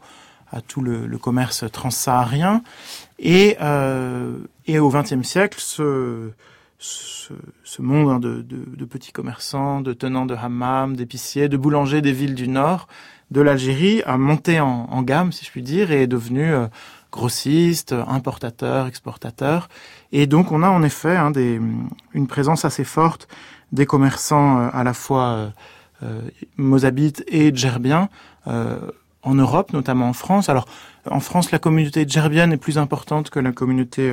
à 0.52 0.62
tout 0.62 0.82
le, 0.82 1.08
le 1.08 1.18
commerce 1.18 1.64
transsaharien 1.72 2.62
et, 3.20 3.56
euh, 3.62 4.38
et 4.68 4.80
au 4.80 4.90
XXe 4.90 5.24
siècle, 5.24 5.58
ce 5.62 6.32
ce, 6.82 7.82
monde 7.82 8.10
hein, 8.10 8.20
de, 8.20 8.86
petits 8.86 9.12
commerçants, 9.12 9.82
de 9.82 9.94
tenants 9.94 10.26
de 10.26 10.36
hammam, 10.36 10.96
d'épiciers, 10.96 11.48
de 11.48 11.58
boulangers 11.58 12.02
des 12.02 12.12
villes 12.12 12.36
du 12.36 12.48
nord 12.48 12.88
de 13.30 13.40
l'Algérie 13.40 14.02
a 14.06 14.18
monté 14.18 14.60
en, 14.60 15.02
gamme, 15.04 15.32
si 15.32 15.46
je 15.46 15.52
puis 15.52 15.62
dire, 15.62 15.92
et 15.92 16.04
est 16.04 16.08
devenu 16.08 16.52
euh, 16.54 16.68
grossiste, 17.12 17.94
importateur, 18.08 18.88
exportateur. 18.88 19.70
Et 20.12 20.28
donc 20.28 20.52
on 20.52 20.64
a 20.64 20.70
en 20.70 20.84
effet 20.84 21.16
hein, 21.16 21.32
une 22.14 22.28
présence 22.28 22.66
assez 22.66 22.84
forte 22.84 23.30
des 23.72 23.86
commerçants 23.86 24.60
euh, 24.60 24.70
à 24.74 24.84
la 24.84 24.94
fois 24.94 25.54
euh, 26.04 26.22
mozabites 26.58 27.24
et 27.28 27.56
djerbiens 27.56 28.10
en 29.24 29.36
Europe, 29.36 29.72
notamment 29.72 30.10
en 30.10 30.14
France. 30.14 30.50
Alors 30.50 30.68
en 31.10 31.20
France, 31.20 31.52
la 31.52 31.60
communauté 31.60 32.06
djerbienne 32.08 32.52
est 32.52 32.58
plus 32.58 32.80
importante 32.80 33.30
que 33.30 33.40
la 33.40 33.52
communauté 33.52 34.12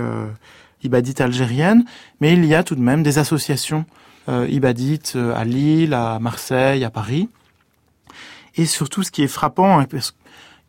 euh, 0.82 0.86
ibadite 0.86 1.20
algérienne, 1.20 1.84
mais 2.20 2.32
il 2.32 2.44
y 2.44 2.54
a 2.54 2.62
tout 2.62 2.74
de 2.74 2.80
même 2.80 3.02
des 3.02 3.18
associations 3.18 3.84
euh, 4.28 4.46
ibadites 4.48 5.14
euh, 5.16 5.34
à 5.34 5.44
Lille, 5.44 5.94
à 5.94 6.18
Marseille, 6.18 6.84
à 6.84 6.90
Paris. 6.90 7.28
Et 8.56 8.66
surtout, 8.66 9.02
ce 9.02 9.10
qui 9.10 9.22
est 9.22 9.28
frappant, 9.28 9.84
parce 9.84 10.14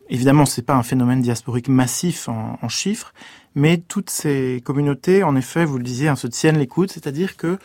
évidemment, 0.08 0.46
c'est 0.46 0.62
pas 0.62 0.74
un 0.74 0.82
phénomène 0.82 1.20
diasporique 1.20 1.68
massif 1.68 2.28
en, 2.28 2.58
en, 2.60 2.68
chiffres, 2.68 3.12
mais 3.54 3.78
toutes 3.78 4.10
ces 4.10 4.62
communautés, 4.64 5.22
en 5.22 5.36
effet, 5.36 5.64
vous 5.64 5.78
le 5.78 5.84
disiez, 5.84 6.08
hein, 6.08 6.16
se 6.16 6.26
tiennent 6.26 6.58
l'écoute, 6.58 6.90
c'est-à-dire 6.90 7.36
que, 7.36 7.58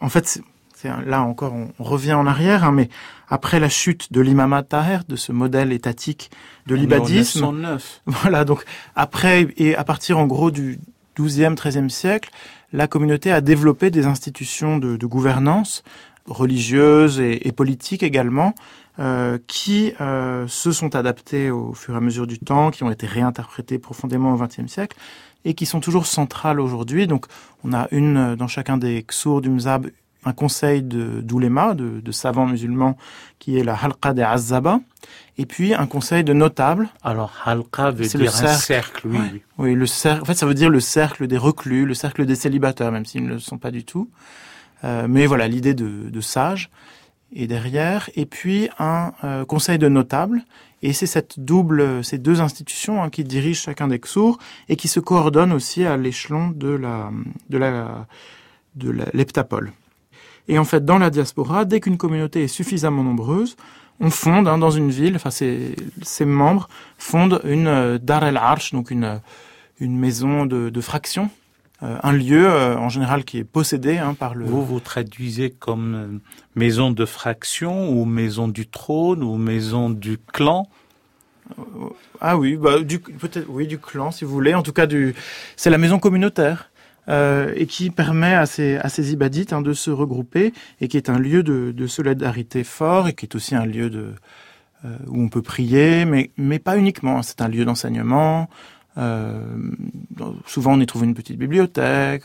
en 0.00 0.08
fait, 0.08 0.40
là 0.84 1.22
encore, 1.22 1.52
on, 1.52 1.84
revient 1.84 2.14
en 2.14 2.26
arrière, 2.26 2.64
hein, 2.64 2.72
mais 2.72 2.88
après 3.28 3.60
la 3.60 3.68
chute 3.68 4.12
de 4.12 4.20
l'imam 4.20 4.62
Taher, 4.68 5.00
de 5.08 5.16
ce 5.16 5.32
modèle 5.32 5.72
étatique 5.72 6.30
de 6.66 6.74
l'ibadisme, 6.74 7.78
voilà, 8.06 8.44
donc 8.44 8.64
après 8.94 9.48
et 9.56 9.74
à 9.76 9.84
partir 9.84 10.18
en 10.18 10.26
gros 10.26 10.50
du 10.50 10.78
12e, 11.20 11.54
13e 11.54 11.88
siècle, 11.88 12.30
la 12.72 12.86
communauté 12.86 13.32
a 13.32 13.40
développé 13.40 13.90
des 13.90 14.06
institutions 14.06 14.78
de, 14.78 15.06
gouvernance 15.06 15.82
religieuses 16.26 17.18
et, 17.18 17.48
et 17.48 17.52
politiques 17.52 18.02
également, 18.02 18.54
euh, 19.00 19.38
qui 19.46 19.94
euh, 20.00 20.46
se 20.46 20.72
sont 20.72 20.94
adaptées 20.94 21.50
au 21.50 21.72
fur 21.72 21.94
et 21.94 21.96
à 21.96 22.00
mesure 22.00 22.26
du 22.26 22.38
temps, 22.38 22.70
qui 22.70 22.84
ont 22.84 22.90
été 22.90 23.06
réinterprétées 23.06 23.78
profondément 23.78 24.34
au 24.34 24.36
XXe 24.36 24.66
siècle 24.66 24.96
et 25.46 25.54
qui 25.54 25.64
sont 25.64 25.80
toujours 25.80 26.04
centrales 26.04 26.60
aujourd'hui. 26.60 27.06
Donc, 27.06 27.24
on 27.64 27.72
a 27.72 27.88
une 27.92 28.36
dans 28.36 28.46
chacun 28.46 28.76
des 28.76 29.02
ksur 29.02 29.40
du 29.40 29.48
Mzab 29.48 29.86
un 30.24 30.32
conseil 30.32 30.82
de 30.82 31.20
d'ouléma, 31.20 31.74
de, 31.74 32.00
de, 32.00 32.12
savants 32.12 32.46
musulmans, 32.46 32.96
qui 33.38 33.58
est 33.58 33.64
la 33.64 33.74
halqa 33.74 34.12
des 34.12 34.22
Azzaba, 34.22 34.80
et 35.38 35.46
puis 35.46 35.74
un 35.74 35.86
conseil 35.86 36.24
de 36.24 36.32
notables. 36.32 36.88
Alors, 37.02 37.32
halqa 37.44 37.90
veut 37.90 38.06
dire 38.06 38.20
le 38.20 38.26
cercle. 38.28 38.46
un 38.46 38.56
cercle, 38.56 39.08
oui, 39.08 39.18
oui. 39.32 39.42
Oui, 39.58 39.74
le 39.74 39.86
cercle, 39.86 40.22
en 40.22 40.24
fait, 40.26 40.34
ça 40.34 40.46
veut 40.46 40.54
dire 40.54 40.70
le 40.70 40.80
cercle 40.80 41.26
des 41.26 41.38
reclus, 41.38 41.86
le 41.86 41.94
cercle 41.94 42.26
des 42.26 42.36
célibataires, 42.36 42.92
même 42.92 43.06
s'ils 43.06 43.24
ne 43.24 43.34
le 43.34 43.38
sont 43.38 43.58
pas 43.58 43.70
du 43.70 43.84
tout. 43.84 44.10
Euh, 44.84 45.06
mais 45.08 45.26
voilà, 45.26 45.48
l'idée 45.48 45.74
de, 45.74 46.10
de 46.10 46.20
sage 46.20 46.70
est 47.34 47.46
derrière, 47.46 48.10
et 48.14 48.26
puis 48.26 48.68
un 48.78 49.12
euh, 49.24 49.44
conseil 49.44 49.78
de 49.78 49.88
notables, 49.88 50.42
et 50.82 50.92
c'est 50.92 51.06
cette 51.06 51.38
double, 51.40 52.02
ces 52.02 52.18
deux 52.18 52.40
institutions 52.40 53.02
hein, 53.02 53.10
qui 53.10 53.22
dirigent 53.24 53.60
chacun 53.60 53.88
des 53.88 53.98
Ksours 53.98 54.38
et 54.68 54.76
qui 54.76 54.88
se 54.88 54.98
coordonnent 54.98 55.52
aussi 55.52 55.84
à 55.84 55.96
l'échelon 55.96 56.48
de 56.48 56.68
la, 56.68 57.10
de 57.50 57.58
la, 57.58 58.06
de 58.76 58.94
l'heptapole. 59.12 59.72
Et 60.50 60.58
en 60.58 60.64
fait, 60.64 60.84
dans 60.84 60.98
la 60.98 61.10
diaspora, 61.10 61.64
dès 61.64 61.78
qu'une 61.78 61.96
communauté 61.96 62.42
est 62.42 62.48
suffisamment 62.48 63.04
nombreuse, 63.04 63.56
on 64.00 64.10
fonde 64.10 64.48
hein, 64.48 64.58
dans 64.58 64.72
une 64.72 64.90
ville, 64.90 65.14
enfin 65.14 65.30
ses, 65.30 65.76
ses 66.02 66.24
membres 66.24 66.68
fondent 66.98 67.40
une 67.44 67.68
euh, 67.68 67.98
Dar 67.98 68.24
el 68.24 68.36
Arsh, 68.36 68.72
donc 68.72 68.90
une, 68.90 69.20
une 69.78 69.96
maison 69.96 70.46
de, 70.46 70.68
de 70.68 70.80
fraction, 70.80 71.30
euh, 71.84 71.96
un 72.02 72.12
lieu 72.12 72.50
euh, 72.50 72.76
en 72.76 72.88
général 72.88 73.22
qui 73.24 73.38
est 73.38 73.44
possédé 73.44 73.98
hein, 73.98 74.14
par 74.14 74.34
le. 74.34 74.44
Vous 74.44 74.66
vous 74.66 74.80
traduisez 74.80 75.50
comme 75.50 75.94
euh, 75.94 76.18
maison 76.56 76.90
de 76.90 77.04
fraction 77.06 77.88
ou 77.90 78.04
maison 78.04 78.48
du 78.48 78.66
trône 78.66 79.22
ou 79.22 79.36
maison 79.36 79.88
du 79.88 80.18
clan? 80.32 80.68
Ah 82.20 82.36
oui, 82.36 82.56
bah, 82.56 82.80
du, 82.80 82.98
peut-être 82.98 83.46
oui 83.48 83.68
du 83.68 83.78
clan 83.78 84.10
si 84.10 84.24
vous 84.24 84.32
voulez. 84.32 84.54
En 84.54 84.62
tout 84.62 84.72
cas, 84.72 84.86
du, 84.86 85.14
c'est 85.56 85.70
la 85.70 85.78
maison 85.78 86.00
communautaire 86.00 86.69
euh, 87.08 87.52
et 87.56 87.66
qui 87.66 87.90
permet 87.90 88.34
à 88.34 88.46
ces, 88.46 89.12
ibadites 89.12 89.52
hein, 89.52 89.62
de 89.62 89.72
se 89.72 89.90
regrouper 89.90 90.52
et 90.80 90.88
qui 90.88 90.96
est 90.96 91.08
un 91.08 91.18
lieu 91.18 91.42
de, 91.42 91.86
solidarité 91.86 92.62
fort 92.62 93.08
et 93.08 93.14
qui 93.14 93.26
est 93.26 93.34
aussi 93.34 93.54
un 93.54 93.66
lieu 93.66 93.90
euh, 94.84 94.96
où 95.08 95.22
on 95.22 95.28
peut 95.28 95.42
prier, 95.42 96.04
mais, 96.04 96.58
pas 96.58 96.76
uniquement. 96.76 97.22
C'est 97.22 97.40
un 97.40 97.48
lieu 97.48 97.64
d'enseignement. 97.64 98.48
Euh, 98.98 99.42
souvent, 100.46 100.74
on 100.74 100.80
y 100.80 100.86
trouve 100.86 101.04
une 101.04 101.14
petite 101.14 101.38
bibliothèque. 101.38 102.24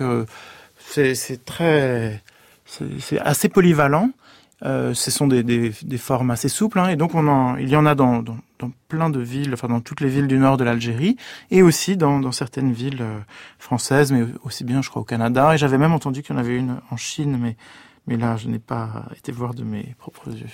C'est 0.78 1.46
très, 1.46 2.22
c'est 2.66 3.20
assez 3.20 3.50
polyvalent. 3.50 4.12
Ce 4.62 5.12
sont 5.12 5.28
des, 5.28 5.72
formes 5.98 6.32
assez 6.32 6.50
souples, 6.50 6.80
hein, 6.80 6.90
et 6.90 6.96
donc 6.96 7.12
il 7.60 7.70
y 7.70 7.76
en 7.76 7.86
a 7.86 7.96
dans, 7.96 8.24
plein 8.88 9.10
de 9.10 9.20
villes, 9.20 9.54
enfin 9.54 9.68
dans 9.68 9.82
toutes 9.82 10.02
les 10.02 10.10
villes 10.10 10.28
du 10.28 10.38
nord 10.38 10.58
de 10.58 10.64
l'Algérie, 10.64 11.18
et 11.52 11.62
aussi 11.62 11.98
dans, 11.98 12.32
certaines 12.32 12.74
villes 12.74 13.02
euh, 13.02 13.20
françaises, 13.60 14.12
mais 14.12 14.26
aussi 14.44 14.64
bien, 14.64 14.82
je 14.82 14.90
crois, 14.90 15.02
au 15.02 15.06
Canada. 15.06 15.54
Et 15.54 15.58
j'avais 15.58 15.78
même 15.78 15.94
entendu 15.94 16.22
qu'il 16.22 16.36
y 16.36 16.38
en 16.38 16.42
avait 16.42 16.58
une 16.58 16.78
en 16.92 16.98
Chine, 16.98 17.38
mais, 17.40 17.56
mais 18.08 18.18
là, 18.18 18.38
je 18.38 18.48
n'ai 18.48 18.60
pas 18.60 19.06
été 19.18 19.32
voir 19.32 19.54
de 19.54 19.64
mes 19.64 19.96
propres 19.98 20.30
yeux. 20.30 20.48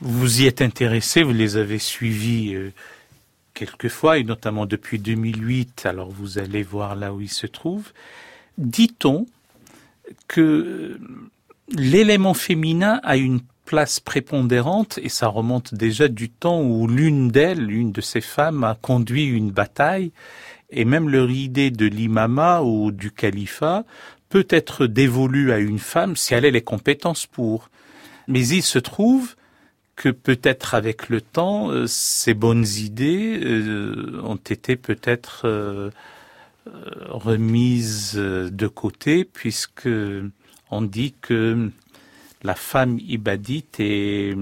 Vous 0.00 0.42
y 0.42 0.46
êtes 0.46 0.62
intéressé, 0.62 1.22
vous 1.22 1.32
les 1.32 1.56
avez 1.56 1.78
suivis 1.78 2.54
euh, 2.54 2.72
quelquefois, 3.54 4.18
et 4.18 4.24
notamment 4.24 4.66
depuis 4.66 4.98
2008. 4.98 5.86
Alors 5.86 6.10
vous 6.10 6.38
allez 6.38 6.62
voir 6.62 6.96
là 6.96 7.14
où 7.14 7.20
ils 7.20 7.30
se 7.30 7.46
trouvent. 7.46 7.92
Dit-on 8.58 9.26
que 10.28 11.00
l'élément 11.70 12.34
féminin 12.34 13.00
a 13.02 13.16
une 13.16 13.40
place 13.64 14.00
prépondérante 14.00 14.98
et 15.02 15.08
ça 15.08 15.28
remonte 15.28 15.74
déjà 15.74 16.08
du 16.08 16.30
temps 16.30 16.62
où 16.62 16.86
l'une 16.86 17.28
d'elles, 17.28 17.64
l'une 17.64 17.92
de 17.92 18.00
ces 18.00 18.20
femmes, 18.20 18.64
a 18.64 18.76
conduit 18.80 19.26
une 19.26 19.50
bataille 19.50 20.12
et 20.70 20.84
même 20.84 21.08
leur 21.08 21.30
idée 21.30 21.70
de 21.70 21.86
l'imama 21.86 22.62
ou 22.62 22.90
du 22.90 23.10
califat 23.10 23.84
peut 24.28 24.46
être 24.50 24.86
dévolue 24.86 25.52
à 25.52 25.58
une 25.58 25.78
femme 25.78 26.16
si 26.16 26.34
elle 26.34 26.44
a 26.44 26.50
les 26.50 26.62
compétences 26.62 27.26
pour. 27.26 27.70
Mais 28.26 28.46
il 28.48 28.62
se 28.62 28.78
trouve 28.78 29.36
que 29.96 30.08
peut-être 30.08 30.74
avec 30.74 31.08
le 31.08 31.20
temps, 31.20 31.70
euh, 31.70 31.86
ces 31.86 32.34
bonnes 32.34 32.66
idées 32.66 33.38
euh, 33.42 34.20
ont 34.24 34.36
été 34.36 34.76
peut-être 34.76 35.42
euh, 35.44 35.90
remises 37.08 38.14
de 38.14 38.66
côté, 38.66 39.24
puisque 39.24 39.88
on 40.70 40.82
dit 40.82 41.14
que 41.20 41.70
la 42.44 42.54
femme 42.54 42.98
ibadite 43.00 43.80
et 43.80 44.34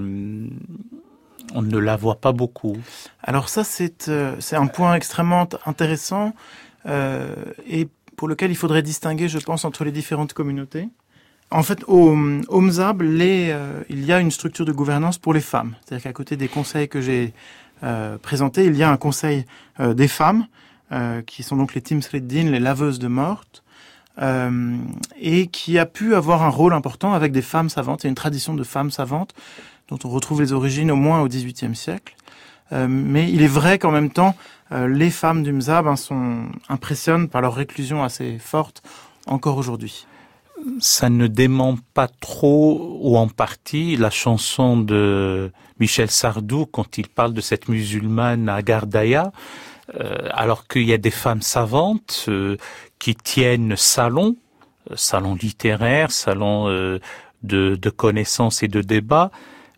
on 1.55 1.61
ne 1.61 1.77
la 1.77 1.95
voit 1.95 2.21
pas 2.21 2.31
beaucoup. 2.31 2.77
Alors 3.23 3.49
ça, 3.49 3.63
c'est 3.63 4.11
c'est 4.39 4.55
un 4.55 4.67
point 4.67 4.95
extrêmement 4.95 5.47
intéressant 5.65 6.33
et 6.85 7.87
pour 8.15 8.27
lequel 8.27 8.51
il 8.51 8.55
faudrait 8.55 8.81
distinguer, 8.81 9.27
je 9.27 9.39
pense, 9.39 9.65
entre 9.65 9.83
les 9.83 9.91
différentes 9.91 10.33
communautés. 10.33 10.89
En 11.51 11.61
fait, 11.61 11.83
au, 11.87 12.17
au 12.47 12.61
MZAB, 12.61 13.01
euh, 13.01 13.83
il 13.89 14.05
y 14.05 14.11
a 14.11 14.19
une 14.19 14.31
structure 14.31 14.65
de 14.65 14.71
gouvernance 14.71 15.17
pour 15.17 15.33
les 15.33 15.41
femmes. 15.41 15.75
C'est-à-dire 15.81 16.03
qu'à 16.03 16.13
côté 16.13 16.35
des 16.35 16.47
conseils 16.47 16.87
que 16.87 16.99
j'ai 16.99 17.33
euh, 17.83 18.17
présentés, 18.17 18.65
il 18.65 18.75
y 18.75 18.83
a 18.83 18.89
un 18.89 18.97
conseil 18.97 19.45
euh, 19.79 19.93
des 19.93 20.07
femmes, 20.07 20.47
qui 21.25 21.41
sont 21.41 21.57
donc 21.57 21.73
les 21.73 21.81
Timsreddin, 21.81 22.51
les 22.51 22.59
laveuses 22.59 22.99
de 22.99 23.07
mortes, 23.07 23.62
et 24.21 25.47
qui 25.47 25.79
a 25.79 25.85
pu 25.85 26.15
avoir 26.15 26.43
un 26.43 26.49
rôle 26.49 26.73
important 26.73 27.13
avec 27.13 27.31
des 27.31 27.41
femmes 27.41 27.69
savantes. 27.69 28.05
A 28.05 28.07
une 28.07 28.15
tradition 28.15 28.53
de 28.53 28.63
femmes 28.63 28.91
savantes 28.91 29.33
dont 29.89 29.99
on 30.03 30.09
retrouve 30.09 30.41
les 30.41 30.53
origines 30.53 30.91
au 30.91 30.95
moins 30.95 31.21
au 31.21 31.27
XVIIIe 31.27 31.75
siècle. 31.75 32.15
mais 32.71 33.31
il 33.31 33.41
est 33.41 33.47
vrai 33.47 33.79
qu'en 33.79 33.91
même 33.91 34.11
temps, 34.11 34.35
les 34.71 35.09
femmes 35.09 35.43
du 35.43 35.51
Mzab 35.51 35.87
hein, 35.87 35.95
sont, 35.95 36.43
impressionnent 36.69 37.27
par 37.27 37.41
leur 37.41 37.55
réclusion 37.55 38.03
assez 38.03 38.37
forte 38.39 38.83
encore 39.25 39.57
aujourd'hui 39.57 40.05
ça 40.79 41.09
ne 41.09 41.27
dément 41.27 41.77
pas 41.93 42.07
trop 42.07 42.99
ou 43.01 43.17
en 43.17 43.27
partie 43.27 43.95
la 43.95 44.09
chanson 44.09 44.77
de 44.77 45.51
Michel 45.79 46.09
Sardou 46.09 46.65
quand 46.65 46.97
il 46.97 47.09
parle 47.09 47.33
de 47.33 47.41
cette 47.41 47.67
musulmane 47.69 48.49
à 48.49 48.61
Gardaya, 48.61 49.25
euh, 49.27 49.31
alors 50.31 50.67
qu'il 50.67 50.83
y 50.83 50.93
a 50.93 50.97
des 50.97 51.11
femmes 51.11 51.41
savantes 51.41 52.25
euh, 52.27 52.57
qui 52.99 53.15
tiennent 53.15 53.75
salon, 53.75 54.37
euh, 54.91 54.95
salon 54.95 55.35
littéraire, 55.35 56.11
salon 56.11 56.67
de, 56.67 56.99
de 57.75 57.89
connaissances 57.89 58.63
et 58.63 58.67
de 58.67 58.81
débats, 58.81 59.31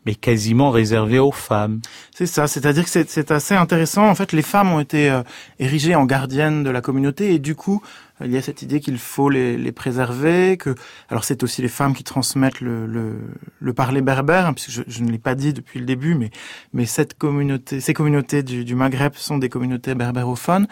mais 0.05 0.13
quasiment 0.13 0.69
réservé 0.69 1.17
aux 1.17 1.31
femmes. 1.31 1.81
C'est 2.15 2.27
ça, 2.27 2.47
c'est-à-dire 2.47 2.83
que 2.85 2.89
c'est 2.89 3.31
assez 3.31 3.55
intéressant. 3.55 4.07
En 4.07 4.15
fait, 4.15 4.33
les 4.33 4.43
femmes 4.43 4.71
ont 4.71 4.79
été 4.79 5.19
érigées 5.57 5.95
en 5.95 6.05
gardiennes 6.05 6.63
de 6.63 6.69
la 6.69 6.81
communauté 6.81 7.33
et 7.33 7.39
du 7.39 7.55
coup, 7.55 7.81
il 8.23 8.31
y 8.31 8.37
a 8.37 8.41
cette 8.41 8.61
idée 8.61 8.79
qu'il 8.79 8.97
faut 8.97 9.29
les, 9.29 9.57
les, 9.57 9.71
préserver, 9.71 10.55
que 10.57 10.75
alors 11.09 11.25
c'est 11.25 11.43
aussi 11.43 11.61
les 11.61 11.67
femmes 11.67 11.93
qui 11.93 12.03
transmettent 12.03 12.61
le, 12.61 12.85
le, 12.85 13.17
le 13.59 13.73
parler 13.73 14.01
berbère, 14.01 14.45
hein, 14.45 14.53
puisque 14.53 14.71
je, 14.71 14.81
je 14.87 15.03
ne 15.03 15.11
l'ai 15.11 15.17
pas 15.17 15.35
dit 15.35 15.51
depuis 15.51 15.79
le 15.79 15.85
début, 15.85 16.15
mais 16.15 16.31
mais 16.73 16.85
cette 16.85 17.17
communauté, 17.17 17.81
ces 17.81 17.93
communautés 17.93 18.41
du, 18.41 18.63
du 18.63 18.75
Maghreb 18.75 19.15
sont 19.15 19.37
des 19.37 19.49
communautés 19.49 19.95
berbérophones, 19.95 20.67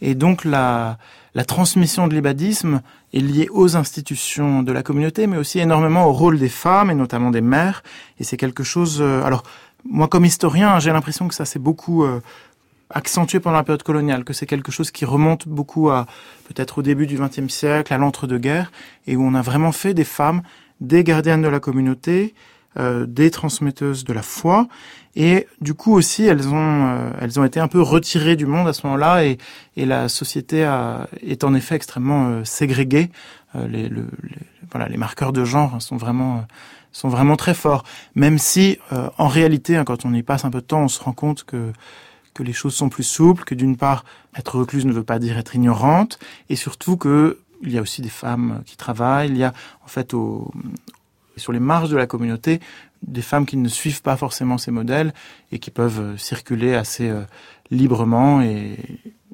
et 0.00 0.14
donc 0.14 0.44
la 0.44 0.98
la 1.34 1.44
transmission 1.44 2.08
de 2.08 2.14
l'ibadisme 2.14 2.80
est 3.12 3.20
liée 3.20 3.48
aux 3.50 3.76
institutions 3.76 4.62
de 4.62 4.72
la 4.72 4.82
communauté, 4.82 5.26
mais 5.26 5.36
aussi 5.36 5.58
énormément 5.58 6.06
au 6.06 6.12
rôle 6.12 6.38
des 6.38 6.48
femmes 6.48 6.90
et 6.90 6.94
notamment 6.94 7.30
des 7.30 7.42
mères, 7.42 7.82
et 8.18 8.24
c'est 8.24 8.38
quelque 8.38 8.64
chose. 8.64 9.02
Euh, 9.02 9.22
alors 9.22 9.42
moi, 9.88 10.08
comme 10.08 10.24
historien, 10.24 10.78
j'ai 10.78 10.92
l'impression 10.92 11.28
que 11.28 11.34
ça 11.34 11.44
s'est 11.44 11.58
beaucoup 11.58 12.04
euh, 12.04 12.20
accentué 12.90 13.40
pendant 13.40 13.56
la 13.56 13.64
période 13.64 13.82
coloniale, 13.82 14.24
que 14.24 14.32
c'est 14.32 14.46
quelque 14.46 14.70
chose 14.70 14.90
qui 14.90 15.04
remonte 15.04 15.48
beaucoup 15.48 15.90
à 15.90 16.06
peut-être 16.48 16.78
au 16.78 16.82
début 16.82 17.06
du 17.06 17.18
XXe 17.18 17.48
siècle, 17.48 17.92
à 17.92 17.98
l'entre-deux-guerres, 17.98 18.70
et 19.06 19.16
où 19.16 19.22
on 19.24 19.34
a 19.34 19.42
vraiment 19.42 19.72
fait 19.72 19.94
des 19.94 20.04
femmes 20.04 20.42
des 20.80 21.04
gardiennes 21.04 21.42
de 21.42 21.48
la 21.48 21.60
communauté, 21.60 22.34
euh, 22.78 23.06
des 23.06 23.30
transmetteuses 23.30 24.04
de 24.04 24.12
la 24.12 24.22
foi, 24.22 24.68
et 25.14 25.46
du 25.62 25.72
coup 25.72 25.94
aussi 25.94 26.24
elles 26.24 26.48
ont 26.48 26.88
euh, 26.88 27.10
elles 27.20 27.40
ont 27.40 27.44
été 27.44 27.58
un 27.58 27.68
peu 27.68 27.80
retirées 27.80 28.36
du 28.36 28.44
monde 28.44 28.68
à 28.68 28.72
ce 28.72 28.86
moment-là, 28.86 29.24
et, 29.24 29.38
et 29.76 29.86
la 29.86 30.08
société 30.08 30.64
a, 30.64 31.08
est 31.22 31.44
en 31.44 31.54
effet 31.54 31.74
extrêmement 31.74 32.28
euh, 32.28 32.44
ségrégée. 32.44 33.10
Euh, 33.54 33.66
les, 33.66 33.88
le, 33.88 34.06
les, 34.22 34.36
voilà, 34.70 34.88
les 34.88 34.98
marqueurs 34.98 35.32
de 35.32 35.44
genre 35.44 35.80
sont 35.80 35.96
vraiment 35.96 36.44
sont 36.92 37.08
vraiment 37.08 37.36
très 37.36 37.54
forts, 37.54 37.84
même 38.14 38.38
si 38.38 38.78
en 39.18 39.28
réalité, 39.28 39.76
hein, 39.76 39.84
quand 39.84 40.06
on 40.06 40.14
y 40.14 40.22
passe 40.22 40.46
un 40.46 40.50
peu 40.50 40.62
de 40.62 40.66
temps, 40.66 40.84
on 40.84 40.88
se 40.88 41.02
rend 41.02 41.12
compte 41.12 41.44
que 41.44 41.72
que 42.36 42.42
les 42.42 42.52
choses 42.52 42.74
sont 42.74 42.90
plus 42.90 43.02
souples, 43.02 43.44
que 43.44 43.54
d'une 43.54 43.76
part, 43.76 44.04
être 44.36 44.58
recluse 44.58 44.84
ne 44.84 44.92
veut 44.92 45.02
pas 45.02 45.18
dire 45.18 45.38
être 45.38 45.56
ignorante, 45.56 46.18
et 46.50 46.56
surtout 46.56 46.96
que 46.96 47.38
il 47.62 47.72
y 47.72 47.78
a 47.78 47.80
aussi 47.80 48.02
des 48.02 48.10
femmes 48.10 48.62
qui 48.66 48.76
travaillent, 48.76 49.30
il 49.30 49.38
y 49.38 49.44
a 49.44 49.54
en 49.82 49.88
fait 49.88 50.14
sur 51.36 51.52
les 51.52 51.60
marges 51.60 51.90
de 51.90 51.96
la 51.96 52.06
communauté 52.06 52.60
des 53.02 53.22
femmes 53.22 53.46
qui 53.46 53.56
ne 53.56 53.68
suivent 53.68 54.02
pas 54.02 54.16
forcément 54.16 54.58
ces 54.58 54.70
modèles 54.70 55.14
et 55.52 55.58
qui 55.58 55.70
peuvent 55.70 56.18
circuler 56.18 56.74
assez 56.74 57.08
euh, 57.08 57.22
librement 57.70 58.42
et 58.42 58.76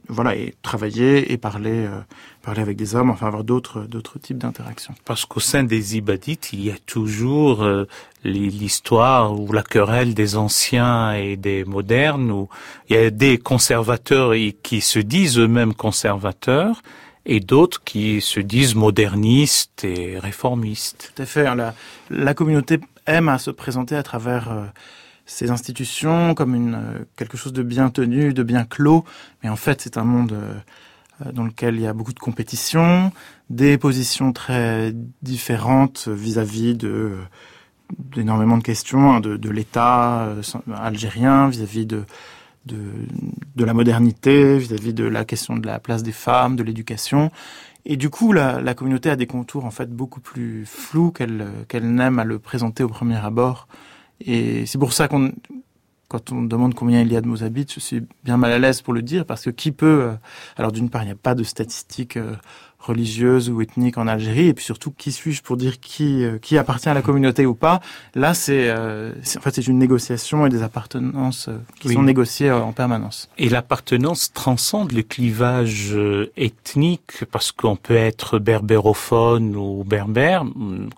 voilà 0.08 0.34
et 0.36 0.54
travailler 0.62 1.32
et 1.32 1.38
parler 1.38 1.86
euh, 1.86 2.00
parler 2.42 2.60
avec 2.60 2.76
des 2.76 2.94
hommes 2.94 3.10
enfin 3.10 3.26
avoir 3.26 3.44
d'autres 3.44 3.82
d'autres 3.82 4.18
types 4.18 4.38
d'interactions 4.38 4.94
parce 5.04 5.24
qu'au 5.24 5.40
sein 5.40 5.64
des 5.64 5.96
ibadites 5.96 6.52
il 6.52 6.64
y 6.64 6.70
a 6.70 6.78
toujours 6.86 7.62
euh, 7.62 7.86
l'histoire 8.24 9.38
ou 9.38 9.52
la 9.52 9.62
querelle 9.62 10.14
des 10.14 10.36
anciens 10.36 11.14
et 11.14 11.36
des 11.36 11.64
modernes 11.64 12.30
où 12.30 12.48
il 12.88 12.96
y 12.96 12.98
a 12.98 13.10
des 13.10 13.38
conservateurs 13.38 14.32
qui 14.62 14.80
se 14.80 14.98
disent 14.98 15.38
eux-mêmes 15.38 15.74
conservateurs 15.74 16.82
et 17.24 17.40
d'autres 17.40 17.82
qui 17.84 18.20
se 18.20 18.40
disent 18.40 18.74
modernistes 18.74 19.84
et 19.84 20.18
réformistes. 20.18 21.12
Tout 21.14 21.22
à 21.22 21.26
fait. 21.26 21.46
Hein, 21.46 21.54
la, 21.54 21.74
la 22.10 22.34
communauté 22.34 22.80
aime 23.06 23.28
à 23.28 23.38
se 23.38 23.50
présenter 23.50 23.96
à 23.96 24.02
travers 24.02 24.50
euh, 24.50 24.64
ces 25.32 25.50
institutions 25.50 26.34
comme 26.34 26.54
une 26.54 26.74
euh, 26.74 27.04
quelque 27.16 27.36
chose 27.36 27.52
de 27.52 27.62
bien 27.62 27.88
tenu, 27.90 28.34
de 28.34 28.42
bien 28.42 28.64
clos, 28.64 29.04
mais 29.42 29.48
en 29.48 29.56
fait 29.56 29.80
c'est 29.80 29.96
un 29.96 30.04
monde 30.04 30.32
euh, 30.32 31.32
dans 31.32 31.44
lequel 31.44 31.76
il 31.76 31.82
y 31.82 31.86
a 31.86 31.94
beaucoup 31.94 32.12
de 32.12 32.18
compétition, 32.18 33.12
des 33.48 33.78
positions 33.78 34.32
très 34.32 34.94
différentes 35.22 36.08
vis-à-vis 36.08 36.74
de 36.74 37.16
d'énormément 37.98 38.56
de 38.56 38.62
questions 38.62 39.12
hein, 39.12 39.20
de, 39.20 39.50
l'État 39.50 40.34
algérien 40.74 41.48
vis-à-vis 41.50 41.84
de, 41.84 42.04
de, 42.64 42.78
de 43.54 43.64
la 43.66 43.74
modernité, 43.74 44.56
vis-à-vis 44.56 44.94
de 44.94 45.04
la 45.04 45.26
question 45.26 45.58
de 45.58 45.66
la 45.66 45.78
place 45.78 46.02
des 46.02 46.12
femmes, 46.12 46.56
de 46.56 46.62
l'éducation. 46.62 47.30
Et 47.84 47.98
du 47.98 48.08
coup, 48.08 48.32
la, 48.32 48.62
la, 48.62 48.72
communauté 48.72 49.10
a 49.10 49.16
des 49.16 49.26
contours 49.26 49.66
en 49.66 49.70
fait 49.70 49.90
beaucoup 49.90 50.20
plus 50.20 50.64
flous 50.64 51.10
qu'elle 51.10 51.46
qu'elle 51.68 51.92
n'aime 51.92 52.18
à 52.18 52.24
le 52.24 52.38
présenter 52.38 52.82
au 52.82 52.88
premier 52.88 53.16
abord. 53.16 53.68
Et 54.26 54.66
c'est 54.66 54.78
pour 54.78 54.92
ça 54.92 55.08
qu'on 55.08 55.32
quand 56.12 56.30
on 56.30 56.42
demande 56.42 56.74
combien 56.74 57.00
il 57.00 57.10
y 57.10 57.16
a 57.16 57.22
de 57.22 57.26
Mozabites, 57.26 57.72
je 57.72 57.80
suis 57.80 58.02
bien 58.22 58.36
mal 58.36 58.52
à 58.52 58.58
l'aise 58.58 58.82
pour 58.82 58.92
le 58.92 59.00
dire, 59.00 59.24
parce 59.24 59.44
que 59.44 59.50
qui 59.50 59.72
peut... 59.72 60.02
Euh, 60.02 60.12
alors 60.58 60.70
d'une 60.70 60.90
part, 60.90 61.02
il 61.02 61.06
n'y 61.06 61.12
a 61.12 61.16
pas 61.16 61.34
de 61.34 61.42
statistiques 61.42 62.18
euh, 62.18 62.34
religieuses 62.78 63.48
ou 63.48 63.62
ethniques 63.62 63.96
en 63.96 64.06
Algérie, 64.06 64.48
et 64.48 64.52
puis 64.52 64.62
surtout, 64.62 64.90
qui 64.90 65.10
suis-je 65.10 65.40
pour 65.40 65.56
dire 65.56 65.80
qui, 65.80 66.22
euh, 66.22 66.36
qui 66.36 66.58
appartient 66.58 66.90
à 66.90 66.92
la 66.92 67.00
communauté 67.00 67.46
ou 67.46 67.54
pas? 67.54 67.80
Là, 68.14 68.34
c'est 68.34 68.70
en 68.70 69.40
fait 69.40 69.54
c'est 69.54 69.66
une 69.66 69.78
négociation 69.78 70.44
et 70.44 70.50
des 70.50 70.62
appartenances 70.62 71.48
qui 71.80 71.88
oui. 71.88 71.94
sont 71.94 72.02
négociées 72.02 72.50
en 72.50 72.72
permanence. 72.72 73.30
Et 73.38 73.48
l'appartenance 73.48 74.34
transcende 74.34 74.92
le 74.92 75.02
clivage 75.02 75.96
ethnique, 76.36 77.24
parce 77.30 77.52
qu'on 77.52 77.76
peut 77.76 77.96
être 77.96 78.38
berbérophone 78.38 79.56
ou 79.56 79.82
berbère, 79.82 80.44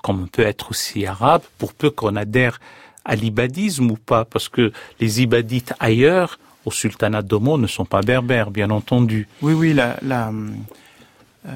comme 0.03 0.25
on 0.25 0.27
peut 0.27 0.43
être 0.43 0.71
aussi 0.71 1.07
arabe, 1.07 1.43
pour 1.59 1.73
peu 1.73 1.91
qu'on 1.91 2.17
adhère 2.17 2.59
à 3.05 3.15
l'ibadisme 3.15 3.91
ou 3.91 3.97
pas 3.97 4.25
Parce 4.25 4.49
que 4.49 4.73
les 5.01 5.23
ibadites 5.23 5.75
ailleurs, 5.81 6.39
au 6.65 6.71
sultanat 6.71 7.23
d'Oman, 7.23 7.61
ne 7.61 7.67
sont 7.67 7.85
pas 7.85 8.01
berbères, 8.01 8.51
bien 8.51 8.71
entendu. 8.71 9.29
Oui, 9.43 9.53
oui, 9.53 9.75
la, 9.75 9.97
euh, 11.47 11.51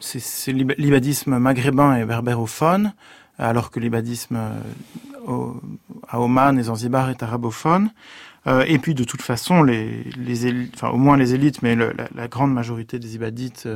c'est 0.00 0.52
l'ibadisme 0.52 1.38
maghrébin 1.38 1.96
et 1.96 2.04
berbérophone, 2.04 2.92
alors 3.38 3.70
que 3.70 3.80
l'ibadisme 3.80 4.38
euh, 5.28 5.46
à 6.08 6.20
Oman 6.20 6.58
et 6.58 6.64
Zanzibar 6.64 7.10
est 7.10 7.22
arabophone. 7.22 7.90
Euh, 8.46 8.64
et 8.66 8.78
puis 8.78 8.94
de 8.94 9.04
toute 9.04 9.20
façon, 9.20 9.66
au 10.82 10.96
moins 10.96 11.16
les 11.18 11.34
élites, 11.34 11.62
mais 11.62 11.76
la, 11.76 12.28
grande 12.28 12.54
majorité 12.54 12.98
des 12.98 13.14
ibadites 13.14 13.68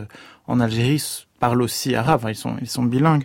en 0.46 0.60
Algérie 0.60 1.02
parlent 1.38 1.62
aussi 1.62 1.94
arabe. 1.94 2.26
Ils 2.28 2.68
sont 2.68 2.82
bilingues. 2.84 3.24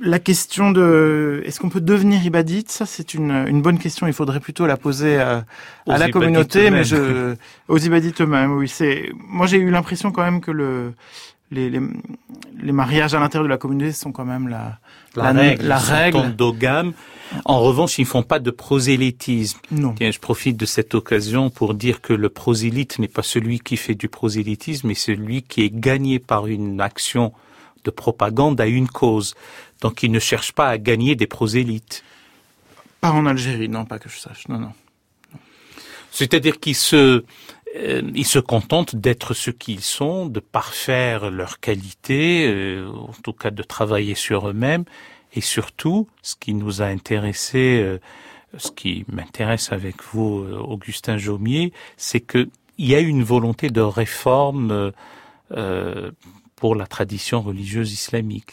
La 0.00 0.18
question 0.18 0.70
de 0.70 1.42
est-ce 1.44 1.60
qu'on 1.60 1.68
peut 1.68 1.80
devenir 1.80 2.24
ibadite, 2.24 2.70
ça 2.70 2.86
c'est 2.86 3.14
une, 3.14 3.30
une 3.48 3.62
bonne 3.62 3.78
question. 3.78 4.06
Il 4.06 4.12
faudrait 4.14 4.40
plutôt 4.40 4.66
la 4.66 4.76
poser 4.76 5.18
à, 5.18 5.44
à 5.86 5.98
la 5.98 6.10
communauté, 6.10 6.70
mais 6.70 6.84
je 6.84 7.34
aux 7.68 7.78
ibadites 7.78 8.20
eux-mêmes. 8.22 8.52
Oui, 8.52 8.68
c'est 8.68 9.10
moi 9.14 9.46
j'ai 9.46 9.58
eu 9.58 9.70
l'impression 9.70 10.10
quand 10.10 10.22
même 10.22 10.40
que 10.40 10.50
le 10.50 10.94
les, 11.52 11.68
les, 11.68 11.80
les 12.62 12.72
mariages 12.72 13.12
à 13.14 13.20
l'intérieur 13.20 13.44
de 13.44 13.50
la 13.50 13.58
communauté 13.58 13.92
sont 13.92 14.12
quand 14.12 14.24
même 14.24 14.48
la 14.48 14.78
la, 15.16 15.32
la 15.32 15.40
règle. 15.40 15.66
La 15.66 15.78
règle. 15.78 16.16
Endogame. 16.18 16.92
En 17.44 17.60
revanche, 17.60 17.98
ils 17.98 18.06
font 18.06 18.24
pas 18.24 18.38
de 18.40 18.50
prosélytisme. 18.50 19.60
Non. 19.70 19.94
Tiens, 19.96 20.10
je 20.10 20.18
profite 20.18 20.56
de 20.56 20.66
cette 20.66 20.94
occasion 20.94 21.50
pour 21.50 21.74
dire 21.74 22.00
que 22.00 22.12
le 22.12 22.28
prosélyte 22.28 22.98
n'est 22.98 23.08
pas 23.08 23.22
celui 23.22 23.60
qui 23.60 23.76
fait 23.76 23.94
du 23.94 24.08
prosélytisme, 24.08 24.88
mais 24.88 24.94
celui 24.94 25.42
qui 25.42 25.62
est 25.62 25.70
gagné 25.70 26.18
par 26.18 26.46
une 26.46 26.80
action 26.80 27.32
de 27.84 27.90
propagande 27.90 28.60
à 28.60 28.66
une 28.66 28.88
cause. 28.88 29.34
Donc 29.80 30.02
ils 30.02 30.10
ne 30.10 30.18
cherchent 30.18 30.52
pas 30.52 30.68
à 30.68 30.78
gagner 30.78 31.14
des 31.14 31.26
prosélytes. 31.26 32.04
Pas 33.00 33.12
en 33.12 33.26
Algérie, 33.26 33.68
non, 33.68 33.84
pas 33.84 33.98
que 33.98 34.08
je 34.08 34.18
sache, 34.18 34.46
non, 34.48 34.58
non. 34.58 34.72
C'est-à-dire 36.10 36.58
qu'ils 36.60 36.76
se, 36.76 37.24
euh, 37.76 38.02
ils 38.14 38.26
se 38.26 38.38
contentent 38.38 38.96
d'être 38.96 39.32
ce 39.32 39.50
qu'ils 39.50 39.80
sont, 39.80 40.26
de 40.26 40.40
parfaire 40.40 41.30
leurs 41.30 41.60
qualités, 41.60 42.46
euh, 42.48 42.90
en 42.90 43.12
tout 43.22 43.32
cas 43.32 43.50
de 43.50 43.62
travailler 43.62 44.14
sur 44.14 44.48
eux-mêmes, 44.48 44.84
et 45.32 45.40
surtout, 45.40 46.08
ce 46.22 46.34
qui 46.34 46.52
nous 46.54 46.82
a 46.82 46.86
intéressé, 46.86 47.80
euh, 47.80 47.98
ce 48.58 48.72
qui 48.72 49.04
m'intéresse 49.08 49.70
avec 49.70 50.02
vous, 50.12 50.44
Augustin 50.66 51.16
Jaumier, 51.16 51.72
c'est 51.96 52.20
que 52.20 52.48
il 52.78 52.88
y 52.88 52.94
a 52.94 53.00
une 53.00 53.22
volonté 53.22 53.68
de 53.68 53.82
réforme 53.82 54.92
pour 56.56 56.74
la 56.74 56.86
tradition 56.86 57.42
religieuse 57.42 57.92
islamique. 57.92 58.52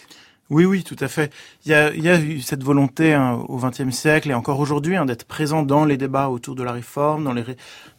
Oui, 0.49 0.63
oui, 0.63 0.83
tout 0.83 0.95
à 0.99 1.09
fait. 1.09 1.33
Il 1.65 1.71
y 1.71 1.73
a, 1.73 2.19
eu 2.19 2.39
cette 2.39 2.63
volonté 2.63 3.13
hein, 3.13 3.33
au 3.49 3.57
XXe 3.57 3.93
siècle 3.93 4.31
et 4.31 4.33
encore 4.33 4.59
aujourd'hui 4.59 4.95
hein, 4.95 5.05
d'être 5.05 5.25
présent 5.25 5.61
dans 5.61 5.83
les 5.83 5.97
débats 5.97 6.29
autour 6.29 6.55
de 6.55 6.63
la 6.63 6.71
réforme, 6.71 7.25
dans 7.25 7.33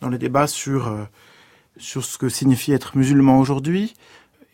les, 0.09 0.19
débats 0.19 0.47
sur, 0.47 0.89
euh, 0.89 1.05
sur 1.77 2.05
ce 2.05 2.17
que 2.17 2.31
signifie 2.31 2.73
être 2.73 2.97
musulman 2.97 3.39
aujourd'hui. 3.39 3.95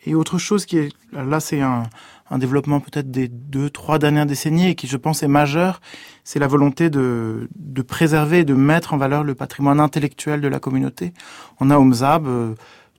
Et 0.05 0.13
autre 0.13 0.37
chose 0.37 0.65
qui 0.65 0.77
est, 0.77 0.93
là 1.13 1.39
c'est 1.39 1.61
un, 1.61 1.83
développement 2.31 2.81
peut-être 2.81 3.09
des 3.09 3.29
deux, 3.29 3.69
trois 3.69 3.97
dernières 3.97 4.25
décennies 4.25 4.69
et 4.69 4.75
qui 4.75 4.87
je 4.87 4.97
pense 4.97 5.23
est 5.23 5.29
majeur, 5.29 5.79
c'est 6.25 6.39
la 6.39 6.47
volonté 6.47 6.89
de, 6.89 7.47
de 7.55 7.81
préserver 7.81 8.39
et 8.39 8.45
de 8.45 8.55
mettre 8.55 8.93
en 8.93 8.97
valeur 8.97 9.23
le 9.23 9.35
patrimoine 9.35 9.79
intellectuel 9.79 10.41
de 10.41 10.47
la 10.49 10.59
communauté. 10.59 11.13
On 11.61 11.69
a 11.69 11.77
au 11.77 11.83
MZAB 11.85 12.27
euh, 12.27 12.55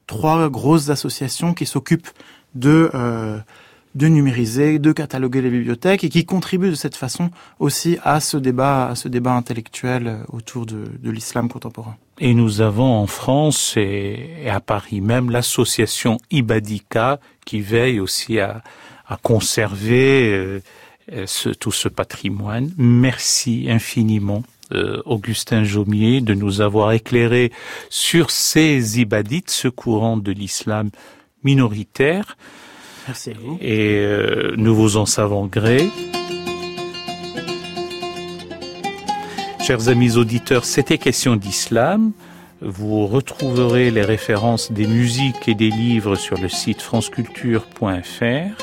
trois 0.07 0.49
grosses 0.49 0.89
associations 0.89 1.53
qui 1.53 1.67
s'occupent 1.67 2.09
de... 2.55 2.91
Euh, 2.95 3.39
de 3.97 4.09
numériser, 4.09 4.79
de 4.79 4.93
cataloguer 4.93 5.41
les 5.41 5.49
bibliothèques 5.51 6.05
et 6.05 6.11
qui 6.11 6.27
contribue 6.27 6.69
de 6.69 6.75
cette 6.75 6.97
façon 6.97 7.31
aussi 7.59 7.99
à 8.05 8.21
ce 8.21 8.37
débat, 8.37 8.89
à 8.89 8.95
ce 8.95 9.09
débat 9.09 9.33
intellectuel 9.33 10.19
autour 10.31 10.67
de, 10.67 10.85
de 11.03 11.11
l'islam 11.11 11.49
contemporain. 11.49 11.97
Et 12.19 12.35
nous 12.35 12.61
avons 12.61 12.93
en 12.93 13.07
France 13.07 13.75
et, 13.77 14.49
à 14.49 14.61
Paris 14.61 15.01
même 15.01 15.31
l'association 15.31 16.19
Ibadika 16.31 17.21
qui 17.47 17.63
veille 17.63 17.99
aussi 17.99 18.39
à, 18.39 18.63
à 19.09 19.17
conserver 19.17 20.31
euh, 20.31 20.61
ce, 21.25 21.49
tout 21.49 21.73
ce 21.73 21.89
patrimoine. 21.89 22.73
Merci 22.77 23.67
infiniment. 23.71 24.43
Euh, 24.73 25.01
Augustin 25.07 25.65
Jaumier 25.65 26.21
de 26.21 26.35
nous 26.35 26.61
avoir 26.61 26.93
éclairé 26.93 27.51
sur 27.89 28.31
ces 28.31 29.01
ibadites, 29.01 29.51
ce 29.51 29.69
courant 29.69 30.17
de 30.17 30.33
l'islam 30.33 30.91
minoritaire. 31.45 32.37
Merci 33.07 33.31
à 33.31 33.35
vous. 33.41 33.59
Et 33.61 33.99
euh, 33.99 34.55
nous 34.57 34.75
vous 34.75 34.97
en 34.97 35.07
savons 35.07 35.47
gré. 35.47 35.89
Chers 39.61 39.89
amis 39.89 40.17
auditeurs, 40.17 40.65
c'était 40.65 40.99
question 40.99 41.37
d'islam. 41.37 42.13
Vous 42.61 43.07
retrouverez 43.07 43.91
les 43.91 44.03
références 44.03 44.73
des 44.73 44.87
musiques 44.87 45.49
et 45.49 45.55
des 45.55 45.71
livres 45.71 46.15
sur 46.15 46.39
le 46.39 46.49
site 46.49 46.81
franceculture.fr. 46.81 48.63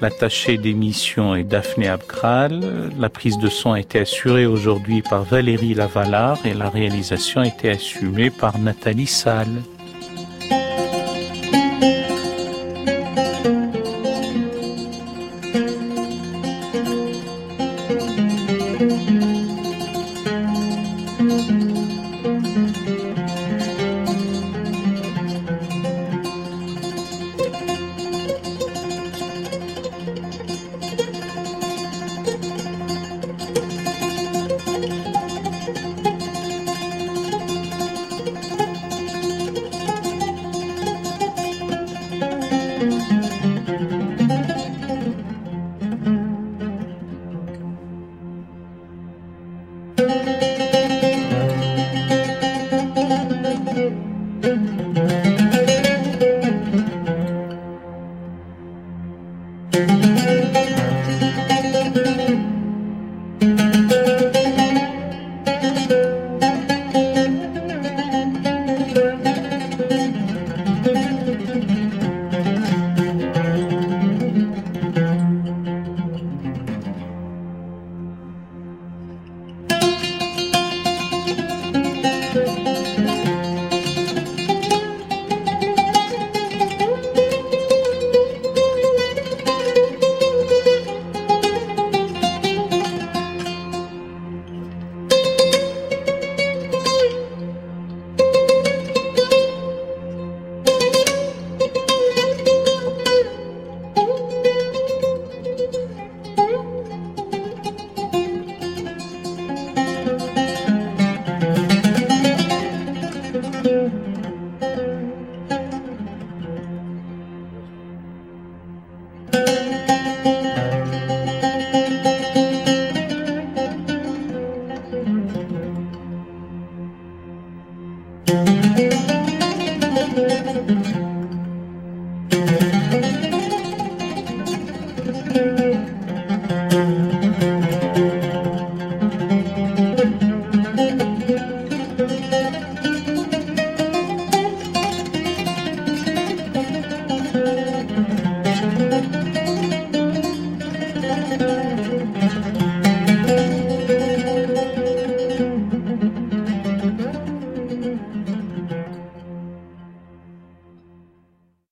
L'attaché 0.00 0.58
d'émission 0.58 1.36
est 1.36 1.44
Daphné 1.44 1.88
Abkral. 1.88 2.90
La 2.98 3.08
prise 3.08 3.38
de 3.38 3.48
son 3.48 3.72
a 3.72 3.80
été 3.80 4.00
assurée 4.00 4.46
aujourd'hui 4.46 5.02
par 5.02 5.22
Valérie 5.22 5.74
Lavalard 5.74 6.38
et 6.44 6.54
la 6.54 6.68
réalisation 6.68 7.42
a 7.42 7.46
été 7.46 7.70
assumée 7.70 8.30
par 8.30 8.58
Nathalie 8.58 9.06
Salle. 9.06 9.62